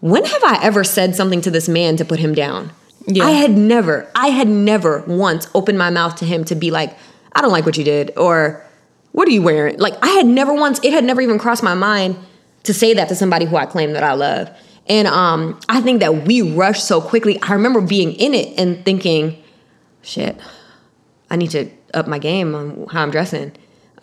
"When 0.00 0.24
have 0.24 0.44
I 0.44 0.60
ever 0.62 0.84
said 0.84 1.14
something 1.14 1.40
to 1.42 1.50
this 1.50 1.68
man 1.68 1.96
to 1.96 2.04
put 2.04 2.18
him 2.18 2.34
down?" 2.34 2.70
Yeah. 3.06 3.24
I 3.24 3.30
had 3.30 3.56
never, 3.56 4.08
I 4.16 4.28
had 4.28 4.48
never 4.48 5.04
once 5.06 5.48
opened 5.54 5.78
my 5.78 5.90
mouth 5.90 6.16
to 6.16 6.24
him 6.24 6.44
to 6.44 6.54
be 6.54 6.70
like, 6.70 6.96
"I 7.32 7.40
don't 7.40 7.52
like 7.52 7.64
what 7.64 7.76
you 7.76 7.84
did," 7.84 8.12
or 8.16 8.64
"What 9.12 9.28
are 9.28 9.32
you 9.32 9.42
wearing?" 9.42 9.78
Like 9.78 9.94
I 10.02 10.08
had 10.08 10.26
never 10.26 10.52
once, 10.52 10.80
it 10.82 10.92
had 10.92 11.04
never 11.04 11.20
even 11.20 11.38
crossed 11.38 11.62
my 11.62 11.74
mind 11.74 12.16
to 12.64 12.74
say 12.74 12.94
that 12.94 13.08
to 13.08 13.14
somebody 13.14 13.44
who 13.44 13.56
I 13.56 13.66
claim 13.66 13.92
that 13.92 14.02
I 14.02 14.14
love. 14.14 14.50
And 14.88 15.08
um, 15.08 15.58
I 15.68 15.80
think 15.80 16.00
that 16.00 16.26
we 16.26 16.42
rush 16.42 16.82
so 16.82 17.00
quickly. 17.00 17.40
I 17.42 17.52
remember 17.52 17.80
being 17.80 18.12
in 18.12 18.34
it 18.34 18.58
and 18.58 18.84
thinking, 18.84 19.42
"Shit, 20.02 20.36
I 21.30 21.36
need 21.36 21.50
to 21.50 21.70
up 21.94 22.06
my 22.06 22.18
game 22.18 22.54
on 22.54 22.86
how 22.90 23.02
I'm 23.02 23.10
dressing. 23.10 23.52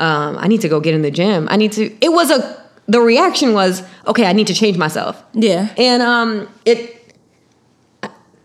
Um, 0.03 0.37
I 0.37 0.47
need 0.47 0.61
to 0.61 0.69
go 0.69 0.79
get 0.79 0.93
in 0.93 1.01
the 1.01 1.11
gym. 1.11 1.47
I 1.49 1.55
need 1.57 1.71
to." 1.73 1.83
It 2.01 2.11
was 2.11 2.31
a. 2.31 2.39
The 2.87 2.99
reaction 2.99 3.53
was, 3.53 3.83
"Okay, 4.07 4.25
I 4.25 4.33
need 4.33 4.47
to 4.47 4.53
change 4.53 4.77
myself." 4.77 5.23
Yeah. 5.33 5.73
And 5.77 6.01
um, 6.01 6.47
it 6.65 6.99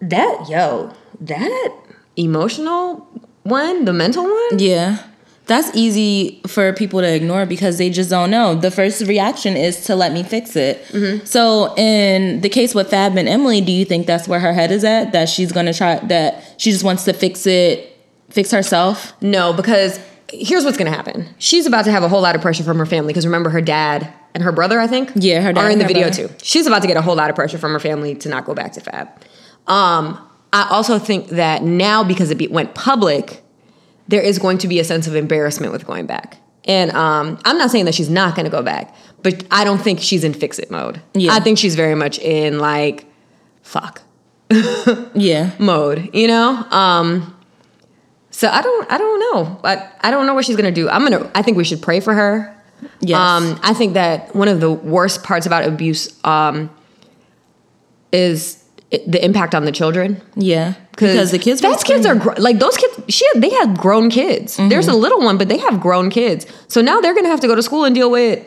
that 0.01 0.47
yo 0.49 0.92
that 1.21 1.71
emotional 2.16 3.09
one, 3.42 3.85
the 3.85 3.92
mental 3.92 4.25
one. 4.25 4.59
Yeah. 4.59 4.99
That's 5.47 5.75
easy 5.75 6.42
for 6.47 6.75
people 6.75 7.01
to 7.01 7.11
ignore 7.11 7.47
because 7.47 7.79
they 7.79 7.88
just 7.88 8.11
don't 8.11 8.31
know. 8.31 8.55
The 8.55 8.71
first 8.71 9.01
reaction 9.07 9.57
is 9.57 9.81
to 9.87 9.97
let 9.97 10.12
me 10.12 10.23
fix 10.23 10.55
it. 10.57 10.85
Mm-hmm. 10.88 11.25
So, 11.25 11.75
in 11.77 12.42
the 12.42 12.51
case 12.51 12.75
with 12.75 12.90
Fab 12.90 13.16
and 13.16 13.27
Emily, 13.27 13.62
do 13.62 13.73
you 13.73 13.87
think 13.87 14.07
that's 14.07 14.29
where 14.29 14.40
her 14.40 14.53
head 14.53 14.71
is 14.71 14.85
at? 14.85 15.12
That 15.12 15.31
she's 15.31 15.51
gonna 15.51 15.73
try, 15.73 16.01
that 16.01 16.44
she 16.59 16.71
just 16.71 16.85
wants 16.85 17.05
to 17.05 17.14
fix 17.14 17.47
it, 17.47 17.97
fix 18.29 18.51
herself? 18.51 19.14
No, 19.23 19.55
because 19.55 19.99
here's 20.33 20.64
what's 20.64 20.77
gonna 20.77 20.91
happen. 20.91 21.29
She's 21.38 21.67
about 21.67 21.85
to 21.87 21.91
have 21.91 22.03
a 22.03 22.09
whole 22.09 22.21
lot 22.21 22.35
of 22.35 22.43
pressure 22.43 22.64
from 22.64 22.79
her 22.79 22.87
family 22.87 23.12
because 23.12 23.27
remember 23.27 23.51
her 23.51 23.61
dad 23.61 24.12
and 24.35 24.43
her 24.43 24.53
brother, 24.53 24.79
I 24.79 24.87
think. 24.87 25.11
Yeah, 25.14 25.41
her 25.41 25.53
dad 25.53 25.64
are 25.64 25.71
in 25.71 25.79
the 25.79 25.87
video 25.87 26.09
brother. 26.09 26.29
too. 26.29 26.35
She's 26.43 26.67
about 26.67 26.83
to 26.83 26.88
get 26.88 26.97
a 26.97 27.03
whole 27.03 27.17
lot 27.17 27.31
of 27.31 27.37
pressure 27.37 27.59
from 27.59 27.73
her 27.73 27.81
family 27.81 28.14
to 28.17 28.29
not 28.29 28.45
go 28.45 28.55
back 28.55 28.73
to 28.73 28.81
Fab. 28.81 29.09
Um, 29.67 30.19
I 30.53 30.67
also 30.71 30.99
think 30.99 31.29
that 31.29 31.62
now 31.62 32.05
because 32.05 32.31
it 32.31 32.37
be, 32.38 32.47
went 32.49 32.75
public, 32.75 33.43
there 34.07 34.23
is 34.23 34.38
going 34.38 34.59
to 34.59 34.69
be 34.69 34.79
a 34.81 34.85
sense 34.85 35.07
of 35.07 35.14
embarrassment 35.14 35.73
with 35.73 35.87
going 35.87 36.07
back. 36.07 36.38
And 36.64 36.91
um, 36.93 37.38
I'm 37.45 37.59
not 37.59 37.71
saying 37.71 37.87
that 37.87 37.95
she's 37.95 38.11
not 38.11 38.35
going 38.35 38.45
to 38.45 38.51
go 38.51 38.62
back, 38.62 38.95
but 39.23 39.45
I 39.51 39.64
don't 39.64 39.79
think 39.79 40.01
she's 40.01 40.25
in 40.25 40.35
fix 40.35 40.59
it 40.59 40.71
mode. 40.71 41.01
Yeah. 41.14 41.33
I 41.33 41.41
think 41.41 41.59
she's 41.59 41.75
very 41.75 41.95
much 41.95 42.19
in 42.19 42.59
like, 42.59 43.07
fuck 43.62 44.03
Yeah. 45.14 45.51
mode, 45.59 46.11
you 46.14 46.27
know? 46.29 46.67
Um 46.71 47.35
so 48.38 48.48
I 48.48 48.62
don't 48.62 48.88
I 48.88 48.98
don't 48.98 49.18
know. 49.18 49.59
But 49.61 49.98
I 50.01 50.12
don't 50.12 50.24
know 50.24 50.35
what 50.35 50.44
she's 50.44 50.55
gonna 50.55 50.70
do. 50.70 50.88
I'm 50.88 51.03
gonna 51.03 51.29
I 51.35 51.42
think 51.42 51.57
we 51.57 51.64
should 51.64 51.83
pray 51.83 51.98
for 51.98 52.14
her. 52.14 52.55
Yes. 53.01 53.18
Um 53.18 53.59
I 53.64 53.74
think 53.74 53.94
that 53.94 54.33
one 54.33 54.46
of 54.46 54.61
the 54.61 54.70
worst 54.70 55.24
parts 55.24 55.44
about 55.44 55.64
abuse 55.64 56.09
um 56.24 56.70
is 58.12 58.62
the 58.90 59.22
impact 59.24 59.57
on 59.57 59.64
the 59.64 59.72
children. 59.72 60.22
Yeah. 60.37 60.74
Because 60.92 61.33
the 61.33 61.40
kids, 61.40 61.61
those 61.61 61.83
kids 61.83 62.07
are 62.07 62.14
gr- 62.14 62.38
like 62.38 62.61
those 62.61 62.77
kids. 62.77 62.94
She 63.09 63.27
had, 63.33 63.42
they 63.42 63.51
had 63.51 63.77
grown 63.77 64.09
kids. 64.09 64.57
There's 64.57 64.87
a 64.87 64.94
little 64.94 65.20
one, 65.20 65.37
but 65.37 65.48
they 65.48 65.59
have 65.59 65.81
grown 65.81 66.09
kids. 66.09 66.46
So 66.68 66.81
now 66.81 67.01
they're 67.01 67.16
gonna 67.16 67.29
have 67.29 67.40
to 67.40 67.48
go 67.48 67.57
to 67.57 67.62
school 67.62 67.85
and 67.85 67.92
deal 67.94 68.09
with 68.11 68.46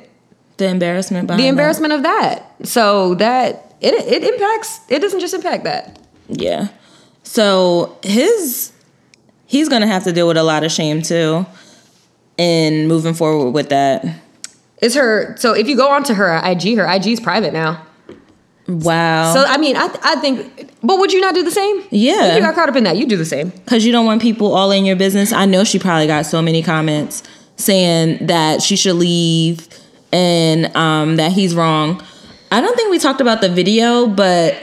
the 0.56 0.68
embarrassment 0.68 1.28
the 1.28 1.36
that. 1.36 1.44
embarrassment 1.44 1.92
of 1.92 2.04
that. 2.04 2.50
So 2.64 3.16
that 3.16 3.76
it 3.82 3.94
it 3.94 4.24
impacts. 4.24 4.80
It 4.88 5.00
doesn't 5.00 5.20
just 5.20 5.34
impact 5.34 5.66
that. 5.66 6.00
Yeah. 6.30 6.70
So 7.24 7.98
his 8.04 8.72
he's 9.52 9.68
gonna 9.68 9.86
have 9.86 10.06
to 10.06 10.14
deal 10.14 10.30
with 10.30 10.38
a 10.38 10.44
lot 10.44 10.64
of 10.64 10.72
shame 10.72 11.02
too 11.02 11.46
in 12.38 12.88
moving 12.88 13.14
forward 13.14 13.52
with 13.52 13.68
that. 13.70 14.06
Is 14.82 14.96
her 14.96 15.36
so 15.38 15.54
if 15.54 15.68
you 15.68 15.76
go 15.76 15.90
onto 15.92 16.14
her 16.14 16.42
IG, 16.44 16.78
her 16.78 16.88
IG's 16.88 17.20
private 17.20 17.52
now. 17.52 17.86
Wow. 18.68 19.34
So 19.34 19.44
I 19.46 19.58
mean, 19.58 19.76
I 19.76 19.94
I 20.02 20.16
think, 20.16 20.72
but 20.82 20.98
would 21.00 21.12
you 21.12 21.20
not 21.20 21.36
do 21.36 21.44
the 21.44 21.52
same? 21.52 21.84
Yeah. 21.92 22.30
If 22.30 22.36
you 22.36 22.42
got 22.42 22.56
caught 22.56 22.70
up 22.70 22.78
in 22.78 22.86
that, 22.86 22.96
you 22.96 23.06
do 23.06 23.18
the 23.18 23.26
same. 23.26 23.50
Because 23.50 23.86
you 23.86 23.92
don't 23.92 24.06
want 24.06 24.22
people 24.22 24.56
all 24.56 24.72
in 24.72 24.86
your 24.86 24.96
business. 24.96 25.34
I 25.34 25.46
know 25.46 25.66
she 25.66 25.78
probably 25.78 26.08
got 26.08 26.26
so 26.26 26.42
many 26.42 26.64
comments 26.64 27.22
saying 27.58 28.28
that 28.28 28.62
she 28.62 28.78
should 28.78 28.96
leave 28.96 29.68
and 30.14 30.74
um, 30.78 31.18
that 31.18 31.34
he's 31.34 31.54
wrong. 31.56 32.02
I 32.52 32.62
don't 32.62 32.76
think 32.76 32.90
we 32.90 33.00
talked 33.00 33.22
about 33.22 33.42
the 33.42 33.50
video, 33.50 34.08
but 34.08 34.58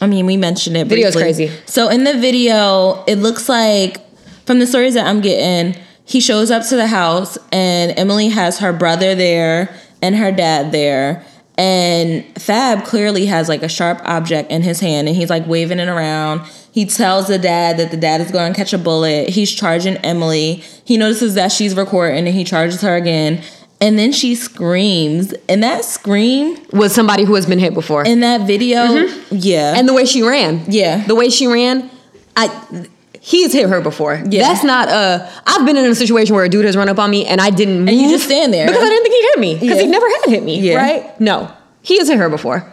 I 0.00 0.06
mean, 0.06 0.26
we 0.26 0.36
mentioned 0.36 0.76
it. 0.76 0.86
Video's 0.86 1.14
briefly. 1.14 1.48
crazy. 1.48 1.62
So 1.66 1.88
in 1.88 2.04
the 2.04 2.14
video, 2.14 3.04
it 3.06 3.16
looks 3.16 3.48
like 3.48 4.03
from 4.46 4.58
the 4.58 4.66
stories 4.66 4.94
that 4.94 5.06
I'm 5.06 5.20
getting, 5.20 5.80
he 6.04 6.20
shows 6.20 6.50
up 6.50 6.66
to 6.68 6.76
the 6.76 6.86
house 6.86 7.38
and 7.50 7.98
Emily 7.98 8.28
has 8.28 8.58
her 8.58 8.72
brother 8.72 9.14
there 9.14 9.74
and 10.02 10.14
her 10.16 10.30
dad 10.30 10.72
there. 10.72 11.24
And 11.56 12.24
Fab 12.40 12.84
clearly 12.84 13.26
has 13.26 13.48
like 13.48 13.62
a 13.62 13.68
sharp 13.68 14.00
object 14.04 14.50
in 14.50 14.62
his 14.62 14.80
hand 14.80 15.08
and 15.08 15.16
he's 15.16 15.30
like 15.30 15.46
waving 15.46 15.78
it 15.78 15.88
around. 15.88 16.42
He 16.72 16.84
tells 16.84 17.28
the 17.28 17.38
dad 17.38 17.76
that 17.78 17.92
the 17.92 17.96
dad 17.96 18.20
is 18.20 18.32
going 18.32 18.52
to 18.52 18.56
catch 18.56 18.72
a 18.72 18.78
bullet. 18.78 19.28
He's 19.28 19.52
charging 19.52 19.96
Emily. 19.98 20.64
He 20.84 20.96
notices 20.96 21.34
that 21.36 21.52
she's 21.52 21.76
recording 21.76 22.26
and 22.26 22.34
he 22.34 22.42
charges 22.42 22.80
her 22.82 22.96
again. 22.96 23.42
And 23.80 23.98
then 23.98 24.12
she 24.12 24.34
screams. 24.34 25.32
And 25.48 25.62
that 25.62 25.84
scream 25.84 26.58
Was 26.72 26.92
somebody 26.94 27.24
who 27.24 27.34
has 27.34 27.46
been 27.46 27.58
hit 27.58 27.74
before, 27.74 28.04
in 28.04 28.20
that 28.20 28.46
video, 28.46 28.78
mm-hmm. 28.78 29.36
yeah. 29.38 29.74
and 29.76 29.88
the 29.88 29.92
way 29.92 30.06
she 30.06 30.22
ran, 30.22 30.64
Yeah. 30.68 31.06
the 31.06 31.14
way 31.14 31.28
she 31.28 31.46
ran, 31.46 31.90
I. 32.36 32.86
He's 33.26 33.54
hit 33.54 33.70
her 33.70 33.80
before. 33.80 34.22
Yeah. 34.28 34.42
That's 34.42 34.62
not 34.62 34.90
a. 34.90 35.32
I've 35.46 35.64
been 35.64 35.78
in 35.78 35.86
a 35.86 35.94
situation 35.94 36.34
where 36.34 36.44
a 36.44 36.48
dude 36.50 36.66
has 36.66 36.76
run 36.76 36.90
up 36.90 36.98
on 36.98 37.10
me 37.10 37.24
and 37.24 37.40
I 37.40 37.48
didn't 37.48 37.78
move. 37.78 37.88
And 37.88 37.96
you 37.96 38.10
just 38.10 38.26
stand 38.26 38.52
there. 38.52 38.66
because 38.66 38.82
I 38.82 38.86
didn't 38.86 39.02
think 39.02 39.14
he'd 39.14 39.28
hit 39.30 39.38
me 39.38 39.54
because 39.58 39.80
he 39.80 39.86
never 39.86 40.06
had 40.06 40.28
hit 40.28 40.42
me. 40.42 40.60
Yeah. 40.60 40.74
Right? 40.76 41.20
No, 41.20 41.50
he 41.80 41.96
has 41.96 42.08
hit 42.08 42.18
her 42.18 42.28
before, 42.28 42.70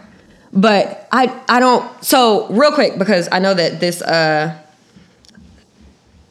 but 0.52 1.08
I 1.10 1.34
I 1.48 1.58
don't. 1.58 2.04
So 2.04 2.48
real 2.48 2.70
quick 2.70 2.98
because 2.98 3.30
I 3.32 3.38
know 3.38 3.54
that 3.54 3.80
this 3.80 4.02
uh 4.02 4.54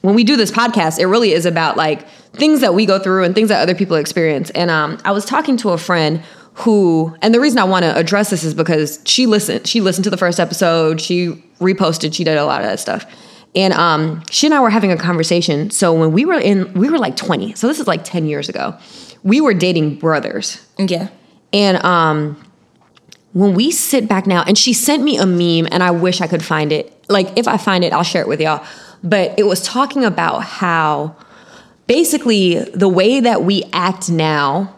when 0.02 0.14
we 0.14 0.24
do 0.24 0.36
this 0.38 0.52
podcast, 0.52 1.00
it 1.00 1.08
really 1.08 1.32
is 1.32 1.48
about 1.48 1.76
like 1.76 2.08
things 2.34 2.62
that 2.62 2.76
we 2.76 2.86
go 2.86 3.00
through 3.00 3.24
and 3.24 3.34
things 3.34 3.50
that 3.50 3.60
other 3.62 3.74
people 3.74 3.98
experience. 3.98 4.52
And 4.52 4.70
um, 4.70 5.00
I 5.04 5.12
was 5.14 5.26
talking 5.26 5.58
to 5.58 5.70
a 5.72 5.80
friend 5.80 6.22
who, 6.54 7.16
and 7.24 7.34
the 7.34 7.40
reason 7.40 7.58
I 7.58 7.64
want 7.64 7.86
to 7.86 7.96
address 7.96 8.30
this 8.30 8.44
is 8.44 8.54
because 8.54 9.02
she 9.06 9.26
listened. 9.26 9.66
She 9.68 9.82
listened 9.82 10.04
to 10.04 10.10
the 10.12 10.18
first 10.18 10.40
episode. 10.40 11.02
She 11.02 11.44
reposted. 11.60 12.14
She 12.14 12.24
did 12.24 12.38
a 12.38 12.46
lot 12.46 12.62
of 12.62 12.68
that 12.68 12.80
stuff. 12.80 13.06
And 13.56 13.74
um, 13.74 14.24
she 14.30 14.48
and 14.48 14.54
I 14.54 14.62
were 14.62 14.70
having 14.70 14.92
a 14.92 14.98
conversation. 14.98 15.72
So 15.72 15.94
when 15.94 16.14
we 16.14 16.26
were 16.26 16.40
in, 16.40 16.74
we 16.74 16.90
were 16.90 16.98
like 16.98 17.18
20. 17.18 17.54
So 17.56 17.68
this 17.68 17.80
is 17.80 17.88
like 17.88 18.04
10 18.04 18.26
years 18.26 18.48
ago. 18.48 18.78
We 19.24 19.42
were 19.42 19.54
dating 19.54 20.00
brothers. 20.00 20.66
yeah. 20.78 21.10
And 21.54 21.84
um, 21.84 22.42
when 23.34 23.54
we 23.54 23.72
sit 23.72 24.08
back 24.08 24.26
now, 24.26 24.44
and 24.44 24.58
she 24.58 24.74
sent 24.74 25.04
me 25.04 25.18
a 25.18 25.26
meme, 25.26 25.68
and 25.72 25.84
I 25.84 25.92
wish 25.92 26.22
I 26.22 26.28
could 26.28 26.44
find 26.44 26.72
it. 26.72 26.94
Like, 27.10 27.38
if 27.38 27.48
I 27.48 27.58
find 27.58 27.84
it, 27.84 27.94
I'll 27.94 28.04
share 28.04 28.22
it 28.22 28.28
with 28.28 28.40
y'all. 28.40 28.66
But 29.04 29.38
it 29.38 29.44
was 29.44 29.62
talking 29.62 30.06
about 30.06 30.44
how 30.44 31.16
basically 31.88 32.56
the 32.56 32.88
way 32.88 33.20
that 33.20 33.44
we 33.44 33.64
act 33.74 34.10
now, 34.10 34.76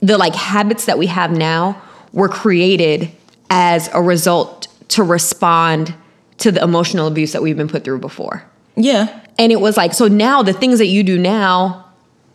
the 0.00 0.18
like 0.18 0.34
habits 0.34 0.86
that 0.86 0.98
we 0.98 1.06
have 1.06 1.30
now, 1.30 1.80
were 2.12 2.28
created 2.28 3.10
as 3.50 3.88
a 3.92 4.02
result 4.02 4.68
to 4.88 5.02
respond 5.02 5.94
to 6.38 6.52
the 6.52 6.62
emotional 6.62 7.06
abuse 7.06 7.32
that 7.32 7.42
we've 7.42 7.56
been 7.56 7.68
put 7.68 7.84
through 7.84 7.98
before. 7.98 8.44
Yeah. 8.76 9.20
And 9.38 9.52
it 9.52 9.60
was 9.60 9.76
like, 9.76 9.92
so 9.92 10.08
now 10.08 10.42
the 10.42 10.52
things 10.52 10.78
that 10.78 10.86
you 10.86 11.02
do 11.02 11.18
now, 11.18 11.84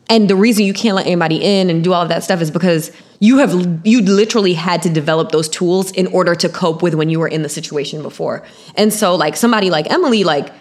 and 0.10 0.30
the 0.30 0.36
reason 0.36 0.66
you 0.66 0.74
can't 0.74 0.96
let 0.96 1.06
anybody 1.06 1.38
in 1.38 1.70
and 1.70 1.84
do 1.84 1.94
all 1.94 2.02
of 2.02 2.10
that 2.10 2.24
stuff 2.24 2.42
is 2.42 2.52
because 2.52 2.92
you 3.20 3.38
have 3.38 3.82
you 3.86 4.02
literally 4.02 4.54
had 4.54 4.82
to 4.82 4.90
develop 4.90 5.32
those 5.32 5.48
tools 5.48 5.92
in 5.92 6.08
order 6.08 6.36
to 6.36 6.50
cope 6.50 6.82
with 6.82 6.94
when 6.94 7.10
you 7.10 7.20
were 7.20 7.28
in 7.28 7.42
the 7.42 7.50
situation 7.50 8.02
before. 8.02 8.46
And 8.76 8.92
so 8.92 9.16
like 9.16 9.38
somebody 9.38 9.70
like 9.70 9.90
Emily, 9.90 10.26
like, 10.26 10.52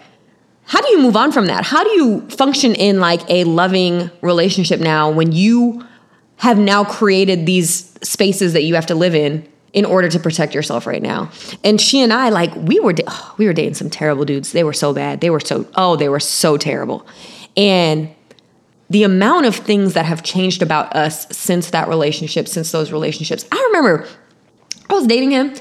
how 0.65 0.79
do 0.79 0.87
you 0.91 1.01
move 1.01 1.17
on 1.17 1.33
from 1.33 1.47
that? 1.47 1.65
How 1.65 1.83
do 1.83 1.89
you 1.89 2.21
function 2.29 2.73
in 2.73 3.01
like 3.01 3.19
a 3.29 3.43
loving 3.43 4.09
relationship 4.21 4.79
now 4.79 5.11
when 5.11 5.33
you 5.33 5.85
have 6.37 6.57
now 6.57 6.85
created 6.85 7.45
these 7.45 7.93
spaces 8.01 8.53
that 8.53 8.63
you 8.63 8.75
have 8.75 8.85
to 8.85 8.95
live 8.95 9.13
in 9.13 9.45
in 9.73 9.85
order 9.85 10.07
to 10.07 10.19
protect 10.19 10.53
yourself 10.53 10.85
right 10.85 11.01
now. 11.01 11.31
And 11.63 11.81
she 11.81 11.99
and 12.01 12.13
I 12.13 12.29
like 12.29 12.55
we 12.55 12.79
were 12.79 12.93
da- 12.93 13.03
oh, 13.07 13.35
we 13.37 13.45
were 13.45 13.53
dating 13.53 13.73
some 13.73 13.89
terrible 13.89 14.25
dudes. 14.25 14.51
They 14.51 14.63
were 14.63 14.73
so 14.73 14.93
bad. 14.93 15.21
They 15.21 15.29
were 15.29 15.39
so 15.39 15.67
oh, 15.75 15.95
they 15.95 16.09
were 16.09 16.19
so 16.19 16.57
terrible. 16.57 17.05
And 17.57 18.13
the 18.89 19.03
amount 19.03 19.45
of 19.45 19.55
things 19.55 19.93
that 19.93 20.05
have 20.05 20.21
changed 20.23 20.61
about 20.61 20.95
us 20.95 21.25
since 21.35 21.71
that 21.71 21.87
relationship, 21.87 22.47
since 22.47 22.71
those 22.71 22.91
relationships. 22.91 23.45
I 23.51 23.71
remember 23.73 24.07
I 24.89 24.93
was 24.93 25.07
dating 25.07 25.31
him. 25.31 25.53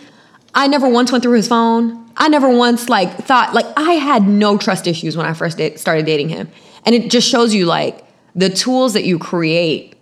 I 0.54 0.66
never 0.66 0.88
once 0.88 1.10
went 1.10 1.24
through 1.24 1.36
his 1.36 1.48
phone. 1.48 2.10
I 2.16 2.28
never 2.28 2.54
once 2.54 2.90
like 2.90 3.10
thought 3.24 3.54
like 3.54 3.66
I 3.76 3.92
had 3.92 4.28
no 4.28 4.58
trust 4.58 4.86
issues 4.86 5.16
when 5.16 5.24
I 5.24 5.32
first 5.32 5.58
started 5.78 6.04
dating 6.04 6.28
him. 6.28 6.50
And 6.84 6.94
it 6.94 7.10
just 7.10 7.28
shows 7.28 7.54
you 7.54 7.64
like 7.64 8.04
the 8.34 8.50
tools 8.50 8.92
that 8.92 9.04
you 9.04 9.18
create 9.18 9.94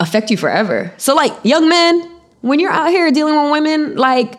affect 0.00 0.30
you 0.30 0.36
forever. 0.36 0.92
So 0.96 1.14
like 1.14 1.32
young 1.44 1.68
men, 1.68 2.15
when 2.42 2.60
you're 2.60 2.70
out 2.70 2.88
here 2.90 3.10
dealing 3.10 3.34
with 3.42 3.52
women, 3.52 3.96
like 3.96 4.38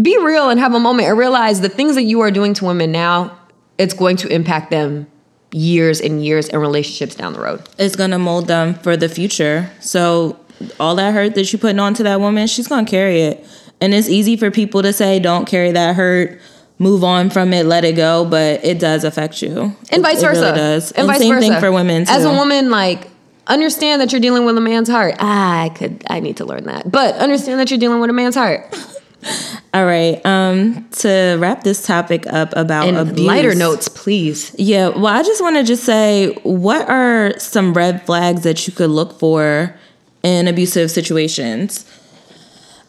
be 0.00 0.16
real 0.18 0.48
and 0.50 0.58
have 0.58 0.74
a 0.74 0.80
moment 0.80 1.08
and 1.08 1.18
realize 1.18 1.60
the 1.60 1.68
things 1.68 1.94
that 1.96 2.04
you 2.04 2.20
are 2.20 2.30
doing 2.30 2.54
to 2.54 2.64
women 2.64 2.92
now, 2.92 3.36
it's 3.78 3.94
going 3.94 4.16
to 4.16 4.28
impact 4.28 4.70
them 4.70 5.06
years 5.52 6.00
and 6.00 6.24
years 6.24 6.48
and 6.48 6.60
relationships 6.60 7.14
down 7.14 7.34
the 7.34 7.40
road. 7.40 7.62
It's 7.78 7.94
gonna 7.96 8.18
mold 8.18 8.46
them 8.46 8.74
for 8.74 8.96
the 8.96 9.08
future. 9.08 9.70
So 9.80 10.38
all 10.80 10.94
that 10.94 11.12
hurt 11.12 11.34
that 11.34 11.52
you're 11.52 11.60
putting 11.60 11.78
onto 11.78 12.02
that 12.04 12.20
woman, 12.20 12.46
she's 12.46 12.68
gonna 12.68 12.86
carry 12.86 13.22
it. 13.22 13.44
And 13.80 13.92
it's 13.92 14.08
easy 14.08 14.36
for 14.36 14.50
people 14.50 14.80
to 14.82 14.92
say, 14.92 15.18
"Don't 15.18 15.44
carry 15.46 15.72
that 15.72 15.96
hurt." 15.96 16.40
Move 16.78 17.04
on 17.04 17.30
from 17.30 17.52
it, 17.52 17.66
let 17.66 17.84
it 17.84 17.92
go, 17.96 18.24
but 18.24 18.64
it 18.64 18.78
does 18.78 19.04
affect 19.04 19.40
you, 19.42 19.76
and 19.90 20.00
It- 20.00 20.02
vice 20.02 20.18
it 20.22 20.26
versa. 20.26 20.40
really 20.40 20.56
does. 20.56 20.90
And, 20.92 21.00
And, 21.00 21.08
vice 21.08 21.18
same 21.20 21.34
versa. 21.34 21.40
thing 21.48 21.60
for 21.60 21.70
women. 21.70 22.06
Too. 22.06 22.12
As 22.12 22.24
a 22.24 22.30
woman, 22.32 22.70
like 22.70 23.08
understand 23.46 24.00
that 24.00 24.12
you're 24.12 24.20
dealing 24.20 24.44
with 24.44 24.56
a 24.56 24.60
man's 24.60 24.88
heart. 24.88 25.14
Ah, 25.18 25.62
I 25.62 25.68
could, 25.70 26.02
I 26.08 26.20
need 26.20 26.36
to 26.38 26.44
learn 26.44 26.64
that. 26.64 26.90
But 26.90 27.14
understand 27.16 27.60
that 27.60 27.70
you're 27.70 27.80
dealing 27.80 28.00
with 28.00 28.10
a 28.10 28.12
man's 28.12 28.34
heart. 28.34 28.74
All 29.74 29.84
right. 29.84 30.24
Um, 30.26 30.88
to 30.98 31.36
wrap 31.38 31.62
this 31.62 31.86
topic 31.86 32.26
up 32.26 32.52
about 32.56 32.88
And 32.88 32.96
abuse, 32.96 33.20
lighter 33.26 33.54
notes, 33.54 33.88
please. 33.88 34.54
Yeah. 34.58 34.88
Well, 34.88 35.06
I 35.06 35.22
just 35.22 35.40
want 35.40 35.56
to 35.56 35.62
just 35.62 35.84
say, 35.84 36.34
what 36.42 36.88
are 36.88 37.32
some 37.38 37.72
red 37.72 38.04
flags 38.04 38.42
that 38.42 38.66
you 38.66 38.72
could 38.72 38.90
look 38.90 39.18
for 39.18 39.74
in 40.22 40.48
abusive 40.48 40.90
situations? 40.90 41.84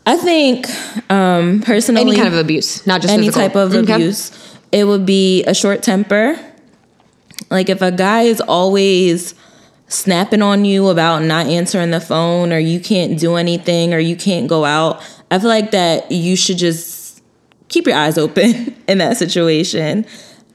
I 0.06 0.18
think, 0.18 0.68
um, 1.12 1.62
personally, 1.62 2.02
Any 2.02 2.16
kind 2.16 2.28
of 2.28 2.34
abuse, 2.40 2.86
not 2.86 3.02
just 3.02 3.14
any 3.14 3.28
physical. 3.28 3.48
type 3.48 3.56
of 3.56 3.74
Okay. 3.74 3.94
abuse. 3.94 4.32
It 4.72 4.86
would 4.86 5.06
be 5.06 5.44
a 5.46 5.54
short 5.54 5.82
temper, 5.84 6.38
Like 7.52 7.70
if 7.70 7.82
a 7.82 7.92
guy 7.92 8.24
is 8.24 8.42
always 8.42 9.36
snapping 9.88 10.42
on 10.42 10.66
you 10.66 10.90
about 10.90 11.24
not 11.24 11.48
answering 11.48 11.92
the 11.92 12.02
phone 12.02 12.52
or 12.52 12.60
you 12.60 12.80
can't 12.80 13.20
do 13.20 13.36
anything 13.36 13.94
or 13.94 14.00
you 14.00 14.16
can't 14.16 14.48
go 14.48 14.66
out, 14.66 15.02
I 15.30 15.40
feel 15.40 15.50
like 15.50 15.72
that 15.72 16.12
you 16.12 16.36
should 16.36 16.58
just 16.58 17.22
keep 17.68 17.86
your 17.86 17.96
eyes 17.96 18.18
open 18.18 18.76
in 18.88 19.00
that 19.00 19.18
situation. 19.18 20.06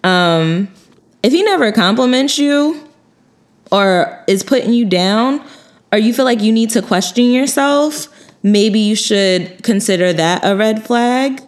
Um, 0.04 0.68
if 1.22 1.32
he 1.32 1.42
never 1.42 1.72
compliments 1.72 2.38
you 2.38 2.88
or 3.70 4.24
is 4.26 4.42
putting 4.42 4.72
you 4.72 4.84
down, 4.84 5.44
or 5.92 5.98
you 5.98 6.12
feel 6.12 6.24
like 6.24 6.42
you 6.42 6.52
need 6.52 6.70
to 6.70 6.82
question 6.82 7.30
yourself, 7.30 8.08
maybe 8.42 8.78
you 8.78 8.94
should 8.94 9.62
consider 9.62 10.12
that 10.12 10.44
a 10.44 10.56
red 10.56 10.86
flag. 10.86 11.40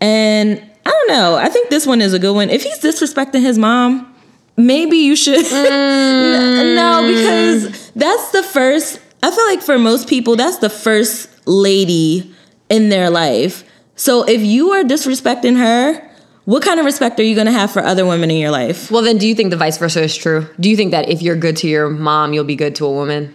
And 0.00 0.62
I 0.84 0.90
don't 0.90 1.08
know. 1.08 1.36
I 1.36 1.48
think 1.48 1.70
this 1.70 1.86
one 1.86 2.00
is 2.00 2.12
a 2.12 2.18
good 2.18 2.34
one. 2.34 2.50
If 2.50 2.62
he's 2.62 2.78
disrespecting 2.78 3.42
his 3.42 3.58
mom, 3.58 4.14
maybe 4.58 4.98
you 4.98 5.16
should. 5.16 5.46
Mm. 5.58 6.74
no, 6.74 7.06
because 7.06 7.90
that's 7.92 8.30
the 8.32 8.42
first. 8.42 9.00
I 9.22 9.30
feel 9.30 9.46
like 9.46 9.62
for 9.62 9.78
most 9.78 10.08
people, 10.08 10.36
that's 10.36 10.58
the 10.58 10.68
first 10.70 11.28
lady 11.46 12.32
in 12.68 12.88
their 12.90 13.10
life. 13.10 13.64
So 13.96 14.22
if 14.24 14.42
you 14.42 14.70
are 14.72 14.82
disrespecting 14.84 15.56
her, 15.56 16.08
what 16.44 16.62
kind 16.62 16.78
of 16.80 16.86
respect 16.86 17.18
are 17.20 17.24
you 17.24 17.34
going 17.34 17.46
to 17.46 17.52
have 17.52 17.70
for 17.70 17.82
other 17.82 18.06
women 18.06 18.30
in 18.30 18.38
your 18.38 18.50
life? 18.50 18.90
Well, 18.90 19.02
then 19.02 19.18
do 19.18 19.26
you 19.26 19.34
think 19.34 19.50
the 19.50 19.56
vice 19.56 19.76
versa 19.78 20.02
is 20.02 20.16
true? 20.16 20.46
Do 20.60 20.70
you 20.70 20.76
think 20.76 20.92
that 20.92 21.08
if 21.08 21.20
you're 21.22 21.36
good 21.36 21.56
to 21.58 21.68
your 21.68 21.90
mom, 21.90 22.32
you'll 22.32 22.44
be 22.44 22.56
good 22.56 22.74
to 22.76 22.86
a 22.86 22.92
woman? 22.92 23.34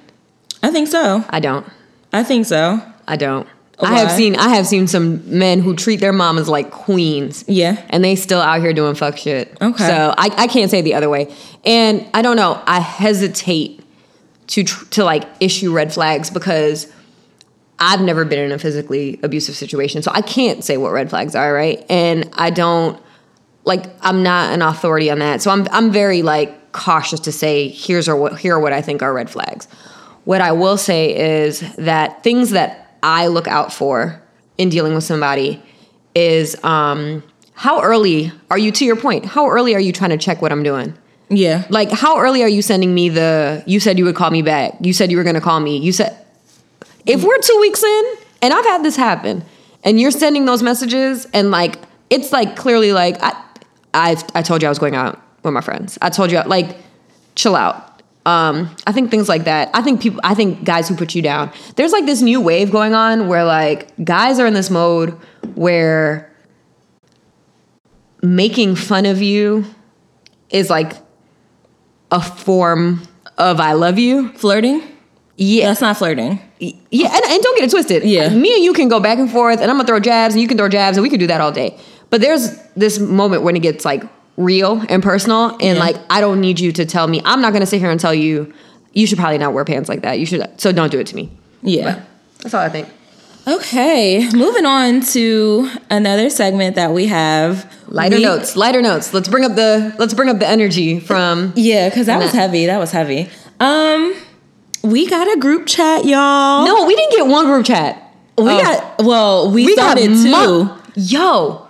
I 0.61 0.71
think 0.71 0.88
so. 0.88 1.24
I 1.30 1.39
don't. 1.39 1.65
I 2.11 2.24
think 2.24 2.45
so. 2.45 2.82
I 3.07 3.15
don't. 3.17 3.47
I 3.80 3.97
have 3.97 4.11
seen 4.11 4.36
I 4.36 4.49
have 4.49 4.67
seen 4.67 4.88
some 4.88 5.38
men 5.38 5.59
who 5.59 5.76
treat 5.76 5.99
their 5.99 6.13
mamas 6.13 6.47
like 6.47 6.71
queens. 6.71 7.43
Yeah. 7.47 7.84
And 7.89 8.03
they 8.03 8.15
still 8.15 8.41
out 8.41 8.61
here 8.61 8.74
doing 8.74 8.95
fuck 8.95 9.17
shit. 9.17 9.57
Okay. 9.61 9.84
So 9.84 10.13
I, 10.17 10.30
I 10.38 10.47
can't 10.47 10.69
say 10.69 10.82
the 10.82 10.93
other 10.93 11.09
way. 11.09 11.34
And 11.65 12.05
I 12.13 12.21
don't 12.21 12.36
know. 12.36 12.61
I 12.65 12.80
hesitate 12.80 13.84
to 14.47 14.63
tr- 14.63 14.86
to 14.91 15.03
like 15.03 15.24
issue 15.39 15.74
red 15.74 15.93
flags 15.93 16.30
because 16.30 16.91
I've 17.80 18.01
never 18.01 18.26
been 18.26 18.39
in 18.39 18.51
a 18.51 18.59
physically 18.59 19.19
abusive 19.24 19.55
situation. 19.55 20.03
So 20.03 20.11
I 20.13 20.21
can't 20.21 20.63
say 20.63 20.78
what 20.78 20.91
red 20.91 21.09
flags 21.09 21.36
are, 21.36 21.53
right? 21.53 21.84
And 21.89 22.30
I 22.34 22.49
don't 22.49 23.01
like 23.65 23.86
I'm 24.01 24.24
not 24.24 24.53
an 24.53 24.61
authority 24.61 25.09
on 25.09 25.19
that. 25.19 25.41
So 25.41 25.51
I'm 25.51 25.67
I'm 25.71 25.91
very 25.91 26.21
like 26.21 26.71
cautious 26.74 27.19
to 27.21 27.32
say 27.32 27.69
here's 27.69 28.07
or 28.07 28.15
what 28.15 28.39
here 28.39 28.55
are 28.55 28.59
what 28.59 28.74
I 28.74 28.82
think 28.82 29.01
are 29.01 29.13
red 29.13 29.30
flags. 29.30 29.67
What 30.26 30.41
I 30.41 30.51
will 30.53 30.78
say 30.78 31.41
is 31.43 31.59
that 31.76 32.24
things 32.24 32.51
that 32.51 32.83
I 33.04 33.28
look 33.28 33.47
out 33.47 33.72
for 33.72 34.22
in 34.58 34.70
dealing 34.70 34.95
with 34.95 35.04
somebody 35.04 35.62
is 36.16 36.62
um 36.64 37.24
how 37.54 37.82
early 37.82 38.32
are 38.49 38.58
you 38.58 38.72
to 38.72 38.86
your 38.86 38.95
point? 38.95 39.26
How 39.26 39.47
early 39.47 39.76
are 39.76 39.80
you 39.80 39.91
trying 39.91 40.10
to 40.10 40.18
check 40.18 40.41
what 40.41 40.51
I'm 40.51 40.64
doing? 40.64 40.97
Yeah. 41.30 41.66
Like 41.70 41.91
how 41.91 42.20
early 42.20 42.41
are 42.41 42.49
you 42.49 42.62
sending 42.62 42.95
me 42.95 43.10
the 43.10 43.64
you 43.68 43.80
said 43.80 43.99
you 43.99 44.06
would 44.06 44.16
call 44.16 44.32
me 44.32 44.41
back. 44.41 44.76
You 44.82 44.93
said 44.93 45.12
you 45.12 45.18
were 45.18 45.24
going 45.24 45.36
to 45.36 45.41
call 45.41 45.60
me. 45.60 45.78
You 45.78 45.91
said 45.91 46.18
if 47.06 47.24
we're 47.24 47.38
2 47.38 47.58
weeks 47.60 47.84
in 47.84 48.16
and 48.41 48.54
I've 48.54 48.66
had 48.66 48.84
this 48.84 48.95
happen 48.95 49.43
and 49.84 49.99
you're 49.99 50.12
sending 50.12 50.45
those 50.45 50.64
messages 50.64 51.28
and 51.34 51.51
like 51.51 51.78
it's 52.10 52.32
like 52.32 52.56
clearly 52.56 52.93
like 52.93 53.18
I 53.22 53.34
I 53.93 54.16
I 54.34 54.41
told 54.41 54.62
you 54.62 54.68
I 54.68 54.70
was 54.70 54.80
going 54.80 54.95
out 54.95 55.22
with 55.43 55.54
my 55.54 55.62
friends. 55.62 55.97
I 56.01 56.10
told 56.10 56.32
you 56.32 56.41
like 56.43 56.78
chill 57.36 57.56
out. 57.56 57.93
Um, 58.26 58.74
I 58.88 58.93
think 58.93 59.11
things 59.11 59.28
like 59.28 59.43
that. 59.45 59.69
I 59.74 59.82
think 59.82 60.01
people. 60.01 60.21
I 60.24 60.34
think 60.34 60.63
guys 60.63 60.88
who 60.88 60.95
put 60.95 61.13
you 61.13 61.21
down. 61.21 61.51
There's 61.76 61.91
like 61.91 62.05
this 62.05 62.21
new 62.21 62.39
wave 62.39 62.71
going 62.71 62.93
on 62.93 63.28
where 63.28 63.43
like 63.43 63.93
guys 64.03 64.39
are 64.39 64.47
in 64.47 64.53
this 64.53 64.69
mode 64.69 65.11
where 65.55 66.32
making 68.21 68.76
fun 68.76 69.05
of 69.05 69.21
you 69.21 69.65
is 70.49 70.69
like 70.69 70.93
a 72.11 72.21
form 72.21 73.01
of 73.38 73.59
I 73.59 73.74
love 73.74 73.99
you. 73.99 74.30
Flirting? 74.34 74.82
Yeah, 75.36 75.67
that's 75.67 75.82
not 75.82 75.97
flirting. 75.97 76.39
Yeah, 76.59 77.13
and, 77.13 77.26
and 77.26 77.43
don't 77.43 77.57
get 77.57 77.65
it 77.65 77.71
twisted. 77.71 78.03
Yeah, 78.03 78.30
me 78.30 78.53
and 78.55 78.63
you 78.63 78.71
can 78.71 78.88
go 78.88 78.99
back 78.99 79.17
and 79.17 79.30
forth, 79.30 79.59
and 79.59 79.69
I'm 79.69 79.78
gonna 79.78 79.88
throw 79.88 79.99
jabs, 79.99 80.36
and 80.36 80.41
you 80.41 80.47
can 80.47 80.57
throw 80.57 80.69
jabs, 80.69 80.95
and 80.95 81.03
we 81.03 81.09
can 81.09 81.19
do 81.19 81.28
that 81.28 81.41
all 81.41 81.51
day. 81.51 81.78
But 82.09 82.21
there's 82.21 82.55
this 82.76 82.99
moment 82.99 83.41
when 83.41 83.55
it 83.55 83.61
gets 83.61 83.84
like 83.84 84.03
real 84.38 84.84
and 84.90 85.04
personal, 85.04 85.52
and 85.52 85.62
yeah. 85.62 85.74
like 85.74 85.98
I 86.10 86.22
don't 86.22 86.42
need 86.42 86.60
you 86.60 86.72
to 86.74 86.86
tell 86.86 87.08
me. 87.08 87.22
I'm 87.26 87.42
not 87.42 87.54
gonna 87.54 87.66
sit 87.66 87.80
here 87.80 87.92
and 87.92 88.00
tell 88.00 88.14
you 88.14 88.54
you 88.94 89.08
should 89.08 89.18
probably 89.18 89.38
not 89.38 89.54
wear 89.54 89.66
pants 89.66 89.90
like 89.90 90.02
that. 90.02 90.20
You 90.20 90.26
should. 90.26 90.60
So 90.60 90.72
don't 90.72 90.92
do 90.92 91.00
it 91.00 91.08
to 91.08 91.16
me. 91.16 91.32
Yeah, 91.62 91.84
but 91.84 92.04
that's 92.40 92.54
all 92.54 92.62
I 92.62 92.70
think. 92.70 92.90
Okay, 93.46 94.30
moving 94.34 94.66
on 94.66 95.02
to 95.02 95.70
another 95.90 96.30
segment 96.30 96.76
that 96.76 96.94
we 96.94 97.08
have. 97.08 97.70
Lighter 97.88 98.16
we, 98.16 98.24
notes, 98.24 98.56
lighter 98.56 98.82
notes. 98.82 99.14
Let's 99.14 99.28
bring 99.28 99.44
up 99.44 99.56
the 99.56 99.94
let's 100.00 100.14
bring 100.14 100.30
up 100.30 100.40
the 100.40 100.48
energy 100.48 101.00
from 101.00 101.52
Yeah, 101.56 101.90
cuz 101.90 102.06
that 102.06 102.20
was 102.20 102.32
that. 102.32 102.38
heavy. 102.38 102.68
That 102.68 102.80
was 102.80 102.92
heavy. 102.92 103.30
Um 103.60 104.16
we 104.82 105.08
got 105.08 105.28
a 105.36 105.40
group 105.40 105.66
chat, 105.66 106.06
y'all. 106.06 106.66
No, 106.66 106.86
we 106.86 106.96
didn't 106.96 107.12
get 107.12 107.28
one 107.28 107.46
group 107.46 107.66
chat. 107.66 108.14
We 108.38 108.46
oh. 108.46 108.62
got 108.62 109.04
well, 109.04 109.52
we, 109.52 109.66
we 109.66 109.74
started 109.74 110.10
got 110.10 110.24
two. 110.24 110.32
Mo- 110.32 110.78
Yo, 110.96 111.62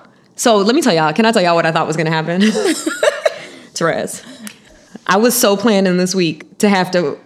so 0.44 0.58
let 0.58 0.76
me 0.76 0.82
tell 0.82 0.94
y'all. 0.94 1.14
Can 1.14 1.26
I 1.26 1.32
tell 1.32 1.42
y'all 1.42 1.56
what 1.56 1.66
I 1.66 1.72
thought 1.72 1.88
was 1.88 1.96
gonna 1.96 2.10
happen? 2.10 2.42
Therese, 3.74 4.22
I 5.08 5.16
was 5.16 5.40
so 5.40 5.56
planning 5.56 5.96
this 5.96 6.14
week 6.14 6.58
to 6.58 6.68
have 6.68 6.92
to 6.92 7.18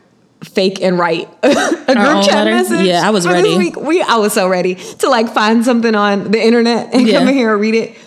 fake 0.44 0.84
and 0.84 1.00
write 1.00 1.28
a 1.44 1.48
group 1.48 1.88
chat 1.88 2.46
letter? 2.46 2.52
message. 2.52 2.86
Yeah, 2.86 3.02
I 3.04 3.10
was 3.10 3.28
ready. 3.28 3.58
Week, 3.58 3.76
we 3.76 4.04
I 4.04 4.18
was 4.18 4.34
so 4.34 4.48
ready 4.48 4.76
to 4.76 5.10
like 5.10 5.30
find 5.34 5.66
something 5.66 5.96
on 5.96 6.30
the 6.30 6.40
internet 6.40 6.94
and 6.94 7.08
yeah. 7.08 7.18
come 7.18 7.30
in 7.30 7.34
here 7.34 7.54
and 7.54 7.60
read 7.60 7.74
it. 7.74 7.98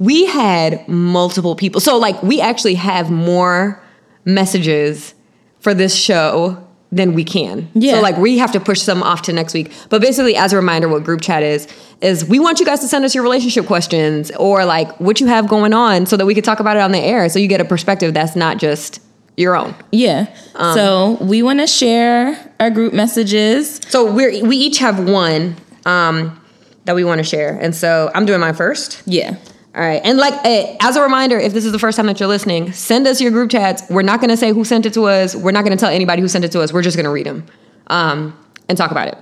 We 0.00 0.26
had 0.26 0.88
multiple 0.88 1.54
people. 1.54 1.80
So 1.80 1.96
like 1.96 2.20
we 2.24 2.40
actually 2.40 2.74
have 2.74 3.08
more 3.08 3.80
messages 4.24 5.14
for 5.60 5.74
this 5.74 5.94
show 5.94 6.65
than 6.96 7.12
we 7.12 7.24
can. 7.24 7.68
Yeah. 7.74 7.94
So 7.94 8.00
like 8.00 8.16
we 8.16 8.38
have 8.38 8.52
to 8.52 8.60
push 8.60 8.80
some 8.80 9.02
off 9.02 9.22
to 9.22 9.32
next 9.32 9.54
week. 9.54 9.72
But 9.90 10.00
basically, 10.00 10.36
as 10.36 10.52
a 10.52 10.56
reminder, 10.56 10.88
what 10.88 11.04
group 11.04 11.20
chat 11.20 11.42
is 11.42 11.68
is 12.00 12.24
we 12.24 12.38
want 12.38 12.60
you 12.60 12.66
guys 12.66 12.80
to 12.80 12.88
send 12.88 13.04
us 13.04 13.14
your 13.14 13.22
relationship 13.22 13.66
questions 13.66 14.30
or 14.32 14.64
like 14.64 14.98
what 15.00 15.20
you 15.20 15.26
have 15.26 15.48
going 15.48 15.72
on, 15.72 16.06
so 16.06 16.16
that 16.16 16.26
we 16.26 16.34
could 16.34 16.44
talk 16.44 16.60
about 16.60 16.76
it 16.76 16.80
on 16.80 16.92
the 16.92 16.98
air, 16.98 17.28
so 17.28 17.38
you 17.38 17.48
get 17.48 17.60
a 17.60 17.64
perspective 17.64 18.14
that's 18.14 18.36
not 18.36 18.58
just 18.58 19.00
your 19.36 19.54
own. 19.54 19.74
Yeah. 19.92 20.34
Um, 20.54 20.74
so 20.74 21.18
we 21.20 21.42
want 21.42 21.60
to 21.60 21.66
share 21.66 22.52
our 22.58 22.70
group 22.70 22.92
messages. 22.92 23.80
So 23.88 24.10
we 24.10 24.42
we 24.42 24.56
each 24.56 24.78
have 24.78 25.08
one 25.08 25.56
um, 25.84 26.40
that 26.86 26.94
we 26.94 27.04
want 27.04 27.18
to 27.18 27.24
share, 27.24 27.58
and 27.58 27.74
so 27.74 28.10
I'm 28.14 28.24
doing 28.26 28.40
mine 28.40 28.54
first. 28.54 29.02
Yeah. 29.06 29.36
All 29.76 29.82
right. 29.82 30.00
And 30.02 30.16
like 30.16 30.32
uh, 30.32 30.76
as 30.80 30.96
a 30.96 31.02
reminder, 31.02 31.38
if 31.38 31.52
this 31.52 31.66
is 31.66 31.72
the 31.72 31.78
first 31.78 31.96
time 31.96 32.06
that 32.06 32.18
you're 32.18 32.30
listening, 32.30 32.72
send 32.72 33.06
us 33.06 33.20
your 33.20 33.30
group 33.30 33.50
chats. 33.50 33.82
We're 33.90 34.00
not 34.00 34.20
going 34.20 34.30
to 34.30 34.36
say 34.36 34.50
who 34.52 34.64
sent 34.64 34.86
it 34.86 34.94
to 34.94 35.04
us. 35.04 35.36
We're 35.36 35.52
not 35.52 35.66
going 35.66 35.76
to 35.76 35.80
tell 35.80 35.90
anybody 35.90 36.22
who 36.22 36.28
sent 36.28 36.46
it 36.46 36.52
to 36.52 36.62
us. 36.62 36.72
We're 36.72 36.80
just 36.80 36.96
going 36.96 37.04
to 37.04 37.10
read 37.10 37.26
them 37.26 37.44
um, 37.88 38.38
and 38.70 38.78
talk 38.78 38.90
about 38.90 39.08
it. 39.08 39.18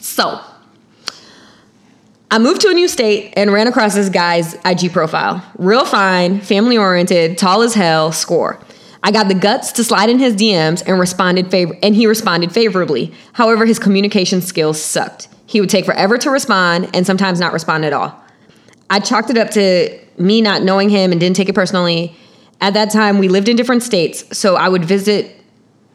So, 0.00 0.40
I 2.30 2.38
moved 2.38 2.60
to 2.60 2.68
a 2.68 2.72
new 2.72 2.86
state 2.86 3.34
and 3.36 3.52
ran 3.52 3.66
across 3.66 3.94
this 3.94 4.08
guy's 4.08 4.54
IG 4.64 4.92
profile. 4.92 5.44
Real 5.58 5.84
fine, 5.84 6.40
family 6.40 6.76
oriented, 6.76 7.36
tall 7.36 7.62
as 7.62 7.74
hell, 7.74 8.12
score. 8.12 8.60
I 9.02 9.10
got 9.10 9.26
the 9.28 9.34
guts 9.34 9.72
to 9.72 9.84
slide 9.84 10.08
in 10.08 10.18
his 10.20 10.36
DMs 10.36 10.84
and 10.86 11.00
responded 11.00 11.50
favor- 11.50 11.76
and 11.82 11.96
he 11.96 12.06
responded 12.06 12.52
favorably. 12.52 13.12
However, 13.32 13.66
his 13.66 13.78
communication 13.80 14.40
skills 14.40 14.80
sucked. 14.80 15.28
He 15.46 15.60
would 15.60 15.70
take 15.70 15.84
forever 15.84 16.16
to 16.18 16.30
respond 16.30 16.90
and 16.94 17.04
sometimes 17.04 17.40
not 17.40 17.52
respond 17.52 17.84
at 17.84 17.92
all. 17.92 18.23
I 18.94 19.00
chalked 19.00 19.28
it 19.28 19.36
up 19.36 19.50
to 19.50 19.98
me 20.18 20.40
not 20.40 20.62
knowing 20.62 20.88
him 20.88 21.10
and 21.10 21.20
didn't 21.20 21.34
take 21.34 21.48
it 21.48 21.52
personally. 21.52 22.14
At 22.60 22.74
that 22.74 22.92
time, 22.92 23.18
we 23.18 23.26
lived 23.26 23.48
in 23.48 23.56
different 23.56 23.82
states, 23.82 24.38
so 24.38 24.54
I 24.54 24.68
would 24.68 24.84
visit. 24.84 25.34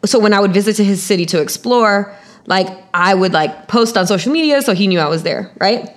So 0.04 0.18
when 0.18 0.34
I 0.34 0.40
would 0.40 0.52
visit 0.52 0.76
to 0.76 0.84
his 0.84 1.02
city 1.02 1.24
to 1.26 1.40
explore, 1.40 2.14
like 2.44 2.68
I 2.92 3.14
would 3.14 3.32
like 3.32 3.68
post 3.68 3.96
on 3.96 4.06
social 4.06 4.30
media, 4.30 4.60
so 4.60 4.74
he 4.74 4.86
knew 4.86 4.98
I 4.98 5.08
was 5.08 5.22
there, 5.22 5.50
right? 5.58 5.88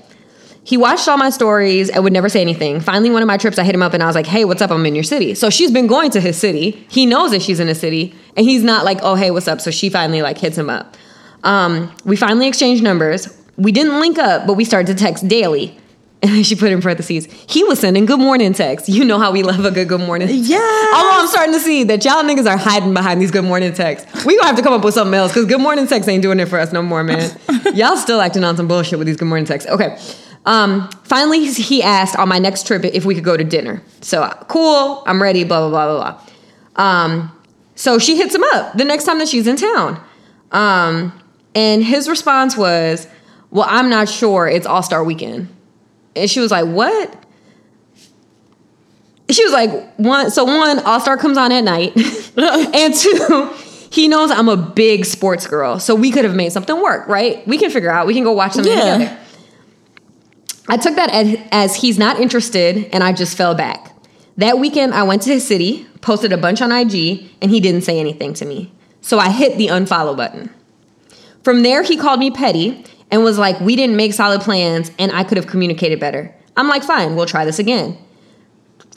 He 0.64 0.78
watched 0.78 1.06
all 1.10 1.18
my 1.18 1.30
stories 1.30 1.89
and 1.89 2.06
would 2.06 2.14
never 2.14 2.30
say 2.30 2.39
anything. 2.39 2.80
Finally, 2.80 3.10
one 3.10 3.22
of 3.22 3.28
my 3.28 3.36
trips, 3.36 3.60
I 3.60 3.66
hit 3.66 3.76
him 3.76 3.84
up 3.84 3.93
and 3.93 4.01
I 4.01 4.06
was 4.06 4.16
like, 4.16 4.26
"Hey, 4.26 4.45
what's 4.45 4.62
up? 4.62 4.72
I'm 4.72 4.86
in 4.86 4.95
your 4.95 5.04
city." 5.04 5.36
So 5.36 5.49
she's 5.49 5.72
been 5.72 5.88
going 5.88 6.10
to 6.12 6.22
his 6.22 6.38
city. 6.38 6.86
He 6.88 7.06
knows 7.06 7.32
that 7.32 7.41
she's 7.41 7.60
in 7.60 7.68
a 7.68 7.76
city, 7.76 8.16
and 8.38 8.45
he's 8.45 8.64
not 8.64 8.86
like, 8.86 8.99
"Oh, 9.01 9.16
hey, 9.16 9.30
what's 9.30 9.49
up?" 9.49 9.60
So 9.60 9.72
she 9.72 9.89
finally 9.89 10.22
like 10.22 10.38
hits 10.38 10.58
him 10.58 10.70
up. 10.70 10.95
Um, 11.43 11.91
we 12.06 12.16
finally 12.16 12.47
exchanged 12.47 12.82
numbers. 12.82 13.28
We 13.58 13.74
didn't 13.74 13.99
link 13.99 14.18
up, 14.18 14.47
but 14.47 14.54
we 14.54 14.64
started 14.64 14.95
to 14.95 15.04
text 15.04 15.28
daily. 15.28 15.78
And 16.24 16.32
then 16.36 16.43
she 16.43 16.55
put 16.55 16.71
in 16.71 16.82
parentheses, 16.82 17.26
he 17.47 17.63
was 17.63 17.80
sending 17.80 18.05
good 18.05 18.19
morning 18.19 18.53
texts. 18.53 18.88
You 18.88 19.03
know 19.03 19.19
how 19.19 19.32
we 19.32 19.43
love 19.43 19.63
a 19.65 19.71
good 19.71 19.89
good 19.89 19.99
morning. 19.99 20.30
Yeah. 20.32 20.57
Although 20.95 21.21
I'm 21.21 21.28
starting 21.28 21.53
to 21.53 21.59
see 21.59 21.84
that 21.84 22.03
y'all 22.05 22.24
niggas 22.24 22.49
are 22.49 22.57
hiding 22.57 22.93
behind 22.93 23.21
these 23.21 23.30
good 23.30 23.43
morning 23.43 23.74
texts. 23.74 24.26
We 24.26 24.38
gonna 24.38 24.47
have 24.47 24.55
to 24.55 24.63
come 24.63 24.74
up 24.74 24.84
with 24.84 24.93
something 24.93 25.13
else 25.13 25.32
because 25.34 25.45
good 25.45 25.61
morning 25.61 25.86
texts 25.86 26.07
ain't 26.07 26.24
doing 26.24 26.39
it 26.39 26.47
for 26.47 26.57
us 26.57 26.71
no 26.71 26.82
more, 26.82 27.03
man. 27.03 27.30
y'all 27.74 27.97
still 27.97 28.21
acting 28.21 28.43
on 28.45 28.55
some 28.55 28.67
bullshit 28.67 28.97
with 28.97 29.07
these 29.07 29.17
good 29.17 29.28
morning 29.28 29.45
texts. 29.45 29.69
Okay. 29.69 29.97
Um, 30.45 30.89
finally, 31.03 31.45
he 31.45 31.84
asked 31.84 32.17
on 32.17 32.28
my 32.28 32.39
next 32.39 32.67
trip 32.67 32.84
if 32.86 33.05
we 33.05 33.15
could 33.15 33.24
go 33.24 33.38
to 33.38 33.43
dinner. 33.43 33.82
So 34.01 34.28
cool, 34.47 35.03
I'm 35.05 35.21
ready. 35.21 35.43
Blah 35.43 35.67
blah 35.67 35.69
blah 35.69 35.99
blah 35.99 36.19
blah. 36.76 36.84
Um, 36.84 37.32
so 37.76 37.99
she 37.99 38.15
hits 38.17 38.34
him 38.34 38.43
up 38.53 38.78
the 38.78 38.86
next 38.86 39.03
time 39.03 39.19
that 39.19 39.28
she's 39.28 39.47
in 39.47 39.57
town. 39.57 40.01
Um, 40.51 41.19
and 41.55 41.84
his 41.84 42.07
response 42.07 42.55
was, 42.55 43.07
"Well, 43.51 43.65
I'm 43.69 43.89
not 43.89 44.07
sure. 44.07 44.47
It's 44.47 44.65
All 44.65 44.84
Star 44.84 45.03
Weekend." 45.03 45.53
And 46.16 46.30
she 46.30 46.39
was 46.39 46.51
like, 46.51 46.66
What? 46.68 47.16
she 49.32 49.43
was 49.43 49.53
like, 49.53 49.95
one, 49.97 50.30
so 50.30 50.43
one, 50.43 50.80
All 50.80 50.99
Star 50.99 51.18
comes 51.18 51.38
on 51.38 51.51
at 51.51 51.64
night, 51.64 51.93
and 52.38 52.93
two, 52.93 53.49
he 53.89 54.07
knows 54.07 54.30
I'm 54.30 54.47
a 54.49 54.57
big 54.57 55.05
sports 55.05 55.47
girl, 55.47 55.80
so 55.80 55.95
we 55.95 56.11
could 56.11 56.24
have 56.26 56.36
made 56.36 56.51
something 56.51 56.80
work, 56.80 57.07
right? 57.07 57.45
We 57.47 57.57
can 57.57 57.72
figure 57.72 57.89
out. 57.89 58.05
We 58.05 58.14
can 58.14 58.24
go 58.24 58.34
watch 58.34 58.53
something 58.53 58.72
Yeah. 58.72 58.97
together. 58.97 59.20
I 60.70 60.78
took 60.78 60.95
that 60.95 61.09
as, 61.09 61.38
as 61.51 61.76
he's 61.76 61.97
not 61.97 62.20
interested, 62.20 62.89
and 62.93 63.03
I 63.03 63.11
just 63.11 63.36
fell 63.36 63.55
back. 63.55 63.91
That 64.38 64.59
weekend, 64.59 64.93
I 64.93 65.03
went 65.03 65.22
to 65.24 65.30
his 65.32 65.45
city, 65.47 65.88
posted 66.01 66.32
a 66.32 66.38
bunch 66.38 66.61
on 66.61 66.72
IG, 66.72 67.30
and 67.41 67.49
he 67.51 67.59
didn't 67.59 67.82
say 67.82 67.99
anything 67.99 68.34
to 68.36 68.45
me. 68.45 68.72
So 69.01 69.20
I 69.20 69.30
hit 69.32 69.57
the 69.57 69.68
unfollow 69.68 70.16
button. 70.16 70.49
From 71.43 71.64
there, 71.64 71.84
he 71.84 71.97
called 71.97 72.20
me 72.20 72.30
petty 72.32 72.84
and 73.14 73.24
was 73.24 73.38
like, 73.38 73.59
We 73.61 73.76
didn't 73.78 73.95
make 73.95 74.11
solid 74.14 74.41
plans, 74.41 74.91
and 74.97 75.11
I 75.11 75.24
could 75.24 75.38
have 75.38 75.47
communicated 75.47 75.99
better. 75.99 76.36
I'm 76.57 76.68
like, 76.68 76.84
Fine, 76.84 77.16
we'll 77.16 77.28
try 77.28 77.45
this 77.45 77.59
again. 77.59 77.97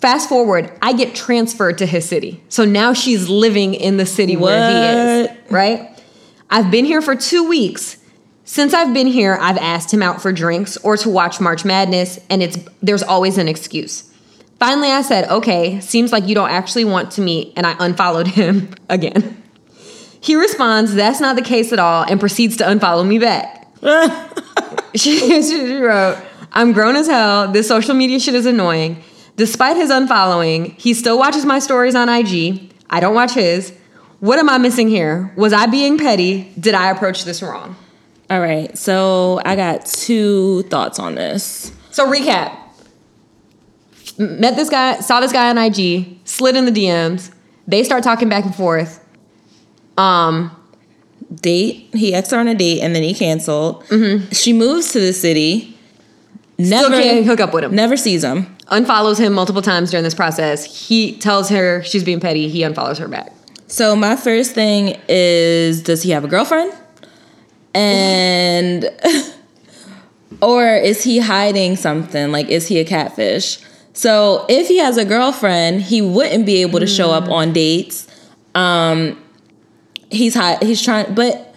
Fast 0.01 0.29
forward, 0.29 0.73
I 0.83 0.95
get 0.95 1.15
transferred 1.15 1.79
to 1.79 1.87
his 1.87 2.09
city. 2.09 2.43
So 2.49 2.65
now 2.65 2.93
she's 2.93 3.29
living 3.29 3.75
in 3.75 3.99
the 3.99 4.07
city 4.07 4.37
where 4.37 4.71
he 4.71 5.31
is, 5.31 5.51
right? 5.51 6.03
I've 6.51 6.71
been 6.71 6.85
here 6.85 7.03
for 7.03 7.15
two 7.15 7.49
weeks. 7.49 7.99
Since 8.45 8.75
I've 8.75 8.95
been 8.95 9.07
here, 9.07 9.37
I've 9.41 9.59
asked 9.59 9.93
him 9.93 10.03
out 10.03 10.23
for 10.23 10.33
drinks 10.33 10.77
or 10.79 10.97
to 10.99 11.11
watch 11.11 11.41
March 11.41 11.65
Madness, 11.65 12.19
and 12.31 12.43
it's 12.43 12.59
there's 12.83 13.03
always 13.03 13.39
an 13.39 13.49
excuse. 13.49 14.11
Finally, 14.59 14.89
I 14.89 15.03
said, 15.03 15.29
okay, 15.29 15.81
seems 15.81 16.13
like 16.13 16.27
you 16.27 16.35
don't 16.35 16.51
actually 16.51 16.87
want 16.87 17.11
to 17.13 17.21
meet, 17.21 17.53
and 17.57 17.67
I 17.67 17.77
unfollowed 17.79 18.29
him 18.29 18.71
again. 18.89 19.43
He 20.21 20.37
responds, 20.37 20.95
that's 20.95 21.21
not 21.21 21.37
the 21.37 21.43
case 21.43 21.73
at 21.73 21.79
all, 21.79 22.05
and 22.05 22.19
proceeds 22.19 22.57
to 22.59 22.65
unfollow 22.65 23.07
me 23.07 23.19
back. 23.19 23.56
she, 24.95 25.43
she 25.43 25.77
wrote, 25.77 26.19
I'm 26.53 26.73
grown 26.73 26.97
as 26.97 27.07
hell. 27.07 27.51
This 27.53 27.69
social 27.69 27.95
media 27.95 28.19
shit 28.19 28.35
is 28.35 28.47
annoying. 28.47 29.03
Despite 29.37 29.77
his 29.77 29.91
unfollowing, 29.91 30.79
he 30.79 30.95
still 30.95 31.19
watches 31.19 31.45
my 31.45 31.59
stories 31.59 31.95
on 31.95 32.09
IG. 32.09 32.73
I 32.89 33.01
don't 33.01 33.15
watch 33.15 33.33
his. 33.33 33.75
What 34.21 34.39
am 34.39 34.49
I 34.49 34.57
missing 34.57 34.89
here? 34.89 35.33
Was 35.37 35.53
I 35.53 35.67
being 35.67 35.99
petty? 35.99 36.51
Did 36.59 36.75
I 36.75 36.91
approach 36.91 37.25
this 37.25 37.43
wrong? 37.43 37.77
All 38.31 38.41
right, 38.41 38.77
so 38.77 39.41
I 39.45 39.55
got 39.55 39.85
two 39.85 40.63
thoughts 40.65 40.99
on 40.99 41.15
this. 41.15 41.71
So 41.91 42.11
recap. 42.11 42.57
Met 44.19 44.57
this 44.57 44.71
guy, 44.71 45.01
saw 45.01 45.21
this 45.21 45.33
guy 45.33 45.51
on 45.51 45.59
IG, 45.59 46.19
slid 46.25 46.57
in 46.57 46.65
the 46.65 46.73
DMs. 46.73 47.31
They 47.69 47.85
start 47.85 48.03
talking 48.03 48.31
back 48.31 48.45
and 48.45 48.55
forth. 48.55 49.05
Um, 49.99 50.56
Date, 51.35 51.89
he 51.93 52.15
asked 52.15 52.31
her 52.31 52.39
on 52.39 52.49
a 52.49 52.55
date 52.55 52.81
and 52.83 52.95
then 52.95 53.03
he 53.03 53.13
canceled. 53.15 53.85
She 54.33 54.53
moves 54.53 54.93
to 54.93 55.01
the 55.01 55.13
city. 55.13 55.77
Never 56.59 56.87
still 56.87 57.03
can't 57.03 57.27
hook 57.27 57.41
up 57.41 57.53
with 57.53 57.65
him. 57.65 57.75
Never 57.75 57.97
sees 57.97 58.25
him. 58.25 58.57
Unfollows 58.67 59.19
him 59.19 59.33
multiple 59.33 59.63
times 59.63 59.91
during 59.91 60.05
this 60.05 60.15
process. 60.15 60.89
He 60.89 61.17
tells 61.19 61.49
her 61.51 61.83
she's 61.83 62.03
being 62.05 62.21
petty. 62.21 62.49
He 62.49 62.61
unfollows 62.61 62.99
her 62.99 63.09
back. 63.09 63.33
So 63.69 63.97
my 63.97 64.17
first 64.17 64.53
thing 64.53 64.97
is 65.09 65.83
does 65.83 66.03
he 66.03 66.11
have 66.11 66.25
a 66.25 66.29
girlfriend? 66.29 66.73
And 67.75 68.89
or 70.41 70.65
is 70.77 71.03
he 71.03 71.19
hiding 71.19 71.77
something? 71.77 72.33
Like 72.33 72.49
is 72.49 72.69
he 72.69 72.79
a 72.79 72.85
catfish? 72.85 73.59
So 73.93 74.47
if 74.49 74.69
he 74.69 74.79
has 74.79 74.97
a 74.97 75.05
girlfriend, 75.05 75.83
he 75.83 76.01
wouldn't 76.03 76.47
be 76.47 76.63
able 76.63 76.81
to 76.81 76.87
show 76.87 77.11
up 77.11 77.29
on 77.29 77.53
dates. 77.53 78.07
Um 78.55 79.21
he's 80.17 80.35
hot. 80.35 80.63
he's 80.63 80.83
trying 80.83 81.15
but 81.15 81.55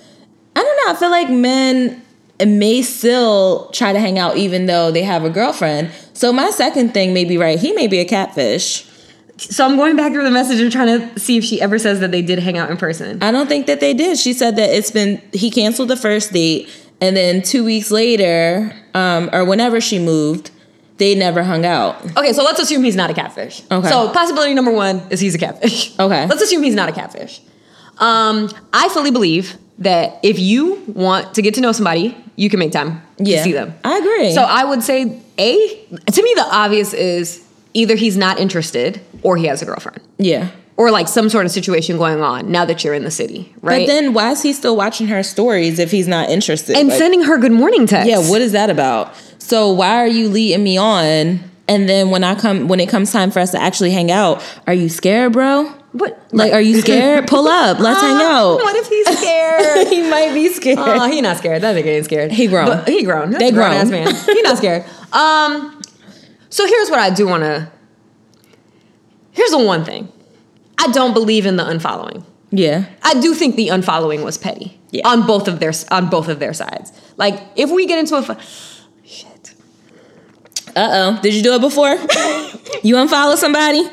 I 0.56 0.64
don't 0.64 0.78
know, 0.86 0.94
I 0.94 0.96
feel 0.96 1.10
like 1.10 1.30
men 1.30 2.02
may 2.46 2.82
still 2.82 3.70
try 3.72 3.94
to 3.94 4.00
hang 4.00 4.18
out 4.18 4.38
even 4.38 4.66
though 4.66 4.92
they 4.92 5.04
have 5.04 5.24
a 5.26 5.30
girlfriend. 5.30 5.92
So 6.14 6.32
my 6.32 6.50
second 6.52 6.94
thing 6.94 7.14
may 7.14 7.26
be 7.26 7.38
right. 7.38 7.60
He 7.60 7.74
may 7.74 7.88
be 7.88 8.00
a 8.00 8.06
catfish. 8.06 8.86
So 9.38 9.66
I'm 9.66 9.78
going 9.78 9.96
back 9.96 10.12
through 10.12 10.24
the 10.24 10.32
message 10.32 10.60
and 10.60 10.72
trying 10.72 11.00
to 11.00 11.20
see 11.20 11.38
if 11.38 11.44
she 11.46 11.62
ever 11.62 11.80
says 11.80 12.02
that 12.02 12.12
they 12.12 12.22
did 12.22 12.40
hang 12.40 12.58
out 12.58 12.70
in 12.70 12.78
person. 12.78 13.22
I 13.24 13.32
don't 13.32 13.48
think 13.48 13.68
that 13.68 13.80
they 13.80 13.94
did. 13.94 14.18
She 14.18 14.34
said 14.34 14.58
that 14.58 14.70
it's 14.70 14.92
been 14.92 15.22
he 15.32 15.50
canceled 15.50 15.88
the 15.88 15.96
first 15.96 16.34
date, 16.34 16.70
and 17.00 17.16
then 17.16 17.42
two 17.42 17.64
weeks 17.64 17.90
later, 17.90 18.76
um, 18.94 19.30
or 19.32 19.46
whenever 19.46 19.80
she 19.80 19.98
moved, 19.98 20.52
they 20.98 21.16
never 21.16 21.44
hung 21.44 21.66
out. 21.66 22.04
Okay, 22.18 22.34
so 22.34 22.44
let's 22.44 22.60
assume 22.60 22.84
he's 22.84 22.98
not 22.98 23.10
a 23.10 23.14
catfish. 23.14 23.62
Okay. 23.72 23.88
So 23.88 24.12
possibility 24.12 24.54
number 24.54 24.72
one 24.72 25.02
is 25.10 25.22
he's 25.22 25.36
a 25.36 25.40
catfish. 25.40 25.98
Okay. 25.98 26.28
Let's 26.28 26.42
assume 26.42 26.62
he's 26.62 26.76
not 26.76 26.90
a 26.90 26.92
catfish. 26.92 27.42
Um, 28.00 28.50
I 28.74 28.90
fully 28.90 29.12
believe 29.12 29.58
that 29.80 30.20
if 30.24 30.40
you 30.40 30.76
want 30.88 31.34
to 31.36 31.42
get 31.42 31.54
to 31.56 31.62
know 31.62 31.72
somebody, 31.72 32.16
you 32.36 32.50
can 32.50 32.60
make 32.60 32.72
time 32.72 33.02
Yeah, 33.18 33.38
to 33.38 33.44
see 33.44 33.52
them. 33.54 33.74
I 33.84 33.98
agree. 33.98 34.34
So 34.34 34.42
I 34.44 34.64
would 34.64 34.84
say 34.84 35.22
a 35.38 35.58
to 36.12 36.24
me 36.24 36.34
the 36.36 36.46
obvious 36.52 36.94
is 36.94 37.46
either 37.74 37.96
he's 37.96 38.18
not 38.18 38.40
interested 38.40 39.00
or 39.24 39.38
he 39.38 39.46
has 39.46 39.62
a 39.62 39.66
girlfriend 39.66 40.02
yeah, 40.18 40.50
or 40.76 40.92
like 40.92 41.08
some 41.08 41.30
sort 41.30 41.46
of 41.46 41.52
situation 41.52 41.98
going 41.98 42.22
on 42.22 42.52
now 42.52 42.66
that 42.66 42.84
you're 42.84 42.94
in 42.94 43.04
the 43.04 43.12
city, 43.12 43.54
right? 43.62 43.82
but 43.82 43.88
then 43.88 44.14
why 44.14 44.32
is 44.32 44.42
he 44.42 44.52
still 44.54 44.76
watching 44.76 45.08
her 45.08 45.22
stories 45.24 45.80
if 45.80 45.92
he's 45.92 46.08
not 46.08 46.30
interested? 46.30 46.76
and 46.76 46.90
Like, 46.90 46.98
sending 46.98 47.24
her 47.24 47.38
good 47.38 47.52
morning 47.52 47.86
text. 47.88 48.10
yeah, 48.10 48.20
what 48.30 48.42
is 48.42 48.52
that 48.54 48.70
about? 48.70 49.14
So 49.40 49.72
why 49.72 49.96
are 49.98 50.08
you 50.08 50.30
leading 50.30 50.64
me 50.64 50.78
on? 50.78 51.40
And 51.68 51.88
then 51.88 52.10
when 52.10 52.24
I 52.24 52.34
come, 52.36 52.68
when 52.68 52.80
it 52.80 52.90
comes 52.90 53.12
time 53.12 53.30
for 53.32 53.40
us 53.40 53.52
to 53.52 53.62
actually 53.62 53.92
hang 53.92 54.10
out, 54.12 54.42
are 54.68 54.74
you 54.74 54.90
scared, 54.90 55.34
bro? 55.34 55.74
What? 55.92 56.22
Like, 56.32 56.54
are 56.54 56.62
you 56.62 56.82
scared? 56.82 57.28
Pull 57.34 57.48
up, 57.48 57.80
let's 57.80 58.00
hang 58.02 58.16
Ah, 58.18 58.40
out. 58.54 58.56
What 58.62 58.76
if 58.76 58.88
he's 58.88 59.18
scared? 59.20 59.88
he 59.88 60.08
might 60.10 60.34
be 60.34 60.48
scared. 60.54 60.78
Oh, 60.80 61.08
he 61.10 61.20
not 61.22 61.38
scared. 61.38 61.62
That 61.64 61.76
nigga 61.76 61.86
ain't 61.88 62.06
scared. 62.06 62.32
He 62.32 62.48
grown. 62.48 62.68
But 62.68 62.88
he 62.88 63.04
grown. 63.04 63.32
That's 63.32 63.44
They 63.44 63.52
grown 63.52 63.70
grown. 63.72 63.82
ass 63.82 63.90
man. 63.90 64.14
He 64.36 64.42
not 64.44 64.58
scared. 64.64 64.84
Um, 65.14 65.82
so 66.50 66.68
here's 66.68 66.90
what 66.92 67.00
I 67.00 67.10
do 67.10 67.28
want 67.28 67.42
to. 67.44 67.72
Here's 69.32 69.52
the 69.52 69.58
one 69.64 69.84
thing. 69.84 70.12
I 70.78 70.88
don't 70.92 71.14
believe 71.14 71.46
in 71.46 71.56
the 71.56 71.64
unfollowing. 71.64 72.24
yeah, 72.52 72.86
I 73.04 73.20
do 73.20 73.34
think 73.34 73.56
the 73.56 73.68
unfollowing 73.70 74.24
was 74.24 74.38
petty 74.38 74.78
Yeah. 74.92 75.08
on 75.08 75.26
both 75.26 75.48
of 75.48 75.60
their 75.60 75.74
on 75.92 76.10
both 76.10 76.28
of 76.28 76.40
their 76.40 76.54
sides. 76.54 76.92
Like 77.18 77.42
if 77.56 77.70
we 77.72 77.86
get 77.88 78.00
into 78.00 78.16
a 78.16 78.24
shit, 79.04 79.54
Uh 80.76 80.90
oh. 81.18 81.20
Did 81.22 81.34
you 81.34 81.42
do 81.44 81.54
it 81.56 81.62
before? 81.62 81.96
you 82.84 82.96
unfollow 82.96 83.36
somebody? 83.38 83.84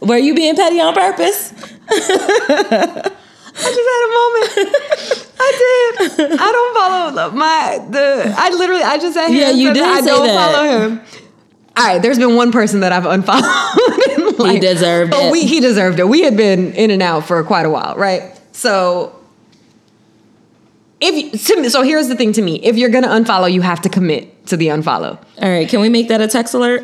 Were 0.00 0.18
you 0.18 0.34
being 0.34 0.54
petty 0.56 0.80
on 0.80 0.94
purpose? 0.94 1.52
I 1.88 3.10
just 3.56 3.88
had 3.92 4.02
a 4.04 4.10
moment. 4.20 5.30
I 5.38 5.50
did. 5.98 6.40
I 6.40 6.52
don't 6.52 6.74
follow 6.76 7.30
my 7.32 7.86
the. 7.90 8.34
I 8.36 8.50
literally. 8.50 8.82
I 8.82 8.98
just 8.98 9.14
said 9.14 9.28
him. 9.28 9.36
Yeah, 9.36 9.50
you 9.50 9.72
did 9.72 9.82
I 9.82 10.00
say 10.00 10.06
don't 10.06 10.26
that. 10.26 10.52
follow 10.52 10.88
him. 10.88 11.00
All 11.76 11.84
right, 11.86 12.00
there's 12.02 12.18
been 12.18 12.36
one 12.36 12.52
person 12.52 12.80
that 12.80 12.92
I've 12.92 13.06
unfollowed. 13.06 13.44
Like, 14.38 14.60
deserved 14.60 15.12
but 15.12 15.26
it. 15.26 15.32
We, 15.32 15.44
he 15.46 15.60
deserved 15.60 16.00
it. 16.00 16.08
We 16.08 16.22
had 16.22 16.36
been 16.36 16.72
in 16.72 16.90
and 16.90 17.00
out 17.00 17.24
for 17.24 17.42
quite 17.44 17.66
a 17.66 17.70
while, 17.70 17.94
right? 17.96 18.36
So, 18.50 19.14
if 21.00 21.44
to 21.46 21.60
me- 21.60 21.68
so, 21.68 21.82
here's 21.82 22.08
the 22.08 22.16
thing 22.16 22.32
to 22.32 22.42
me: 22.42 22.56
if 22.64 22.76
you're 22.76 22.90
gonna 22.90 23.06
unfollow, 23.08 23.50
you 23.52 23.60
have 23.60 23.80
to 23.82 23.88
commit 23.88 24.46
to 24.48 24.56
the 24.56 24.68
unfollow. 24.68 25.18
All 25.40 25.48
right, 25.48 25.68
can 25.68 25.80
we 25.80 25.88
make 25.88 26.08
that 26.08 26.20
a 26.20 26.26
text 26.26 26.52
alert? 26.54 26.82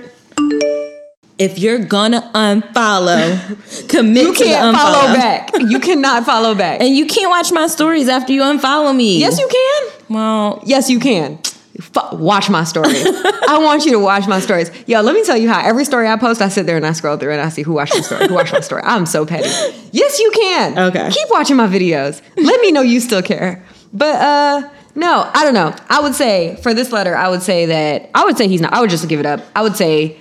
If 1.40 1.58
you're 1.58 1.78
gonna 1.78 2.30
unfollow, 2.34 3.88
commit 3.88 4.22
You 4.24 4.34
to 4.34 4.38
the 4.38 4.44
can't 4.44 4.76
follow 4.76 4.98
unfollow. 5.08 5.14
back. 5.14 5.50
You 5.58 5.80
cannot 5.80 6.24
follow 6.26 6.54
back. 6.54 6.80
And 6.80 6.94
you 6.96 7.06
can't 7.06 7.30
watch 7.30 7.50
my 7.50 7.66
stories 7.66 8.08
after 8.08 8.32
you 8.32 8.42
unfollow 8.42 8.94
me. 8.94 9.18
yes, 9.18 9.38
you 9.38 9.48
can. 9.48 9.92
Well, 10.14 10.62
Yes, 10.66 10.90
you 10.90 11.00
can. 11.00 11.38
F- 11.78 12.12
watch 12.12 12.50
my 12.50 12.64
stories. 12.64 13.02
I 13.48 13.58
want 13.62 13.86
you 13.86 13.92
to 13.92 13.98
watch 13.98 14.28
my 14.28 14.38
stories. 14.40 14.70
Yo, 14.86 15.00
let 15.00 15.14
me 15.14 15.24
tell 15.24 15.36
you 15.36 15.48
how 15.48 15.60
every 15.66 15.84
story 15.86 16.06
I 16.08 16.16
post, 16.16 16.42
I 16.42 16.48
sit 16.48 16.66
there 16.66 16.76
and 16.76 16.84
I 16.86 16.92
scroll 16.92 17.16
through 17.16 17.32
and 17.32 17.40
I 17.40 17.48
see 17.48 17.62
who 17.62 17.72
watched 17.72 17.94
my 17.94 18.00
story, 18.02 18.28
who 18.28 18.34
watched 18.34 18.52
my 18.52 18.60
story. 18.60 18.82
I'm 18.84 19.06
so 19.06 19.24
petty. 19.24 19.48
Yes, 19.92 20.18
you 20.18 20.30
can. 20.34 20.78
Okay. 20.78 21.08
Keep 21.10 21.30
watching 21.30 21.56
my 21.56 21.66
videos. 21.68 22.20
Let 22.36 22.60
me 22.60 22.70
know 22.70 22.82
you 22.82 23.00
still 23.00 23.22
care. 23.22 23.64
But 23.94 24.16
uh 24.16 24.68
no, 24.94 25.30
I 25.32 25.44
don't 25.44 25.54
know. 25.54 25.74
I 25.88 26.00
would 26.00 26.14
say 26.14 26.56
for 26.62 26.74
this 26.74 26.92
letter, 26.92 27.16
I 27.16 27.28
would 27.30 27.42
say 27.42 27.66
that 27.66 28.10
I 28.14 28.24
would 28.24 28.36
say 28.36 28.46
he's 28.46 28.60
not. 28.60 28.74
I 28.74 28.80
would 28.82 28.90
just 28.90 29.08
give 29.08 29.20
it 29.20 29.26
up. 29.26 29.40
I 29.56 29.62
would 29.62 29.76
say 29.76 30.18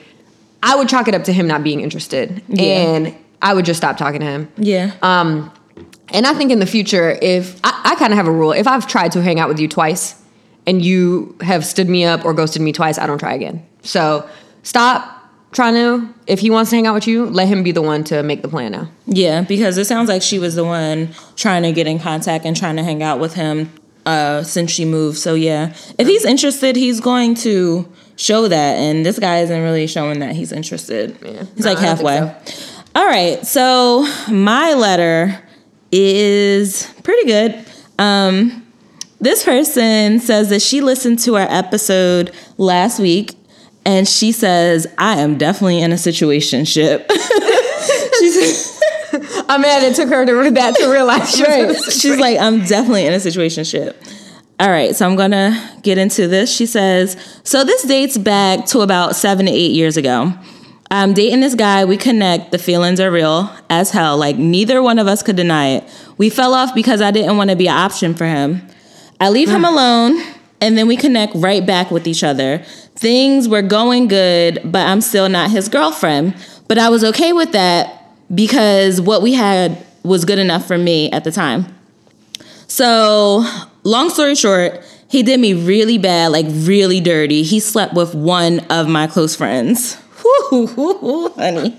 I 0.61 0.75
would 0.75 0.89
chalk 0.89 1.07
it 1.07 1.13
up 1.15 1.23
to 1.25 1.33
him 1.33 1.47
not 1.47 1.63
being 1.63 1.81
interested, 1.81 2.41
Yeah. 2.49 2.63
and 2.63 3.15
I 3.41 3.53
would 3.53 3.65
just 3.65 3.77
stop 3.77 3.97
talking 3.97 4.19
to 4.19 4.25
him. 4.25 4.51
yeah. 4.57 4.91
Um, 5.01 5.51
and 6.11 6.25
I 6.25 6.33
think 6.33 6.51
in 6.51 6.59
the 6.59 6.65
future, 6.65 7.17
if 7.21 7.59
I, 7.63 7.81
I 7.91 7.95
kind 7.95 8.11
of 8.11 8.17
have 8.17 8.27
a 8.27 8.31
rule, 8.31 8.51
if 8.51 8.67
I've 8.67 8.87
tried 8.87 9.11
to 9.13 9.21
hang 9.21 9.39
out 9.39 9.47
with 9.47 9.59
you 9.59 9.67
twice 9.67 10.15
and 10.65 10.83
you 10.83 11.35
have 11.41 11.63
stood 11.65 11.87
me 11.87 12.03
up 12.03 12.25
or 12.25 12.33
ghosted 12.33 12.61
me 12.63 12.71
twice, 12.73 12.97
I 12.97 13.05
don't 13.07 13.19
try 13.19 13.33
again. 13.33 13.63
So 13.83 14.27
stop 14.63 15.15
trying 15.51 15.75
to. 15.75 16.13
If 16.27 16.39
he 16.39 16.49
wants 16.49 16.71
to 16.71 16.75
hang 16.77 16.87
out 16.87 16.95
with 16.95 17.07
you, 17.07 17.25
let 17.27 17.47
him 17.47 17.61
be 17.63 17.71
the 17.71 17.81
one 17.83 18.03
to 18.05 18.23
make 18.23 18.41
the 18.41 18.47
plan 18.47 18.71
now. 18.71 18.89
Yeah, 19.05 19.41
because 19.43 19.77
it 19.77 19.85
sounds 19.85 20.09
like 20.09 20.21
she 20.23 20.39
was 20.39 20.55
the 20.55 20.65
one 20.65 21.09
trying 21.35 21.61
to 21.63 21.71
get 21.71 21.85
in 21.87 21.99
contact 21.99 22.43
and 22.45 22.57
trying 22.57 22.75
to 22.77 22.83
hang 22.83 23.03
out 23.03 23.19
with 23.19 23.35
him 23.35 23.71
uh, 24.07 24.41
since 24.43 24.71
she 24.71 24.85
moved. 24.85 25.17
So 25.19 25.35
yeah, 25.35 25.73
if 25.99 26.07
he's 26.07 26.25
interested, 26.25 26.75
he's 26.75 26.99
going 26.99 27.35
to 27.35 27.87
show 28.19 28.47
that. 28.47 28.75
And 28.77 29.05
this 29.05 29.17
guy 29.17 29.39
isn't 29.39 29.61
really 29.63 29.87
showing 29.87 30.19
that 30.19 30.35
he's 30.35 30.51
interested. 30.51 31.17
Yeah. 31.23 31.45
He's 31.55 31.65
No, 31.65 31.71
like 31.73 31.79
halfway. 31.79 32.19
All 32.95 33.05
right, 33.05 33.45
so 33.45 34.05
my 34.29 34.73
letter 34.73 35.39
is 35.91 36.91
pretty 37.03 37.27
good. 37.27 37.65
Um, 37.97 38.65
this 39.21 39.43
person 39.43 40.19
says 40.19 40.49
that 40.49 40.61
she 40.61 40.81
listened 40.81 41.19
to 41.19 41.35
our 41.35 41.47
episode 41.49 42.33
last 42.57 42.99
week 42.99 43.35
and 43.85 44.07
she 44.07 44.31
says, 44.31 44.87
I 44.97 45.19
am 45.19 45.37
definitely 45.37 45.81
in 45.81 45.91
a 45.91 45.97
situation 45.97 46.65
ship. 46.65 47.09
she 47.11 48.31
says, 48.31 48.81
I'm 49.47 49.61
mad 49.61 49.83
it 49.83 49.95
took 49.95 50.09
her 50.09 50.25
to 50.25 50.33
read 50.33 50.55
that 50.55 50.75
to 50.75 50.87
realize 50.89 51.35
she 51.35 51.43
right. 51.43 51.75
She's 51.75 52.17
like, 52.17 52.39
I'm 52.39 52.65
definitely 52.65 53.05
in 53.05 53.13
a 53.13 53.19
situation 53.19 53.63
ship. 53.63 54.01
All 54.59 54.69
right, 54.69 54.93
so 54.93 55.07
I'm 55.07 55.15
gonna 55.15 55.79
get 55.83 55.97
into 55.97 56.27
this. 56.27 56.53
She 56.53 56.65
says, 56.65 57.15
so 57.43 57.63
this 57.63 57.83
dates 57.83 58.17
back 58.17 58.65
to 58.67 58.81
about 58.81 59.15
seven 59.15 59.45
to 59.45 59.51
eight 59.51 59.71
years 59.71 59.95
ago. 59.95 60.33
I'm 60.91 61.13
dating 61.13 61.39
this 61.39 61.55
guy, 61.55 61.85
we 61.85 61.95
connect, 61.97 62.51
the 62.51 62.57
feelings 62.57 62.99
are 62.99 63.11
real 63.11 63.49
as 63.69 63.91
hell. 63.91 64.17
Like, 64.17 64.37
neither 64.37 64.81
one 64.81 64.99
of 64.99 65.07
us 65.07 65.23
could 65.23 65.35
deny 65.35 65.67
it. 65.67 65.83
We 66.17 66.29
fell 66.29 66.53
off 66.53 66.75
because 66.75 66.99
I 66.99 67.11
didn't 67.11 67.37
want 67.37 67.51
to 67.51 67.55
be 67.55 67.67
an 67.67 67.77
option 67.77 68.15
for 68.15 68.25
him. 68.25 68.61
I 69.21 69.29
leave 69.29 69.49
him 69.49 69.61
mm. 69.61 69.69
alone, 69.69 70.21
and 70.59 70.77
then 70.77 70.87
we 70.87 70.97
connect 70.97 71.35
right 71.35 71.65
back 71.65 71.91
with 71.91 72.07
each 72.07 72.23
other. 72.23 72.57
Things 72.95 73.47
were 73.47 73.61
going 73.61 74.07
good, 74.07 74.59
but 74.65 74.87
I'm 74.87 74.99
still 74.99 75.29
not 75.29 75.51
his 75.51 75.69
girlfriend. 75.69 76.35
But 76.67 76.77
I 76.77 76.89
was 76.89 77.03
okay 77.03 77.33
with 77.33 77.53
that 77.53 78.11
because 78.33 78.99
what 78.99 79.21
we 79.21 79.33
had 79.33 79.85
was 80.03 80.25
good 80.25 80.39
enough 80.39 80.67
for 80.67 80.77
me 80.77 81.09
at 81.11 81.23
the 81.23 81.31
time. 81.31 81.65
So, 82.67 83.43
long 83.89 84.09
story 84.09 84.35
short, 84.35 84.83
he 85.09 85.23
did 85.23 85.39
me 85.39 85.53
really 85.53 85.97
bad, 85.97 86.31
like 86.31 86.45
really 86.49 87.01
dirty. 87.01 87.43
He 87.43 87.59
slept 87.59 87.93
with 87.93 88.13
one 88.13 88.59
of 88.69 88.87
my 88.87 89.07
close 89.07 89.35
friends. 89.35 89.97
Whoo, 90.51 91.29
honey. 91.35 91.75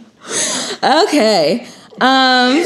Okay. 0.83 1.67
Um, 2.01 2.65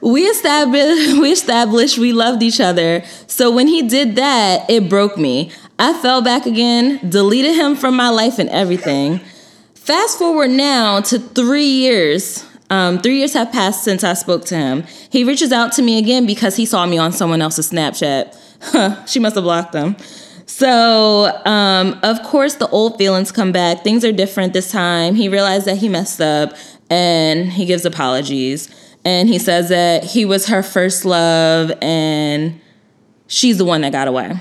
we 0.00 0.22
established 0.22 1.18
we 1.20 1.30
established 1.30 1.98
we 1.98 2.12
loved 2.12 2.42
each 2.42 2.60
other. 2.60 3.04
So 3.26 3.50
when 3.50 3.68
he 3.68 3.82
did 3.86 4.16
that, 4.16 4.68
it 4.68 4.88
broke 4.88 5.16
me. 5.16 5.52
I 5.78 5.92
fell 5.94 6.22
back 6.22 6.46
again, 6.46 6.98
deleted 7.08 7.54
him 7.54 7.76
from 7.76 7.96
my 7.96 8.08
life 8.08 8.38
and 8.38 8.48
everything. 8.50 9.20
Fast 9.74 10.18
forward 10.18 10.50
now 10.50 11.00
to 11.00 11.18
three 11.18 11.66
years. 11.66 12.44
Um, 12.70 13.00
three 13.00 13.18
years 13.18 13.34
have 13.34 13.52
passed 13.52 13.84
since 13.84 14.02
I 14.02 14.14
spoke 14.14 14.46
to 14.46 14.56
him. 14.56 14.84
He 15.10 15.24
reaches 15.24 15.52
out 15.52 15.72
to 15.72 15.82
me 15.82 15.98
again 15.98 16.24
because 16.24 16.56
he 16.56 16.64
saw 16.64 16.86
me 16.86 16.96
on 16.98 17.12
someone 17.12 17.42
else's 17.42 17.70
Snapchat. 17.70 18.34
Huh, 18.62 19.04
she 19.06 19.18
must 19.18 19.34
have 19.34 19.44
blocked 19.44 19.72
them. 19.72 19.96
So, 20.46 21.40
um, 21.44 21.98
of 22.02 22.22
course, 22.22 22.56
the 22.56 22.68
old 22.68 22.98
feelings 22.98 23.32
come 23.32 23.52
back. 23.52 23.82
Things 23.82 24.04
are 24.04 24.12
different 24.12 24.52
this 24.52 24.70
time. 24.70 25.14
He 25.14 25.28
realized 25.28 25.66
that 25.66 25.78
he 25.78 25.88
messed 25.88 26.20
up 26.20 26.54
and 26.90 27.50
he 27.50 27.64
gives 27.64 27.84
apologies. 27.84 28.68
And 29.04 29.28
he 29.28 29.38
says 29.38 29.70
that 29.70 30.04
he 30.04 30.24
was 30.24 30.46
her 30.46 30.62
first 30.62 31.04
love 31.04 31.72
and 31.82 32.60
she's 33.26 33.58
the 33.58 33.64
one 33.64 33.80
that 33.80 33.92
got 33.92 34.08
away. 34.08 34.38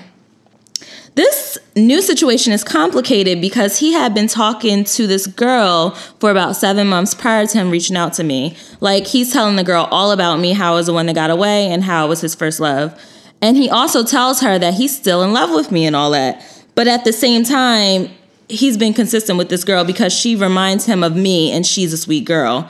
This 1.16 1.58
new 1.76 2.02
situation 2.02 2.54
is 2.54 2.64
complicated 2.64 3.42
because 3.42 3.80
he 3.80 3.92
had 3.94 4.14
been 4.14 4.28
talking 4.28 4.84
to 4.86 5.08
this 5.08 5.28
girl 5.28 5.92
for 6.20 6.32
about 6.32 6.56
seven 6.56 6.88
months 6.88 7.14
prior 7.14 7.46
to 7.46 7.58
him 7.58 7.70
reaching 7.70 7.98
out 7.98 8.14
to 8.14 8.24
me. 8.24 8.56
Like, 8.80 9.08
he's 9.08 9.34
telling 9.34 9.58
the 9.58 9.64
girl 9.64 9.90
all 9.92 10.12
about 10.12 10.40
me, 10.40 10.54
how 10.54 10.74
I 10.74 10.76
was 10.76 10.86
the 10.86 10.94
one 10.94 11.08
that 11.08 11.16
got 11.16 11.30
away, 11.30 11.68
and 11.68 11.84
how 11.84 12.06
it 12.06 12.10
was 12.10 12.22
his 12.22 12.34
first 12.34 12.62
love. 12.62 12.98
And 13.42 13.58
he 13.58 13.70
also 13.70 14.04
tells 14.04 14.42
her 14.42 14.60
that 14.60 14.76
he's 14.76 14.96
still 14.96 15.24
in 15.24 15.34
love 15.34 15.52
with 15.52 15.72
me 15.72 15.86
and 15.86 15.96
all 15.96 16.12
that. 16.12 16.46
But 16.76 16.88
at 16.88 17.04
the 17.04 17.14
same 17.14 17.44
time, 17.44 18.10
he's 18.50 18.78
been 18.78 18.94
consistent 18.94 19.38
with 19.38 19.50
this 19.50 19.64
girl 19.64 19.84
because 19.84 20.14
she 20.14 20.36
reminds 20.36 20.86
him 20.86 21.04
of 21.04 21.16
me 21.16 21.52
and 21.52 21.66
she's 21.66 21.94
a 21.94 21.98
sweet 21.98 22.26
girl. 22.26 22.70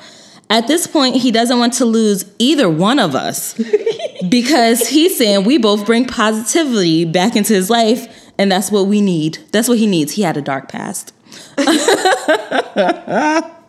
At 0.50 0.68
this 0.68 0.88
point, 0.88 1.18
he 1.18 1.32
doesn't 1.32 1.60
want 1.60 1.74
to 1.74 1.86
lose 1.86 2.26
either 2.40 2.70
one 2.70 3.00
of 3.00 3.16
us 3.16 3.54
because 4.30 4.90
he's 4.90 5.18
saying 5.18 5.46
we 5.46 5.58
both 5.58 5.86
bring 5.86 6.06
positivity 6.06 7.06
back 7.06 7.36
into 7.36 7.54
his 7.54 7.70
life 7.70 8.32
and 8.38 8.52
that's 8.52 8.72
what 8.72 8.88
we 8.88 9.02
need. 9.02 9.40
That's 9.52 9.70
what 9.70 9.78
he 9.78 9.88
needs. 9.88 10.14
He 10.14 10.24
had 10.24 10.38
a 10.38 10.42
dark 10.42 10.70
past. 10.70 11.14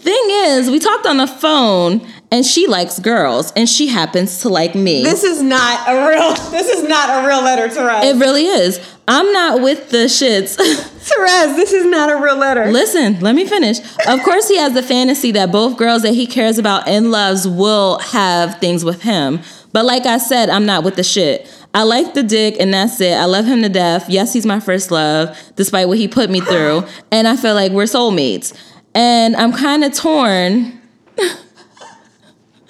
Thing 0.00 0.24
is, 0.30 0.70
we 0.70 0.78
talked 0.78 1.06
on 1.06 1.18
the 1.18 1.26
phone 1.26 2.06
and 2.32 2.46
she 2.46 2.66
likes 2.66 2.98
girls 2.98 3.52
and 3.56 3.68
she 3.68 3.88
happens 3.88 4.40
to 4.42 4.48
like 4.48 4.74
me. 4.74 5.02
This 5.02 5.24
is 5.24 5.42
not 5.42 5.88
a 5.88 6.08
real. 6.08 6.30
This 6.50 6.68
is 6.68 6.82
not 6.88 7.24
a 7.24 7.26
real 7.26 7.42
letter, 7.42 7.68
Therese. 7.68 8.04
it 8.04 8.16
really 8.16 8.44
is. 8.46 8.80
I'm 9.08 9.32
not 9.32 9.62
with 9.62 9.90
the 9.90 10.06
shits. 10.06 10.56
Therese, 10.56 11.56
this 11.56 11.72
is 11.72 11.86
not 11.86 12.10
a 12.10 12.16
real 12.16 12.36
letter. 12.36 12.70
Listen, 12.70 13.18
let 13.20 13.34
me 13.34 13.46
finish. 13.46 13.78
Of 14.06 14.22
course, 14.22 14.48
he 14.48 14.56
has 14.58 14.74
the 14.74 14.82
fantasy 14.82 15.32
that 15.32 15.50
both 15.50 15.76
girls 15.76 16.02
that 16.02 16.14
he 16.14 16.26
cares 16.26 16.58
about 16.58 16.86
and 16.86 17.10
loves 17.10 17.48
will 17.48 17.98
have 17.98 18.58
things 18.58 18.84
with 18.84 19.02
him. 19.02 19.40
But 19.72 19.84
like 19.84 20.06
I 20.06 20.18
said, 20.18 20.50
I'm 20.50 20.66
not 20.66 20.84
with 20.84 20.96
the 20.96 21.02
shit. 21.04 21.48
I 21.72 21.84
like 21.84 22.14
the 22.14 22.22
dick 22.22 22.56
and 22.58 22.74
that's 22.74 23.00
it. 23.00 23.14
I 23.14 23.24
love 23.24 23.46
him 23.46 23.62
to 23.62 23.68
death. 23.68 24.08
Yes, 24.08 24.32
he's 24.32 24.46
my 24.46 24.60
first 24.60 24.90
love, 24.90 25.36
despite 25.56 25.88
what 25.88 25.98
he 25.98 26.08
put 26.08 26.30
me 26.30 26.40
through. 26.40 26.84
And 27.12 27.26
I 27.26 27.36
feel 27.36 27.54
like 27.54 27.72
we're 27.72 27.84
soulmates. 27.84 28.52
And 28.94 29.36
I'm 29.36 29.52
kind 29.52 29.84
of 29.84 29.92
torn. 29.94 30.80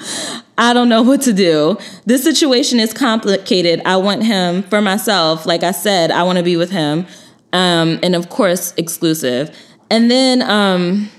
I 0.58 0.72
don't 0.72 0.88
know 0.88 1.02
what 1.02 1.22
to 1.22 1.32
do. 1.32 1.78
This 2.04 2.22
situation 2.22 2.80
is 2.80 2.92
complicated. 2.92 3.80
I 3.84 3.96
want 3.96 4.24
him 4.24 4.62
for 4.64 4.80
myself. 4.80 5.46
Like 5.46 5.62
I 5.62 5.70
said, 5.70 6.10
I 6.10 6.22
want 6.22 6.38
to 6.38 6.44
be 6.44 6.56
with 6.56 6.70
him. 6.70 7.06
Um, 7.52 7.98
and 8.02 8.14
of 8.14 8.28
course, 8.28 8.74
exclusive. 8.76 9.56
And 9.90 10.10
then 10.10 10.42
um, 10.42 11.10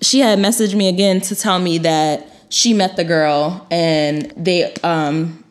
she 0.00 0.20
had 0.20 0.38
messaged 0.38 0.74
me 0.74 0.88
again 0.88 1.20
to 1.22 1.34
tell 1.36 1.58
me 1.58 1.78
that 1.78 2.28
she 2.48 2.72
met 2.72 2.96
the 2.96 3.04
girl 3.04 3.66
and 3.70 4.32
they 4.36 4.72
um, 4.84 5.44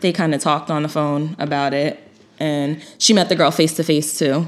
they 0.00 0.12
kind 0.12 0.34
of 0.34 0.40
talked 0.40 0.70
on 0.70 0.82
the 0.82 0.88
phone 0.88 1.36
about 1.38 1.72
it. 1.72 2.00
And 2.40 2.82
she 2.98 3.12
met 3.12 3.28
the 3.28 3.36
girl 3.36 3.50
face 3.50 3.74
to 3.74 3.84
face 3.84 4.18
too. 4.18 4.46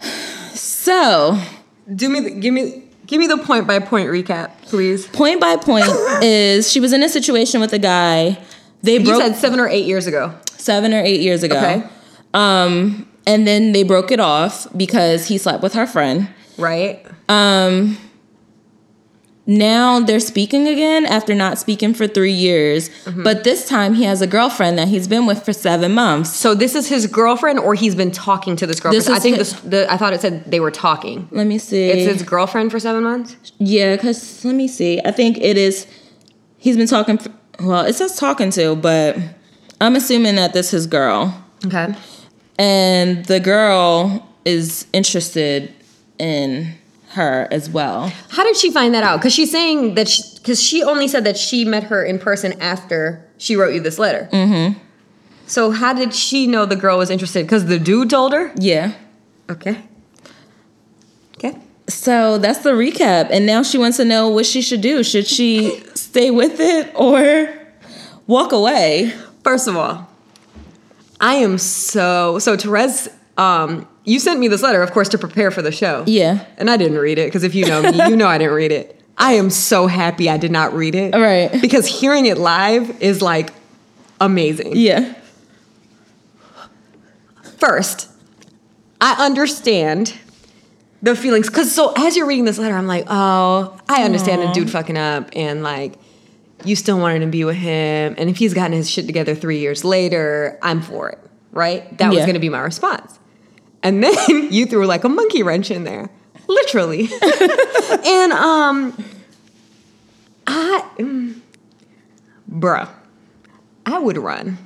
So 0.54 1.38
Do 1.94 2.08
me, 2.08 2.20
the, 2.20 2.30
give 2.30 2.54
me, 2.54 2.85
give 3.06 3.18
me 3.20 3.26
the 3.26 3.38
point 3.38 3.66
by 3.66 3.78
point 3.78 4.08
recap, 4.08 4.50
please. 4.62 5.06
point 5.06 5.40
by 5.40 5.56
point 5.56 5.86
is 6.22 6.70
she 6.70 6.80
was 6.80 6.92
in 6.92 7.02
a 7.02 7.08
situation 7.08 7.60
with 7.60 7.72
a 7.72 7.78
guy. 7.78 8.38
They 8.82 8.94
You 8.98 9.04
broke 9.04 9.22
said 9.22 9.36
seven 9.36 9.58
or 9.60 9.68
eight 9.68 9.86
years 9.86 10.06
ago. 10.06 10.34
seven 10.56 10.92
or 10.92 11.00
eight 11.00 11.20
years 11.20 11.42
ago. 11.42 11.56
Okay. 11.56 11.82
Um, 12.34 13.08
and 13.26 13.46
then 13.46 13.72
they 13.72 13.82
broke 13.82 14.12
it 14.12 14.20
off 14.20 14.66
because 14.76 15.26
he 15.26 15.38
slept 15.38 15.62
with 15.62 15.74
her 15.74 15.86
friend. 15.86 16.28
Right. 16.58 17.04
Um, 17.28 17.98
now 19.46 20.00
they're 20.00 20.18
speaking 20.20 20.66
again 20.66 21.06
after 21.06 21.34
not 21.34 21.58
speaking 21.58 21.94
for 21.94 22.06
three 22.08 22.32
years. 22.32 22.88
Mm-hmm. 23.04 23.22
But 23.22 23.44
this 23.44 23.68
time 23.68 23.94
he 23.94 24.02
has 24.04 24.20
a 24.20 24.26
girlfriend 24.26 24.76
that 24.78 24.88
he's 24.88 25.06
been 25.06 25.24
with 25.26 25.44
for 25.44 25.52
seven 25.52 25.92
months. 25.94 26.34
So 26.34 26.54
this 26.54 26.74
is 26.74 26.88
his 26.88 27.06
girlfriend, 27.06 27.58
or 27.60 27.74
he's 27.74 27.94
been 27.94 28.10
talking 28.10 28.56
to 28.56 28.66
this 28.66 28.80
girlfriend. 28.80 29.00
This 29.04 29.08
I 29.08 29.18
think 29.20 29.36
his- 29.36 29.52
this. 29.52 29.60
The, 29.62 29.92
I 29.92 29.96
thought 29.96 30.12
it 30.12 30.20
said 30.20 30.50
they 30.50 30.58
were 30.60 30.70
talking. 30.72 31.28
Let 31.30 31.46
me 31.46 31.58
see. 31.58 31.84
It's 31.88 32.12
his 32.12 32.22
girlfriend 32.28 32.70
for 32.72 32.80
seven 32.80 33.04
months. 33.04 33.36
yeah, 33.58 33.94
because 33.94 34.44
let 34.44 34.54
me 34.54 34.66
see. 34.68 35.00
I 35.04 35.12
think 35.12 35.38
it 35.38 35.56
is. 35.56 35.86
He's 36.58 36.76
been 36.76 36.88
talking. 36.88 37.18
For, 37.18 37.30
well, 37.60 37.84
it 37.84 37.94
says 37.94 38.16
talking 38.16 38.50
to, 38.50 38.74
but 38.76 39.16
I'm 39.80 39.94
assuming 39.96 40.34
that 40.36 40.52
this 40.54 40.66
is 40.66 40.72
his 40.72 40.86
girl. 40.88 41.42
Okay. 41.64 41.94
and 42.58 43.24
the 43.26 43.40
girl 43.40 44.26
is 44.44 44.86
interested 44.92 45.72
in 46.18 46.74
her 47.16 47.48
as 47.50 47.68
well. 47.68 48.12
How 48.30 48.44
did 48.44 48.56
she 48.56 48.70
find 48.70 48.94
that 48.94 49.02
out? 49.02 49.18
Because 49.18 49.34
she's 49.34 49.50
saying 49.50 49.94
that 49.94 50.08
because 50.36 50.62
she, 50.62 50.82
only 50.82 51.08
said 51.08 51.24
that 51.24 51.36
she 51.36 51.64
met 51.64 51.84
her 51.84 52.04
in 52.04 52.18
person 52.18 52.60
after 52.60 53.26
she 53.36 53.56
wrote 53.56 53.74
you 53.74 53.80
this 53.80 53.98
letter. 53.98 54.28
Mm-hmm. 54.32 54.78
So 55.46 55.70
how 55.70 55.92
did 55.92 56.14
she 56.14 56.46
know 56.46 56.64
the 56.66 56.76
girl 56.76 56.98
was 56.98 57.10
interested? 57.10 57.44
Because 57.44 57.66
the 57.66 57.78
dude 57.78 58.10
told 58.10 58.32
her. 58.32 58.52
Yeah. 58.56 58.94
Okay. 59.50 59.82
Okay. 61.36 61.58
So 61.88 62.38
that's 62.38 62.60
the 62.60 62.70
recap. 62.70 63.28
And 63.30 63.46
now 63.46 63.62
she 63.62 63.78
wants 63.78 63.96
to 63.98 64.04
know 64.04 64.28
what 64.28 64.46
she 64.46 64.62
should 64.62 64.80
do. 64.80 65.02
Should 65.02 65.26
she 65.26 65.80
stay 65.94 66.30
with 66.30 66.60
it 66.60 66.92
or 66.94 67.54
walk 68.26 68.52
away? 68.52 69.12
First 69.44 69.68
of 69.68 69.76
all, 69.76 70.08
I 71.20 71.34
am 71.34 71.58
so 71.58 72.38
so 72.38 72.56
Therese. 72.56 73.08
Um, 73.36 73.86
you 74.04 74.18
sent 74.18 74.40
me 74.40 74.48
this 74.48 74.62
letter, 74.62 74.82
of 74.82 74.92
course, 74.92 75.08
to 75.10 75.18
prepare 75.18 75.50
for 75.50 75.62
the 75.62 75.72
show. 75.72 76.04
Yeah. 76.06 76.44
And 76.56 76.70
I 76.70 76.76
didn't 76.76 76.98
read 76.98 77.18
it 77.18 77.26
because 77.26 77.44
if 77.44 77.54
you 77.54 77.66
know 77.66 77.82
me, 77.82 77.96
you 78.08 78.16
know 78.16 78.26
I 78.28 78.38
didn't 78.38 78.54
read 78.54 78.72
it. 78.72 79.00
I 79.18 79.32
am 79.32 79.50
so 79.50 79.86
happy 79.86 80.28
I 80.28 80.36
did 80.36 80.50
not 80.50 80.72
read 80.74 80.94
it. 80.94 81.14
Right. 81.14 81.60
Because 81.60 81.86
hearing 81.86 82.26
it 82.26 82.38
live 82.38 83.02
is 83.02 83.22
like 83.22 83.50
amazing. 84.20 84.72
Yeah. 84.76 85.14
First, 87.58 88.10
I 89.00 89.24
understand 89.24 90.14
the 91.02 91.16
feelings 91.16 91.48
because 91.48 91.72
so 91.74 91.92
as 91.96 92.16
you're 92.16 92.26
reading 92.26 92.44
this 92.44 92.58
letter, 92.58 92.74
I'm 92.74 92.86
like, 92.86 93.04
oh, 93.08 93.78
I 93.88 94.04
understand 94.04 94.42
the 94.42 94.52
dude 94.52 94.70
fucking 94.70 94.96
up 94.96 95.30
and 95.34 95.62
like 95.62 95.94
you 96.64 96.74
still 96.74 96.98
wanted 96.98 97.20
to 97.20 97.26
be 97.26 97.44
with 97.44 97.56
him, 97.56 98.14
and 98.16 98.30
if 98.30 98.38
he's 98.38 98.54
gotten 98.54 98.72
his 98.72 98.90
shit 98.90 99.06
together 99.06 99.34
three 99.34 99.58
years 99.58 99.84
later, 99.84 100.58
I'm 100.62 100.80
for 100.80 101.10
it, 101.10 101.18
right? 101.52 101.96
That 101.98 102.12
was 102.12 102.24
gonna 102.24 102.40
be 102.40 102.48
my 102.48 102.60
response, 102.60 103.18
and 103.82 104.02
then 104.02 104.14
you 104.52 104.66
threw 104.66 104.86
like 104.86 105.04
a 105.04 105.08
monkey 105.08 105.42
wrench 105.42 105.70
in 105.70 105.84
there, 105.84 106.10
literally, 106.48 107.08
and 108.04 108.32
um, 108.32 109.04
I, 110.46 110.84
mm, 110.98 111.40
bruh, 112.50 112.88
I 113.84 113.98
would 113.98 114.18
run. 114.18 114.58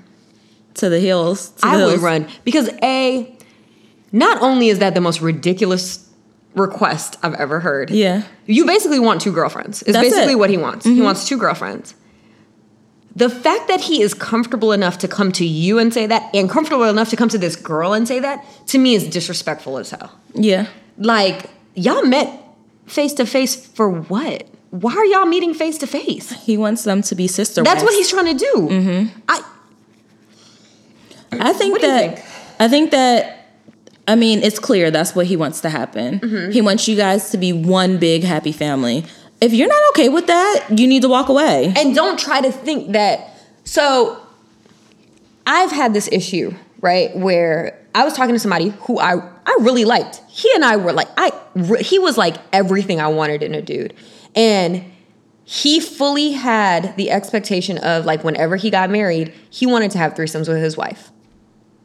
To 0.75 0.89
the 0.89 1.01
hills. 1.01 1.51
to 1.51 1.61
the 1.63 1.67
I 1.67 1.85
would 1.87 2.01
run 2.01 2.29
because 2.45 2.71
a 2.83 3.37
not 4.13 4.41
only 4.41 4.69
is 4.69 4.79
that 4.79 4.95
the 4.95 5.01
most 5.01 5.21
ridiculous 5.21 6.09
request 6.55 7.17
I've 7.23 7.35
ever 7.35 7.61
heard. 7.61 7.91
Yeah. 7.91 8.23
You 8.47 8.67
basically 8.67 8.99
want 8.99 9.21
two 9.21 9.33
girlfriends. 9.33 9.83
Is 9.83 9.95
That's 9.95 10.09
basically 10.09 10.33
it. 10.33 10.37
what 10.37 10.51
he 10.51 10.57
wants. 10.57 10.85
He 10.85 11.01
wants 11.01 11.29
two 11.29 11.39
girlfriends. 11.39 11.95
The 13.17 13.29
fact 13.29 13.69
that 13.69 13.81
he 13.81 14.03
is 14.03 14.15
comfortable 14.15 14.73
enough 14.73 14.99
to 14.99 15.09
come 15.09 15.33
to 15.33 15.45
you 15.45 15.79
and 15.79 15.93
say 15.93 16.07
that, 16.07 16.33
and 16.35 16.49
comfortable 16.49 16.85
enough 16.85 17.11
to 17.11 17.17
come 17.17 17.29
to 17.31 17.39
this 17.39 17.57
girl 17.57 17.93
and 17.93 18.07
say 18.07 18.21
that, 18.21 18.45
to 18.69 18.79
me 18.79 18.95
is 18.95 19.09
disrespectful 19.09 19.79
as 19.79 19.91
hell. 19.91 20.13
Yeah. 20.35 20.67
Like, 20.97 21.51
y'all 21.75 22.05
met 22.05 22.41
face 22.87 23.13
to 23.15 23.27
face 23.27 23.67
for 23.67 23.91
what? 23.91 24.47
Why 24.71 24.95
are 24.95 25.05
y'all 25.05 25.27
meeting 25.27 25.55
face 25.55 25.79
to 25.79 25.87
face? 25.87 26.31
He 26.45 26.57
wants 26.57 26.85
them 26.85 27.03
to 27.03 27.15
be 27.15 27.27
sister 27.27 27.63
That's 27.63 27.83
what 27.83 27.95
he's 27.95 28.09
trying 28.09 28.37
to 28.37 28.45
do. 28.55 29.11
I 29.29 29.43
I 31.33 31.53
think 31.53 31.73
What 31.73 31.81
do 31.81 31.87
you 31.87 31.93
that 31.93 32.17
think? 32.17 32.27
I 32.61 32.69
think 32.69 32.91
that 32.93 33.49
I 34.07 34.15
mean 34.15 34.43
it's 34.43 34.59
clear 34.59 34.91
that's 34.91 35.15
what 35.15 35.27
he 35.27 35.37
wants 35.37 35.61
to 35.63 35.71
happen. 35.71 36.21
Mm-hmm. 36.21 36.53
He 36.53 36.61
wants 36.61 36.87
you 36.87 36.97
guys 36.97 37.31
to 37.31 37.39
be 37.39 37.53
one 37.53 37.99
big 37.99 38.23
happy 38.23 38.53
family. 38.53 39.05
If 39.41 39.53
you're 39.55 39.68
not 39.68 39.82
okay 39.91 40.09
with 40.11 40.26
that, 40.26 40.66
you 40.78 40.86
need 40.86 41.03
to 41.03 41.09
walk 41.09 41.28
away. 41.28 41.72
and 41.76 41.95
don't 41.95 42.18
try 42.18 42.41
to 42.41 42.53
think 42.53 42.93
that 42.93 43.28
so 43.64 44.20
i've 45.47 45.70
had 45.70 45.93
this 45.95 46.09
issue 46.12 46.53
right 46.80 47.14
where 47.16 47.78
i 47.95 48.05
was 48.05 48.12
talking 48.14 48.34
to 48.34 48.38
somebody 48.38 48.68
who 48.82 48.99
i 48.99 49.14
i 49.47 49.57
really 49.61 49.84
liked 49.84 50.20
he 50.28 50.51
and 50.55 50.64
i 50.64 50.76
were 50.76 50.93
like 50.93 51.09
i 51.16 51.30
he 51.80 51.99
was 51.99 52.16
like 52.18 52.36
everything 52.53 53.01
i 53.01 53.07
wanted 53.09 53.43
in 53.43 53.55
a 53.55 53.62
dude 53.62 53.95
and 54.34 54.84
he 55.45 55.80
fully 55.80 56.32
had 56.32 56.95
the 56.97 57.11
expectation 57.11 57.78
of 57.78 58.05
like 58.05 58.22
whenever 58.24 58.57
he 58.57 58.70
got 58.70 58.91
married 58.91 59.32
he 59.51 59.66
wanted 59.66 59.91
to 59.91 59.99
have 59.99 60.14
threesomes 60.14 60.49
with 60.49 60.59
his 60.59 60.76
wife 60.76 61.11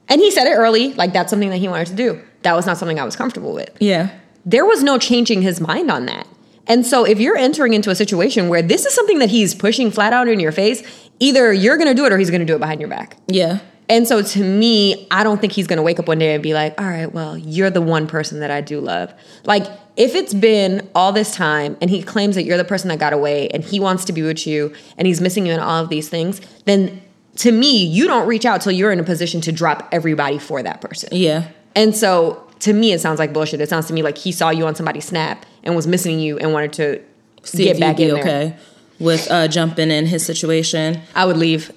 and 0.09 0.19
he 0.21 0.29
said 0.31 0.45
it 0.47 0.53
early 0.55 0.93
like 0.93 1.13
that's 1.13 1.29
something 1.29 1.49
that 1.49 1.57
he 1.57 1.67
wanted 1.67 1.87
to 1.87 1.95
do 1.95 2.21
that 2.43 2.53
was 2.55 2.65
not 2.65 2.77
something 2.77 2.99
i 2.99 3.03
was 3.05 3.15
comfortable 3.15 3.53
with 3.53 3.69
Yeah. 3.79 4.09
there 4.45 4.65
was 4.65 4.83
no 4.83 4.97
changing 4.97 5.41
his 5.41 5.59
mind 5.61 5.89
on 5.91 6.05
that. 6.07 6.27
And 6.67 6.85
so 6.85 7.03
if 7.03 7.19
you're 7.19 7.37
entering 7.37 7.73
into 7.73 7.89
a 7.89 7.95
situation 7.95 8.49
where 8.49 8.61
this 8.61 8.85
is 8.85 8.93
something 8.93 9.19
that 9.19 9.29
he's 9.29 9.53
pushing 9.53 9.91
flat 9.91 10.13
out 10.13 10.27
in 10.27 10.39
your 10.39 10.51
face, 10.51 10.83
either 11.19 11.53
you're 11.53 11.77
going 11.77 11.87
to 11.87 11.93
do 11.93 12.05
it 12.05 12.11
or 12.11 12.17
he's 12.17 12.29
going 12.29 12.41
to 12.41 12.45
do 12.45 12.55
it 12.55 12.59
behind 12.59 12.79
your 12.79 12.89
back. 12.89 13.17
Yeah. 13.27 13.59
And 13.87 14.07
so 14.07 14.21
to 14.23 14.43
me, 14.43 15.07
I 15.11 15.23
don't 15.23 15.39
think 15.39 15.53
he's 15.53 15.67
going 15.67 15.77
to 15.77 15.83
wake 15.83 15.99
up 15.99 16.07
one 16.07 16.17
day 16.17 16.33
and 16.33 16.41
be 16.41 16.55
like, 16.55 16.79
"All 16.81 16.87
right, 16.87 17.11
well, 17.11 17.37
you're 17.37 17.69
the 17.69 17.81
one 17.81 18.07
person 18.07 18.39
that 18.39 18.49
I 18.49 18.61
do 18.61 18.79
love." 18.79 19.13
Like 19.43 19.67
if 19.95 20.15
it's 20.15 20.33
been 20.33 20.89
all 20.95 21.11
this 21.11 21.35
time 21.35 21.77
and 21.81 21.89
he 21.89 22.01
claims 22.01 22.35
that 22.35 22.43
you're 22.43 22.57
the 22.57 22.65
person 22.65 22.89
that 22.89 22.99
got 22.99 23.13
away 23.13 23.47
and 23.49 23.63
he 23.63 23.79
wants 23.79 24.05
to 24.05 24.13
be 24.13 24.21
with 24.23 24.45
you 24.45 24.73
and 24.97 25.07
he's 25.07 25.21
missing 25.21 25.45
you 25.45 25.53
in 25.53 25.59
all 25.59 25.83
of 25.83 25.89
these 25.89 26.09
things, 26.09 26.41
then 26.65 27.01
to 27.37 27.51
me, 27.51 27.85
you 27.85 28.07
don't 28.07 28.27
reach 28.27 28.45
out 28.45 28.61
till 28.61 28.71
you're 28.71 28.91
in 28.91 28.99
a 28.99 29.03
position 29.03 29.41
to 29.41 29.51
drop 29.51 29.87
everybody 29.91 30.39
for 30.39 30.63
that 30.63 30.81
person. 30.81 31.09
Yeah. 31.11 31.49
And 31.75 31.95
so 31.95 32.41
to 32.59 32.73
me, 32.73 32.93
it 32.93 32.99
sounds 33.01 33.19
like 33.19 33.33
bullshit. 33.33 33.61
It 33.61 33.69
sounds 33.69 33.87
to 33.87 33.93
me 33.93 34.01
like 34.01 34.17
he 34.17 34.31
saw 34.31 34.49
you 34.49 34.65
on 34.65 34.75
somebody's 34.75 35.05
snap 35.05 35.45
and 35.63 35.75
was 35.75 35.87
missing 35.87 36.19
you 36.19 36.37
and 36.39 36.53
wanted 36.53 36.73
to 36.73 37.01
See 37.43 37.65
get 37.65 37.75
if 37.75 37.79
back 37.79 37.99
in 37.99 38.07
be 38.07 38.13
there. 38.13 38.21
okay 38.21 38.55
with 38.99 39.29
uh 39.29 39.47
jumping 39.47 39.91
in 39.91 40.05
his 40.05 40.25
situation. 40.25 41.01
I 41.13 41.25
would 41.25 41.37
leave, 41.37 41.71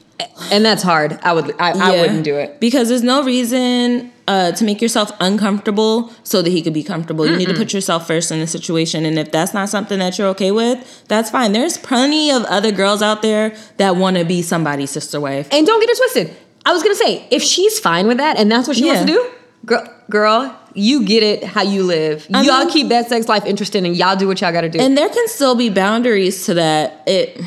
and 0.53 0.65
that's 0.65 0.83
hard. 0.85 1.19
I 1.23 1.33
would. 1.33 1.51
I, 1.61 1.73
I 1.73 1.95
Yeah. 1.95 2.01
wouldn't 2.03 2.25
do 2.25 2.37
it. 2.37 2.61
because 2.61 2.89
there's 2.89 3.03
no 3.03 3.23
reason 3.25 4.13
uh, 4.29 4.53
to 4.53 4.63
make 4.65 4.81
yourself 4.83 5.11
uncomfortable 5.21 6.13
so 6.23 6.43
that 6.43 6.51
he 6.51 6.61
could 6.63 6.75
be 6.75 6.83
comfortable. 6.85 7.27
You 7.27 7.37
need 7.37 7.49
to 7.49 7.55
put 7.55 7.73
yourself 7.73 8.07
first 8.07 8.31
in 8.31 8.39
the 8.41 8.47
situation, 8.47 9.05
and 9.07 9.19
if 9.19 9.33
that's 9.33 9.53
not 9.55 9.69
something 9.69 9.99
that 10.01 10.17
you're 10.19 10.29
okay 10.29 10.53
with, 10.53 11.05
that's 11.09 11.31
fine. 11.31 11.53
There's 11.53 11.77
plenty 11.79 12.31
of 12.31 12.45
other 12.45 12.71
girls 12.71 13.01
out 13.03 13.23
there 13.23 13.57
that 13.79 13.97
want 13.97 14.17
to 14.19 14.25
be 14.25 14.43
somebody's 14.43 14.91
sister 14.91 15.19
wife. 15.21 15.49
And 15.51 15.67
don't 15.67 15.81
get 15.81 15.89
it 15.91 15.97
twisted. 15.97 16.37
I 16.67 16.73
was 16.73 16.83
gonna 16.83 16.95
say 16.95 17.27
if 17.31 17.43
she's 17.43 17.79
fine 17.81 18.07
with 18.07 18.19
that 18.19 18.39
and 18.39 18.51
that's 18.53 18.69
what 18.69 18.77
she 18.77 18.85
wants 18.85 19.01
to 19.01 19.07
do, 19.07 19.31
girl, 19.65 19.87
girl, 20.11 20.59
you 20.75 21.05
get 21.05 21.23
it 21.23 21.45
how 21.45 21.63
you 21.63 21.83
live. 21.83 22.27
I 22.33 22.43
y'all 22.43 22.61
mean- 22.61 22.71
keep 22.71 22.89
that 22.89 23.09
sex 23.09 23.29
life 23.29 23.45
interesting 23.45 23.87
and 23.87 23.97
y'all 23.97 24.17
do 24.17 24.27
what 24.29 24.41
y'all 24.41 24.53
got 24.53 24.63
to 24.63 24.69
do. 24.69 24.79
And 24.81 24.97
there 24.97 25.09
can 25.09 25.29
still 25.29 25.55
be 25.55 25.71
boundaries 25.71 26.45
to 26.47 26.55
that. 26.55 27.03
It, 27.07 27.41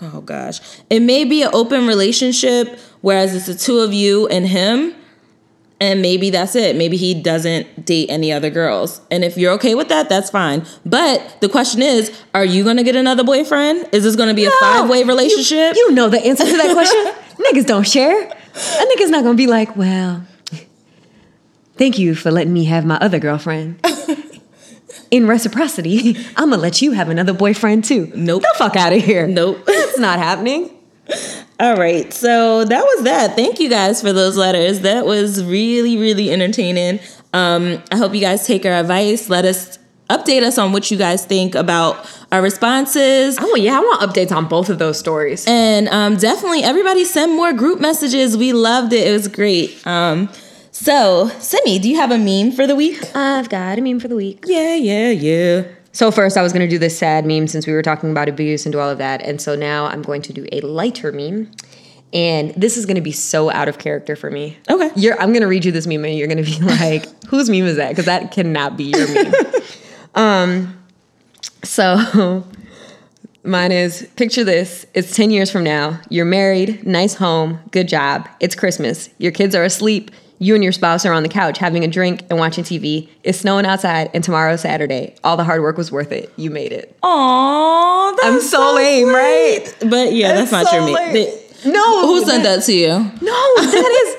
oh 0.00 0.20
gosh, 0.20 0.60
it 0.90 1.00
may 1.00 1.24
be 1.24 1.42
an 1.42 1.50
open 1.52 1.86
relationship, 1.86 2.78
whereas 3.00 3.34
it's 3.34 3.46
the 3.46 3.54
two 3.54 3.78
of 3.78 3.92
you 3.92 4.26
and 4.28 4.46
him. 4.46 4.94
And 5.80 6.00
maybe 6.00 6.30
that's 6.30 6.54
it. 6.54 6.76
Maybe 6.76 6.96
he 6.96 7.12
doesn't 7.12 7.84
date 7.84 8.08
any 8.08 8.32
other 8.32 8.50
girls. 8.50 9.00
And 9.10 9.24
if 9.24 9.36
you're 9.36 9.50
okay 9.54 9.74
with 9.74 9.88
that, 9.88 10.08
that's 10.08 10.30
fine. 10.30 10.64
But 10.86 11.38
the 11.40 11.48
question 11.48 11.82
is, 11.82 12.16
are 12.34 12.44
you 12.44 12.62
gonna 12.62 12.84
get 12.84 12.94
another 12.94 13.24
boyfriend? 13.24 13.88
Is 13.90 14.04
this 14.04 14.14
gonna 14.14 14.32
be 14.32 14.44
a 14.44 14.50
five 14.60 14.88
way 14.88 15.00
you- 15.00 15.06
relationship? 15.06 15.74
You, 15.74 15.90
know 15.90 16.08
the 16.08 16.24
answer 16.24 16.44
to 16.44 16.52
that 16.56 16.72
question. 16.72 17.44
niggas 17.46 17.66
don't 17.66 17.82
share. 17.86 18.28
A 18.28 18.84
nigga's 18.94 19.10
not 19.10 19.24
gonna 19.24 19.34
be 19.34 19.48
like, 19.48 19.76
well, 19.76 20.22
thank 21.82 21.98
you 21.98 22.14
for 22.14 22.30
letting 22.30 22.52
me 22.52 22.62
have 22.62 22.84
my 22.84 22.94
other 22.98 23.18
girlfriend. 23.18 23.84
In 25.10 25.26
reciprocity, 25.26 26.16
I'm 26.36 26.50
gonna 26.50 26.58
let 26.58 26.80
you 26.80 26.92
have 26.92 27.08
another 27.08 27.32
boyfriend 27.32 27.82
too. 27.82 28.12
Nope. 28.14 28.42
The 28.42 28.54
fuck 28.56 28.76
out 28.76 28.92
of 28.92 29.02
here. 29.02 29.26
Nope. 29.26 29.64
That's 29.66 29.98
not 29.98 30.20
happening. 30.20 30.70
All 31.60 31.74
right. 31.74 32.12
So 32.12 32.64
that 32.64 32.84
was 32.84 33.02
that. 33.02 33.34
Thank 33.34 33.58
you 33.58 33.68
guys 33.68 34.00
for 34.00 34.12
those 34.12 34.36
letters. 34.36 34.82
That 34.82 35.06
was 35.06 35.42
really, 35.42 35.96
really 35.96 36.30
entertaining. 36.30 37.00
Um, 37.32 37.82
I 37.90 37.96
hope 37.96 38.14
you 38.14 38.20
guys 38.20 38.46
take 38.46 38.64
our 38.64 38.74
advice. 38.74 39.28
Let 39.28 39.44
us 39.44 39.80
update 40.08 40.44
us 40.44 40.58
on 40.58 40.72
what 40.72 40.88
you 40.88 40.96
guys 40.96 41.26
think 41.26 41.56
about 41.56 42.08
our 42.30 42.42
responses. 42.42 43.38
Oh 43.40 43.56
yeah, 43.56 43.76
I 43.76 43.80
want 43.80 44.02
updates 44.02 44.30
on 44.30 44.46
both 44.46 44.68
of 44.68 44.78
those 44.78 45.00
stories. 45.00 45.44
And 45.48 45.88
um, 45.88 46.16
definitely 46.16 46.62
everybody 46.62 47.04
send 47.04 47.32
more 47.32 47.52
group 47.52 47.80
messages. 47.80 48.36
We 48.36 48.52
loved 48.52 48.92
it. 48.92 49.08
It 49.08 49.12
was 49.12 49.26
great. 49.26 49.84
Um, 49.84 50.28
so, 50.82 51.28
Simi, 51.38 51.78
do 51.78 51.88
you 51.88 51.96
have 51.96 52.10
a 52.10 52.18
meme 52.18 52.50
for 52.50 52.66
the 52.66 52.74
week? 52.74 52.98
I've 53.14 53.48
got 53.48 53.78
a 53.78 53.80
meme 53.80 54.00
for 54.00 54.08
the 54.08 54.16
week. 54.16 54.44
Yeah, 54.48 54.74
yeah, 54.74 55.10
yeah. 55.10 55.64
So 55.92 56.10
first, 56.10 56.36
I 56.36 56.42
was 56.42 56.52
going 56.52 56.68
to 56.68 56.70
do 56.70 56.78
this 56.78 56.98
sad 56.98 57.24
meme 57.24 57.46
since 57.46 57.68
we 57.68 57.72
were 57.72 57.82
talking 57.82 58.10
about 58.10 58.28
abuse 58.28 58.66
and 58.66 58.72
do 58.72 58.80
all 58.80 58.90
of 58.90 58.98
that, 58.98 59.22
and 59.22 59.40
so 59.40 59.54
now 59.54 59.86
I'm 59.86 60.02
going 60.02 60.22
to 60.22 60.32
do 60.32 60.44
a 60.50 60.60
lighter 60.62 61.12
meme, 61.12 61.52
and 62.12 62.52
this 62.54 62.76
is 62.76 62.84
going 62.84 62.96
to 62.96 63.02
be 63.02 63.12
so 63.12 63.48
out 63.50 63.68
of 63.68 63.78
character 63.78 64.16
for 64.16 64.28
me. 64.28 64.58
Okay. 64.68 64.90
You're, 64.96 65.20
I'm 65.20 65.28
going 65.28 65.42
to 65.42 65.46
read 65.46 65.64
you 65.64 65.70
this 65.70 65.86
meme, 65.86 66.04
and 66.04 66.16
you're 66.16 66.26
going 66.26 66.42
to 66.42 66.50
be 66.50 66.58
like, 66.64 67.06
"Whose 67.26 67.48
meme 67.48 67.64
is 67.64 67.76
that?" 67.76 67.90
Because 67.90 68.06
that 68.06 68.32
cannot 68.32 68.76
be 68.76 68.84
your 68.84 69.06
meme. 69.06 69.34
um, 70.16 70.84
so 71.62 72.44
mine 73.44 73.70
is 73.70 74.08
picture 74.16 74.42
this: 74.42 74.84
it's 74.94 75.14
ten 75.14 75.30
years 75.30 75.48
from 75.48 75.62
now. 75.62 76.00
You're 76.08 76.24
married, 76.24 76.84
nice 76.86 77.14
home, 77.14 77.60
good 77.70 77.86
job. 77.86 78.28
It's 78.40 78.56
Christmas. 78.56 79.10
Your 79.18 79.30
kids 79.30 79.54
are 79.54 79.62
asleep. 79.62 80.10
You 80.42 80.56
and 80.56 80.64
your 80.64 80.72
spouse 80.72 81.06
are 81.06 81.12
on 81.12 81.22
the 81.22 81.28
couch 81.28 81.58
having 81.58 81.84
a 81.84 81.86
drink 81.86 82.24
and 82.28 82.36
watching 82.36 82.64
TV. 82.64 83.08
It's 83.22 83.38
snowing 83.38 83.64
outside, 83.64 84.10
and 84.12 84.24
tomorrow's 84.24 84.62
Saturday. 84.62 85.14
All 85.22 85.36
the 85.36 85.44
hard 85.44 85.62
work 85.62 85.76
was 85.76 85.92
worth 85.92 86.10
it. 86.10 86.32
You 86.34 86.50
made 86.50 86.72
it. 86.72 86.98
Aww, 87.00 88.16
that's 88.16 88.26
I'm 88.26 88.40
so 88.40 88.74
lame, 88.74 89.10
right? 89.10 89.72
But 89.88 90.12
yeah, 90.12 90.34
that's, 90.34 90.50
not 90.50 90.66
so 90.66 90.74
your 90.74 90.96
lame. 90.96 91.28
No, 91.64 92.08
Who 92.08 92.24
sent 92.24 92.42
that 92.42 92.64
to 92.64 92.72
you? 92.72 92.88
No, 92.88 93.54
that 93.56 94.16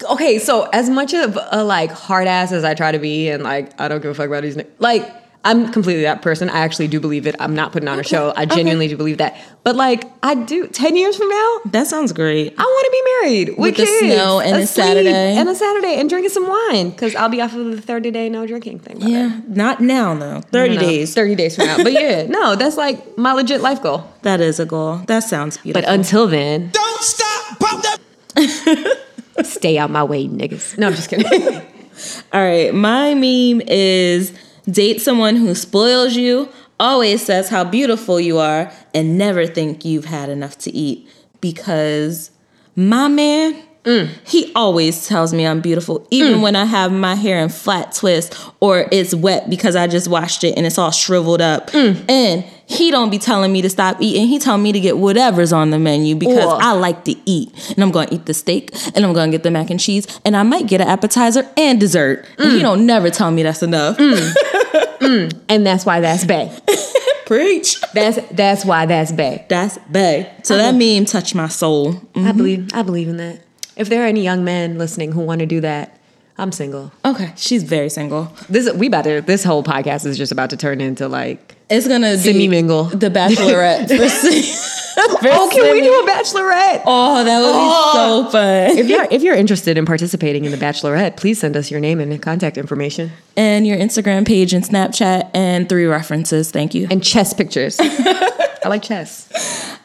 is 0.00 0.04
okay. 0.12 0.38
So 0.38 0.62
as 0.72 0.88
much 0.88 1.12
of 1.12 1.38
a 1.52 1.62
like 1.62 1.90
hard 1.90 2.26
ass 2.26 2.52
as 2.52 2.64
I 2.64 2.72
try 2.72 2.90
to 2.90 2.98
be, 2.98 3.28
and 3.28 3.42
like 3.42 3.78
I 3.78 3.88
don't 3.88 4.00
give 4.00 4.12
a 4.12 4.14
fuck 4.14 4.28
about 4.28 4.44
these, 4.44 4.58
like 4.78 5.06
I'm 5.46 5.70
completely 5.72 6.02
that 6.02 6.22
person. 6.22 6.50
I 6.50 6.58
actually 6.58 6.88
do 6.88 6.98
believe 7.00 7.26
it. 7.26 7.36
I'm 7.38 7.54
not 7.54 7.72
putting 7.72 7.88
on 7.88 7.98
a 7.98 8.02
show. 8.02 8.32
I 8.36 8.44
genuinely 8.46 8.88
do 8.88 8.96
believe 8.96 9.18
that. 9.18 9.36
But 9.62 9.76
like 9.76 10.04
I 10.22 10.34
do, 10.34 10.66
ten 10.68 10.96
years 10.96 11.16
from 11.16 11.28
now, 11.28 11.58
That 11.66 11.86
sounds 11.86 12.12
great. 12.12 12.52
I 12.58 12.62
want 12.62 12.84
to 12.84 12.90
be 12.90 13.02
married 13.28 13.48
with, 13.50 13.58
With 13.58 13.76
the 13.76 13.84
kids, 13.84 14.12
snow 14.14 14.40
and 14.40 14.56
a 14.56 14.60
asleep, 14.60 14.84
Saturday. 14.86 15.36
and 15.36 15.48
a 15.48 15.54
Saturday 15.54 15.94
and 16.00 16.08
drinking 16.10 16.30
some 16.30 16.46
wine 16.48 16.90
because 16.90 17.14
I'll 17.14 17.28
be 17.28 17.40
off 17.40 17.54
of 17.54 17.64
the 17.70 17.80
thirty 17.80 18.10
day 18.10 18.28
no 18.28 18.46
drinking 18.46 18.80
thing. 18.80 18.98
by 18.98 19.04
then. 19.06 19.10
Yeah, 19.12 19.40
not 19.48 19.80
now 19.80 20.14
though. 20.14 20.40
30 20.52 20.74
No, 20.74 20.80
days. 20.80 21.14
thirty 21.14 21.34
days 21.34 21.56
from 21.56 21.66
now. 21.66 21.76
But 21.78 21.92
yeah, 21.92 22.26
no, 22.28 22.56
that's 22.56 22.76
like 22.76 23.16
my 23.16 23.32
legit 23.32 23.60
life 23.60 23.80
goal. 23.82 24.04
That 24.22 24.40
is 24.40 24.58
a 24.60 24.66
goal. 24.66 24.98
That 25.06 25.20
sounds 25.20 25.58
beautiful. 25.58 25.82
But 25.88 25.88
until 25.94 26.26
then, 26.26 26.70
Don't 26.72 27.02
stop, 27.02 27.58
pop 27.60 27.82
that. 27.82 28.96
stay 29.44 29.78
out 29.78 29.90
my 29.90 30.02
way, 30.02 30.26
niggas. 30.28 30.76
No, 30.76 30.88
I'm 30.88 30.94
just 30.94 31.08
kidding. 31.08 31.26
All 32.32 32.42
right, 32.42 32.74
my 32.74 33.14
meme 33.14 33.62
is 33.66 34.32
date 34.70 35.00
someone 35.00 35.36
who 35.36 35.54
spoils 35.54 36.14
you, 36.14 36.48
always 36.78 37.24
says 37.24 37.48
how 37.48 37.64
beautiful 37.64 38.20
you 38.20 38.38
are, 38.38 38.72
and 38.94 39.16
never 39.18 39.46
think 39.46 39.84
you've 39.84 40.06
had 40.06 40.28
enough 40.28 40.58
to 40.58 40.72
eat. 40.72 41.08
Because 41.40 42.30
my 42.74 43.08
man, 43.08 43.62
Mm. 43.86 44.08
he 44.26 44.52
always 44.54 45.06
tells 45.06 45.32
me 45.32 45.46
I'm 45.46 45.60
beautiful, 45.60 46.06
even 46.10 46.34
mm. 46.34 46.42
when 46.42 46.56
I 46.56 46.64
have 46.64 46.90
my 46.90 47.14
hair 47.14 47.38
in 47.38 47.48
flat 47.48 47.92
twist 47.92 48.36
or 48.58 48.88
it's 48.90 49.14
wet 49.14 49.48
because 49.48 49.76
I 49.76 49.86
just 49.86 50.08
washed 50.08 50.42
it 50.42 50.56
and 50.56 50.66
it's 50.66 50.76
all 50.76 50.90
shriveled 50.90 51.40
up. 51.40 51.70
Mm. 51.70 52.10
And 52.10 52.44
he 52.66 52.90
don't 52.90 53.10
be 53.10 53.18
telling 53.18 53.52
me 53.52 53.62
to 53.62 53.70
stop 53.70 53.98
eating. 54.00 54.26
He 54.26 54.40
tell 54.40 54.58
me 54.58 54.72
to 54.72 54.80
get 54.80 54.98
whatever's 54.98 55.52
on 55.52 55.70
the 55.70 55.78
menu 55.78 56.16
because 56.16 56.44
Ugh. 56.44 56.60
I 56.60 56.72
like 56.72 57.04
to 57.04 57.14
eat. 57.24 57.52
And 57.70 57.84
I'm 57.84 57.92
gonna 57.92 58.08
eat 58.10 58.26
the 58.26 58.34
steak 58.34 58.74
and 58.96 59.04
I'm 59.04 59.12
gonna 59.12 59.30
get 59.30 59.44
the 59.44 59.52
mac 59.52 59.70
and 59.70 59.78
cheese 59.78 60.06
and 60.24 60.36
I 60.36 60.42
might 60.42 60.66
get 60.66 60.80
an 60.80 60.88
appetizer 60.88 61.48
and 61.56 61.78
dessert. 61.78 62.26
And 62.38 62.50
he 62.50 62.58
don't 62.60 62.86
never 62.86 63.08
tell 63.08 63.30
me 63.30 63.44
that's 63.44 63.62
enough. 63.62 63.98
and 65.00 65.64
that's 65.64 65.86
why 65.86 66.00
that's 66.00 66.24
bae. 66.24 66.50
Preach. 67.26 67.80
That's 67.92 68.18
that's 68.32 68.64
why 68.64 68.86
that's 68.86 69.12
bae. 69.12 69.46
That's 69.48 69.78
bae. 69.78 70.32
So 70.42 70.56
that 70.56 70.70
uh-huh. 70.70 70.78
meme 70.78 71.04
touched 71.04 71.36
my 71.36 71.48
soul. 71.48 71.90
I 71.90 71.92
mm-hmm. 71.92 72.36
believe 72.36 72.70
I 72.74 72.82
believe 72.82 73.08
in 73.08 73.18
that. 73.18 73.45
If 73.76 73.88
there 73.88 74.02
are 74.04 74.06
any 74.06 74.22
young 74.22 74.44
men 74.44 74.78
listening 74.78 75.12
who 75.12 75.20
want 75.20 75.40
to 75.40 75.46
do 75.46 75.60
that, 75.60 75.98
I'm 76.38 76.52
single. 76.52 76.92
Okay, 77.04 77.32
she's 77.36 77.62
very 77.62 77.88
single. 77.88 78.32
This 78.48 78.72
we 78.74 78.88
better. 78.88 79.20
This 79.20 79.42
whole 79.44 79.62
podcast 79.62 80.04
is 80.06 80.16
just 80.18 80.32
about 80.32 80.50
to 80.50 80.56
turn 80.56 80.80
into 80.80 81.08
like. 81.08 81.54
It's 81.68 81.88
gonna 81.88 82.12
be 82.12 82.18
Simi 82.18 82.48
mingle. 82.48 82.84
the 82.84 83.08
Bachelorette. 83.10 83.88
for 83.96 84.08
Simi- 84.08 84.42
for 85.20 85.28
Oh, 85.28 85.48
can 85.52 85.72
we 85.72 85.80
do 85.82 85.92
a 85.92 86.06
bachelorette? 86.10 86.82
Oh, 86.86 87.24
that 87.24 87.38
would 87.38 87.46
be 87.46 87.52
oh. 87.54 88.24
so 88.24 88.30
fun. 88.30 88.78
If 88.78 88.88
you're 88.88 89.06
if 89.10 89.22
you're 89.22 89.34
interested 89.34 89.76
in 89.78 89.84
participating 89.86 90.44
in 90.44 90.52
the 90.52 90.58
Bachelorette, 90.58 91.16
please 91.16 91.38
send 91.40 91.56
us 91.56 91.70
your 91.70 91.80
name 91.80 92.00
and 92.00 92.20
contact 92.22 92.56
information 92.58 93.10
and 93.36 93.66
your 93.66 93.76
Instagram 93.78 94.26
page 94.26 94.52
and 94.54 94.64
Snapchat 94.64 95.30
and 95.34 95.68
three 95.68 95.86
references. 95.86 96.50
Thank 96.50 96.74
you. 96.74 96.86
and 96.90 97.02
chess 97.02 97.32
pictures. 97.34 97.78
I 97.80 98.68
like 98.68 98.82
chess. 98.82 99.28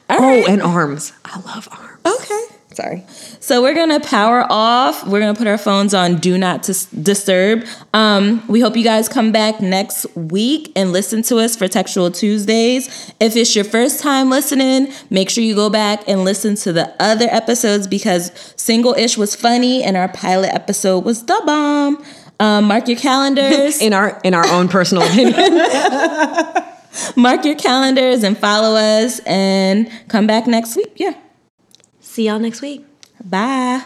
All 0.10 0.18
Oh, 0.18 0.22
right. 0.22 0.50
and 0.50 0.62
arms. 0.62 1.14
I 1.26 1.39
love 1.42 1.68
arms. 1.72 2.00
okay. 2.06 2.51
Sorry. 2.74 3.03
So 3.41 3.61
we're 3.61 3.76
gonna 3.76 3.99
power 3.99 4.45
off. 4.49 5.05
We're 5.05 5.19
gonna 5.19 5.38
put 5.38 5.47
our 5.47 5.57
phones 5.57 5.93
on 5.93 6.17
do 6.17 6.38
not 6.38 6.63
dis- 6.63 6.86
disturb. 6.86 7.65
Um, 7.93 8.45
we 8.47 8.61
hope 8.61 8.78
you 8.78 8.84
guys 8.84 9.09
come 9.09 9.32
back 9.34 9.59
next 9.59 10.05
week 10.15 10.72
and 10.76 10.93
listen 10.93 11.22
to 11.24 11.38
us 11.38 11.55
for 11.55 11.67
Textual 11.67 12.11
Tuesdays. 12.11 13.13
If 13.19 13.36
it's 13.36 13.53
your 13.55 13.65
first 13.65 13.99
time 13.99 14.30
listening, 14.30 14.91
make 15.09 15.30
sure 15.30 15.43
you 15.43 15.53
go 15.53 15.69
back 15.69 16.07
and 16.07 16.24
listen 16.24 16.55
to 16.55 16.72
the 16.72 16.95
other 17.01 17.28
episodes 17.30 17.88
because 17.88 18.32
Single 18.55 18.93
Ish 18.93 19.17
was 19.17 19.36
funny 19.36 19.84
and 19.84 19.97
our 19.97 20.07
pilot 20.07 20.53
episode 20.53 21.03
was 21.03 21.26
the 21.26 21.41
bomb. 21.45 22.03
Um, 22.39 22.65
mark 22.65 22.88
your 22.88 22.97
calendars. 22.97 23.82
In 23.82 23.93
our 23.93 24.19
in 24.24 24.34
our 24.34 24.47
own 24.47 24.67
personal 24.67 25.03
opinion. 25.03 25.61
mark 27.15 27.45
your 27.45 27.55
calendars 27.55 28.24
and 28.24 28.38
follow 28.38 28.76
us 28.76 29.19
and 29.26 29.89
come 30.07 30.28
back 30.28 30.47
next 30.47 30.76
week. 30.76 30.93
Yeah. 30.95 31.13
See 32.12 32.28
y'all 32.28 32.39
next 32.39 32.62
week. 32.62 32.86
Bye. 33.24 33.86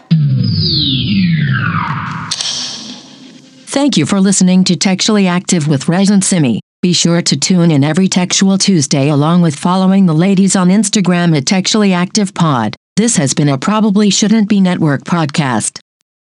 Thank 3.68 3.98
you 3.98 4.08
for 4.08 4.20
listening 4.20 4.64
to 4.64 4.76
Textually 4.76 5.28
Active 5.28 5.68
with 5.68 5.88
Rez 5.88 6.10
and 6.10 6.24
Simi. 6.24 6.60
Be 6.82 6.92
sure 6.92 7.22
to 7.22 7.38
tune 7.38 7.70
in 7.70 7.84
every 7.84 8.08
Textual 8.08 8.58
Tuesday 8.58 9.10
along 9.10 9.44
with 9.44 9.56
following 9.56 10.08
the 10.08 10.16
ladies 10.16 10.56
on 10.56 10.70
Instagram 10.70 11.38
at 11.38 11.46
Textually 11.46 11.94
Active 11.94 12.34
Pod. 12.34 12.76
This 12.96 13.16
has 13.18 13.36
been 13.36 13.50
a 13.50 13.60
Probably 13.60 14.10
Shouldn't 14.10 14.50
Be 14.50 14.60
Network 14.60 15.04
podcast. 15.04 15.80